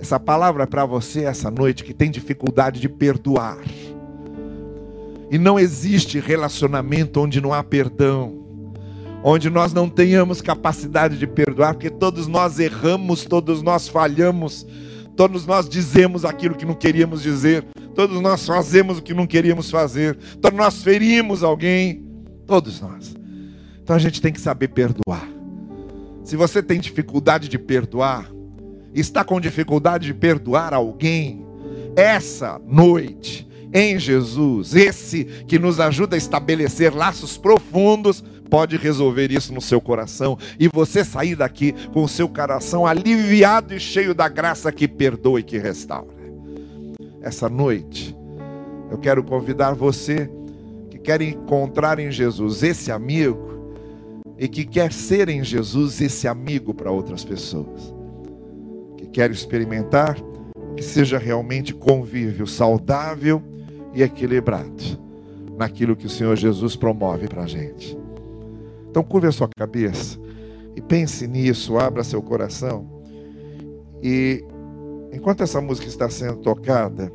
Essa 0.03 0.19
palavra 0.19 0.63
é 0.63 0.65
para 0.65 0.85
você 0.85 1.23
essa 1.23 1.49
noite 1.49 1.81
que 1.81 1.93
tem 1.93 2.11
dificuldade 2.11 2.81
de 2.81 2.89
perdoar 2.89 3.57
e 5.31 5.37
não 5.37 5.57
existe 5.57 6.19
relacionamento 6.19 7.21
onde 7.21 7.39
não 7.39 7.53
há 7.53 7.63
perdão, 7.63 8.45
onde 9.23 9.49
nós 9.49 9.71
não 9.71 9.87
tenhamos 9.87 10.41
capacidade 10.41 11.17
de 11.17 11.25
perdoar, 11.25 11.75
porque 11.75 11.89
todos 11.89 12.27
nós 12.27 12.59
erramos, 12.59 13.23
todos 13.23 13.61
nós 13.61 13.87
falhamos, 13.87 14.67
todos 15.15 15.45
nós 15.45 15.69
dizemos 15.69 16.25
aquilo 16.25 16.55
que 16.55 16.65
não 16.65 16.75
queríamos 16.75 17.21
dizer, 17.21 17.63
todos 17.95 18.19
nós 18.19 18.45
fazemos 18.45 18.97
o 18.97 19.01
que 19.01 19.13
não 19.13 19.25
queríamos 19.25 19.71
fazer, 19.71 20.17
todos 20.41 20.59
nós 20.59 20.83
ferimos 20.83 21.43
alguém, 21.43 22.03
todos 22.45 22.81
nós. 22.81 23.15
Então 23.81 23.95
a 23.95 23.99
gente 23.99 24.21
tem 24.21 24.33
que 24.33 24.41
saber 24.41 24.67
perdoar. 24.67 25.25
Se 26.25 26.35
você 26.35 26.61
tem 26.61 26.81
dificuldade 26.81 27.47
de 27.47 27.57
perdoar, 27.57 28.29
está 28.93 29.23
com 29.23 29.39
dificuldade 29.39 30.07
de 30.07 30.13
perdoar 30.13 30.73
alguém, 30.73 31.45
essa 31.95 32.59
noite, 32.65 33.47
em 33.73 33.97
Jesus, 33.97 34.75
esse 34.75 35.23
que 35.47 35.57
nos 35.57 35.79
ajuda 35.79 36.15
a 36.15 36.17
estabelecer 36.17 36.93
laços 36.93 37.37
profundos, 37.37 38.23
pode 38.49 38.77
resolver 38.77 39.31
isso 39.31 39.51
no 39.51 39.61
seu 39.61 39.81
coração 39.81 40.37
e 40.59 40.67
você 40.67 41.03
sair 41.03 41.35
daqui 41.35 41.73
com 41.91 42.03
o 42.03 42.07
seu 42.07 42.29
coração 42.29 42.85
aliviado 42.85 43.73
e 43.73 43.79
cheio 43.79 44.13
da 44.13 44.29
graça 44.29 44.71
que 44.71 44.87
perdoa 44.87 45.39
e 45.39 45.43
que 45.43 45.57
restaura. 45.57 46.13
Essa 47.19 47.49
noite, 47.49 48.15
eu 48.91 48.97
quero 48.99 49.23
convidar 49.23 49.73
você 49.73 50.29
que 50.91 50.99
quer 50.99 51.21
encontrar 51.21 51.97
em 51.97 52.11
Jesus 52.11 52.61
esse 52.61 52.91
amigo 52.91 53.73
e 54.37 54.47
que 54.47 54.65
quer 54.65 54.91
ser 54.91 55.29
em 55.29 55.43
Jesus 55.43 55.99
esse 56.01 56.27
amigo 56.27 56.73
para 56.73 56.91
outras 56.91 57.23
pessoas. 57.23 57.92
Que 59.13 59.21
quer 59.21 59.29
experimentar 59.29 60.17
que 60.75 60.81
seja 60.81 61.19
realmente 61.19 61.71
convívio 61.71 62.47
saudável 62.47 63.43
e 63.93 64.01
equilibrado 64.01 64.83
naquilo 65.55 65.95
que 65.95 66.07
o 66.07 66.09
Senhor 66.09 66.35
Jesus 66.35 66.75
promove 66.75 67.27
para 67.27 67.43
a 67.43 67.47
gente. 67.47 67.95
Então, 68.89 69.03
curva 69.03 69.27
a 69.27 69.31
sua 69.31 69.47
cabeça 69.55 70.19
e 70.75 70.81
pense 70.81 71.27
nisso, 71.27 71.77
abra 71.77 72.03
seu 72.03 72.23
coração. 72.23 72.89
E 74.01 74.43
enquanto 75.11 75.43
essa 75.43 75.61
música 75.61 75.87
está 75.87 76.09
sendo 76.09 76.37
tocada, 76.37 77.13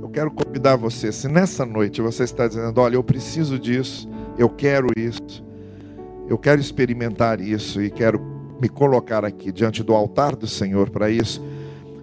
eu 0.00 0.08
quero 0.08 0.30
convidar 0.30 0.76
você, 0.76 1.10
se 1.10 1.26
nessa 1.26 1.66
noite 1.66 2.00
você 2.00 2.22
está 2.22 2.46
dizendo, 2.46 2.80
olha, 2.80 2.94
eu 2.94 3.02
preciso 3.02 3.58
disso, 3.58 4.08
eu 4.38 4.48
quero 4.48 4.86
isso, 4.96 5.44
eu 6.28 6.38
quero 6.38 6.60
experimentar 6.60 7.40
isso 7.40 7.82
e 7.82 7.90
quero 7.90 8.33
me 8.60 8.68
colocar 8.68 9.24
aqui 9.24 9.52
diante 9.52 9.82
do 9.82 9.94
altar 9.94 10.36
do 10.36 10.46
Senhor 10.46 10.90
para 10.90 11.10
isso. 11.10 11.44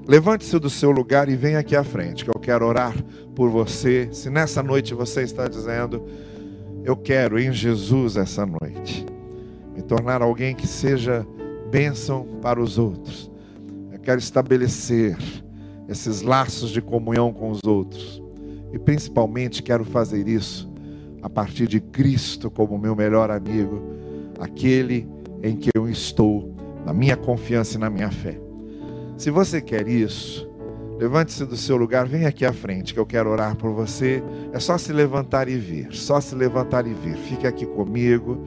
Levante-se 0.08 0.58
do 0.60 0.70
seu 0.70 0.92
lugar 0.92 1.30
e 1.30 1.36
venha 1.36 1.60
aqui 1.60 1.76
à 1.76 1.84
frente, 1.84 2.24
que 2.26 2.30
eu 2.30 2.40
quero 2.40 2.66
orar 2.66 2.96
por 3.36 3.50
você. 3.50 4.10
Se 4.12 4.30
nessa 4.30 4.62
noite 4.62 4.94
você 4.94 5.22
está 5.22 5.48
dizendo, 5.48 6.04
eu 6.84 6.96
quero 6.96 7.40
em 7.40 7.52
Jesus 7.52 8.18
essa 8.18 8.46
noite 8.46 9.06
me 9.76 9.82
tornar 9.82 10.22
alguém 10.22 10.56
que 10.56 10.68
seja 10.68 11.26
bênção 11.70 12.28
para 12.42 12.62
os 12.62 12.78
outros. 12.78 13.32
Eu 13.92 14.00
quero 14.00 14.20
estabelecer 14.20 15.18
esses 15.88 16.22
laços 16.22 16.72
de 16.72 16.82
comunhão 16.82 17.32
com 17.32 17.52
os 17.52 17.60
outros. 17.66 18.22
E 18.74 18.80
principalmente 18.80 19.62
quero 19.62 19.86
fazer 19.86 20.28
isso 20.28 20.72
a 21.22 21.30
partir 21.30 21.68
de 21.68 21.80
Cristo 21.80 22.50
como 22.50 22.78
meu 22.78 22.96
melhor 22.96 23.30
amigo, 23.30 23.82
aquele 24.40 25.08
em 25.44 25.56
que 25.56 25.70
eu 25.74 25.90
estou, 25.90 26.56
na 26.86 26.94
minha 26.94 27.16
confiança 27.16 27.78
e 27.78 27.80
na 27.80 27.90
minha 27.90 28.10
fé. 28.10 28.40
Se 29.18 29.30
você 29.30 29.62
quer 29.62 29.88
isso, 29.88 30.50
levante-se 30.98 31.46
do 31.46 31.56
seu 31.56 31.78
lugar, 31.78 32.08
vem 32.08 32.26
aqui 32.26 32.46
à 32.46 32.52
frente 32.52 32.94
que 32.94 33.00
eu 33.00 33.06
quero 33.06 33.30
orar 33.30 33.56
por 33.56 33.72
você. 33.72 34.24
É 34.52 34.60
só 34.60 34.78
se 34.78 34.92
levantar 34.92 35.48
e 35.48 35.58
vir, 35.58 35.90
só 35.92 36.20
se 36.20 36.34
levantar 36.34 36.88
e 36.88 36.94
vir. 36.94 37.16
Fique 37.16 37.46
aqui 37.46 37.66
comigo. 37.66 38.44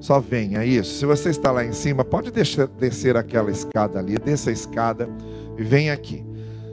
Só 0.00 0.18
venha 0.18 0.64
isso. 0.64 0.98
Se 0.98 1.04
você 1.04 1.28
está 1.28 1.52
lá 1.52 1.64
em 1.64 1.72
cima, 1.72 2.04
pode 2.04 2.30
deixar, 2.30 2.66
descer 2.66 3.16
aquela 3.16 3.50
escada 3.50 3.98
ali, 3.98 4.16
desça 4.18 4.50
a 4.50 4.52
escada 4.52 5.08
e 5.58 5.62
venha 5.62 5.92
aqui. 5.92 6.24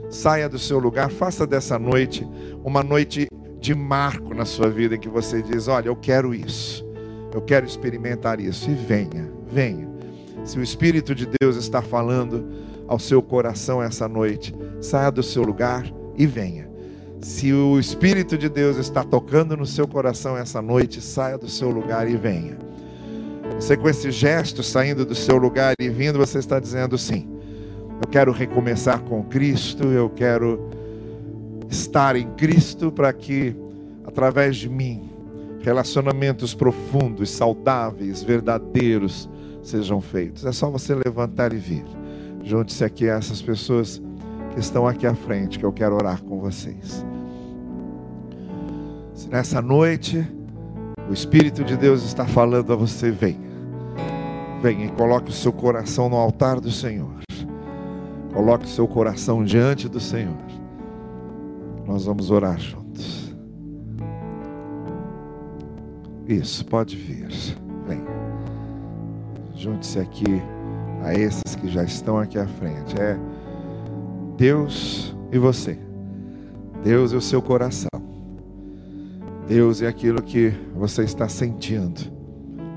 Saia 0.10 0.48
do 0.48 0.58
seu 0.58 0.80
lugar, 0.80 1.12
faça 1.12 1.46
dessa 1.46 1.78
noite 1.78 2.26
uma 2.64 2.82
noite 2.82 3.28
de 3.60 3.76
marco 3.76 4.34
na 4.34 4.46
sua 4.46 4.70
vida 4.70 4.96
em 4.96 5.00
que 5.00 5.10
você 5.10 5.42
diz: 5.42 5.68
Olha, 5.68 5.90
eu 5.90 5.96
quero 5.96 6.34
isso, 6.34 6.86
eu 7.34 7.42
quero 7.42 7.66
experimentar 7.66 8.40
isso. 8.40 8.72
E 8.72 8.74
venha, 8.74 9.30
venha. 9.50 9.88
Se 10.44 10.58
o 10.60 10.64
Espírito 10.64 11.14
de 11.14 11.28
Deus 11.40 11.56
está 11.56 11.82
falando 11.82 12.46
ao 12.88 12.98
seu 13.00 13.22
coração 13.22 13.82
essa 13.82 14.08
noite, 14.08 14.56
saia 14.80 15.12
do 15.12 15.22
seu 15.22 15.44
lugar 15.44 15.86
e 16.18 16.26
venha. 16.26 16.68
Se 17.22 17.52
o 17.52 17.80
Espírito 17.80 18.38
de 18.38 18.48
Deus 18.48 18.78
está 18.78 19.04
tocando 19.04 19.58
no 19.58 19.66
seu 19.66 19.88
coração 19.88 20.38
essa 20.38 20.62
noite, 20.62 21.02
saia 21.02 21.38
do 21.38 21.50
seu 21.50 21.70
lugar 21.70 22.10
e 22.10 22.16
venha. 22.16 22.58
Você, 23.56 23.76
com 23.76 23.90
esse 23.90 24.12
gesto, 24.12 24.62
saindo 24.62 25.06
do 25.06 25.16
seu 25.16 25.38
lugar 25.38 25.74
e 25.80 25.90
vindo, 25.90 26.20
você 26.20 26.38
está 26.38 26.60
dizendo 26.60 26.98
sim. 26.98 27.28
Eu 28.02 28.08
quero 28.08 28.32
recomeçar 28.32 29.02
com 29.02 29.24
Cristo, 29.24 29.88
eu 29.88 30.10
quero 30.10 30.70
estar 31.70 32.16
em 32.16 32.30
Cristo 32.36 32.92
para 32.92 33.12
que, 33.12 33.56
através 34.06 34.56
de 34.56 34.70
mim, 34.70 35.10
relacionamentos 35.62 36.54
profundos, 36.54 37.32
saudáveis, 37.32 38.22
verdadeiros 38.22 39.28
sejam 39.68 40.02
feitos. 40.02 40.46
É 40.46 40.52
só 40.52 40.70
você 40.70 40.96
levantar 40.96 41.54
e 41.54 41.58
vir. 41.58 41.86
Junte-se 42.44 42.84
aqui 42.84 43.10
a 43.10 43.16
essas 43.16 43.42
pessoas 43.42 44.02
que 44.54 44.60
estão 44.60 44.88
aqui 44.88 45.06
à 45.06 45.14
frente, 45.14 45.60
que 45.60 45.66
eu 45.66 45.74
quero 45.74 45.96
orar 45.96 46.24
com 46.24 46.40
vocês. 46.40 47.06
Se 49.14 49.28
nessa 49.30 49.62
noite 49.62 50.26
o 51.10 51.14
Espírito 51.14 51.64
de 51.64 51.76
Deus 51.76 52.04
está 52.04 52.26
falando 52.26 52.72
a 52.72 52.76
você, 52.76 53.12
venha. 53.12 53.48
Venha 54.62 54.86
e 54.86 54.92
coloque 54.92 55.30
o 55.30 55.34
seu 55.34 55.52
coração 55.52 56.10
no 56.10 56.16
altar 56.16 56.60
do 56.60 56.72
Senhor. 56.72 57.18
Coloque 58.34 58.66
o 58.66 58.70
seu 58.70 58.88
coração 58.88 59.44
diante 59.44 59.90
do 59.90 60.00
Senhor. 60.00 60.38
Nós 61.86 62.06
vamos 62.06 62.30
orar 62.30 62.60
juntos. 62.60 63.36
Isso, 66.28 66.66
pode 66.66 66.96
vir. 66.96 67.28
Venha. 67.88 68.17
Junte-se 69.58 69.98
aqui 69.98 70.42
a 71.04 71.16
esses 71.16 71.56
que 71.56 71.68
já 71.68 71.84
estão 71.84 72.20
aqui 72.20 72.38
à 72.38 72.46
frente. 72.46 72.96
É 73.00 73.18
Deus 74.38 75.16
e 75.32 75.40
você. 75.40 75.80
Deus 76.84 77.12
é 77.12 77.18
o 77.18 77.22
seu 77.22 77.42
coração. 77.42 77.90
Deus 79.48 79.82
é 79.82 79.88
aquilo 79.88 80.22
que 80.22 80.54
você 80.76 81.04
está 81.04 81.28
sentindo 81.28 82.00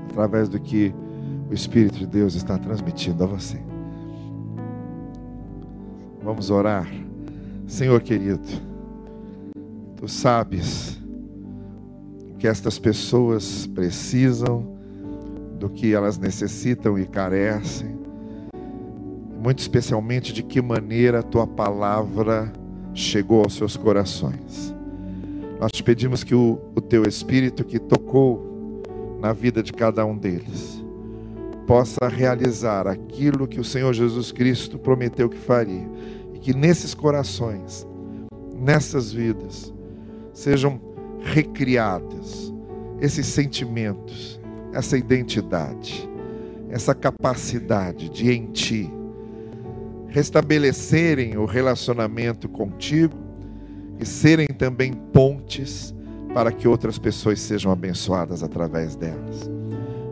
através 0.09 0.49
do 0.49 0.59
que 0.59 0.93
o 1.49 1.53
Espírito 1.53 1.99
de 1.99 2.07
Deus 2.07 2.33
está 2.33 2.57
transmitindo 2.57 3.23
a 3.23 3.27
você. 3.27 3.61
Vamos 6.23 6.49
orar. 6.49 6.87
Senhor 7.67 8.01
querido, 8.01 8.41
tu 9.97 10.07
sabes 10.07 10.99
que 12.39 12.47
estas 12.47 12.79
pessoas 12.79 13.67
precisam, 13.67 14.70
do 15.61 15.69
que 15.69 15.93
elas 15.93 16.17
necessitam 16.17 16.99
e 16.99 17.05
carecem 17.05 18.01
muito 19.41 19.59
especialmente 19.59 20.33
de 20.33 20.43
que 20.43 20.61
maneira 20.61 21.19
a 21.19 21.23
tua 21.23 21.47
palavra 21.47 22.51
chegou 22.93 23.43
aos 23.43 23.55
seus 23.55 23.77
corações. 23.77 24.75
Nós 25.59 25.71
te 25.71 25.83
pedimos 25.83 26.23
que 26.23 26.35
o, 26.35 26.59
o 26.75 26.81
teu 26.81 27.03
Espírito 27.03 27.63
que 27.63 27.79
tocou 27.79 28.83
na 29.19 29.33
vida 29.33 29.61
de 29.61 29.71
cada 29.71 30.03
um 30.03 30.17
deles 30.17 30.83
possa 31.67 32.07
realizar 32.07 32.87
aquilo 32.87 33.47
que 33.47 33.59
o 33.59 33.63
Senhor 33.63 33.93
Jesus 33.93 34.31
Cristo 34.31 34.79
prometeu 34.79 35.29
que 35.29 35.37
faria 35.37 35.87
e 36.33 36.39
que 36.39 36.55
nesses 36.55 36.95
corações, 36.95 37.87
nessas 38.55 39.11
vidas, 39.13 39.71
sejam 40.33 40.81
recriados 41.19 42.51
esses 42.99 43.27
sentimentos, 43.27 44.40
essa 44.73 44.97
identidade, 44.97 46.09
essa 46.69 46.95
capacidade 46.95 48.09
de 48.09 48.31
em 48.31 48.47
Ti 48.47 48.91
restabelecerem 50.11 51.37
o 51.37 51.45
relacionamento 51.45 52.49
contigo 52.49 53.15
e 53.97 54.05
serem 54.05 54.47
também 54.47 54.91
pontes 54.93 55.95
para 56.33 56.51
que 56.51 56.67
outras 56.67 56.99
pessoas 56.99 57.39
sejam 57.39 57.71
abençoadas 57.71 58.43
através 58.43 58.95
delas. 58.95 59.49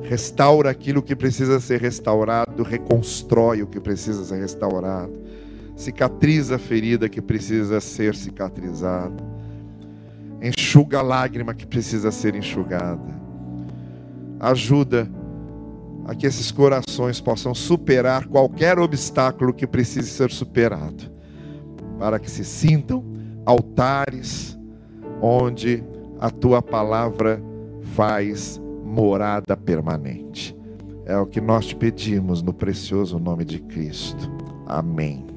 Restaura 0.04 0.70
aquilo 0.70 1.04
que 1.04 1.16
precisa 1.16 1.60
ser 1.60 1.82
restaurado, 1.82 2.64
reconstrói 2.64 3.62
o 3.62 3.68
que 3.68 3.80
precisa 3.80 4.24
ser 4.24 4.40
restaurado, 4.40 5.14
cicatriza 5.76 6.56
a 6.56 6.60
ferida 6.60 7.10
que 7.10 7.22
precisa 7.22 7.80
ser 7.82 8.16
cicatrizada, 8.16 9.24
enxuga 10.42 11.00
a 11.00 11.02
lágrima 11.02 11.54
que 11.54 11.68
precisa 11.68 12.10
ser 12.10 12.36
enxugada, 12.36 13.19
ajuda 14.40 15.10
a 16.06 16.16
que 16.16 16.26
esses 16.26 16.52
corações 16.52 17.22
possam 17.22 17.54
superar 17.54 18.26
qualquer 18.28 18.80
obstáculo 18.80 19.54
que 19.54 19.68
precise 19.68 20.10
ser 20.10 20.32
superado, 20.32 21.04
para 22.00 22.18
que 22.18 22.32
se 22.32 22.44
sintam 22.44 23.04
altares 23.46 24.58
onde 25.22 25.84
a 26.20 26.30
tua 26.30 26.62
palavra 26.62 27.42
faz 27.96 28.60
morada 28.84 29.56
permanente. 29.56 30.56
É 31.06 31.18
o 31.18 31.26
que 31.26 31.42
nós 31.42 31.68
te 31.68 31.76
pedimos 31.76 32.42
no 32.42 32.54
precioso 32.54 33.20
nome 33.20 33.44
de 33.46 33.60
Cristo. 33.60 34.32
Amém. 34.66 35.29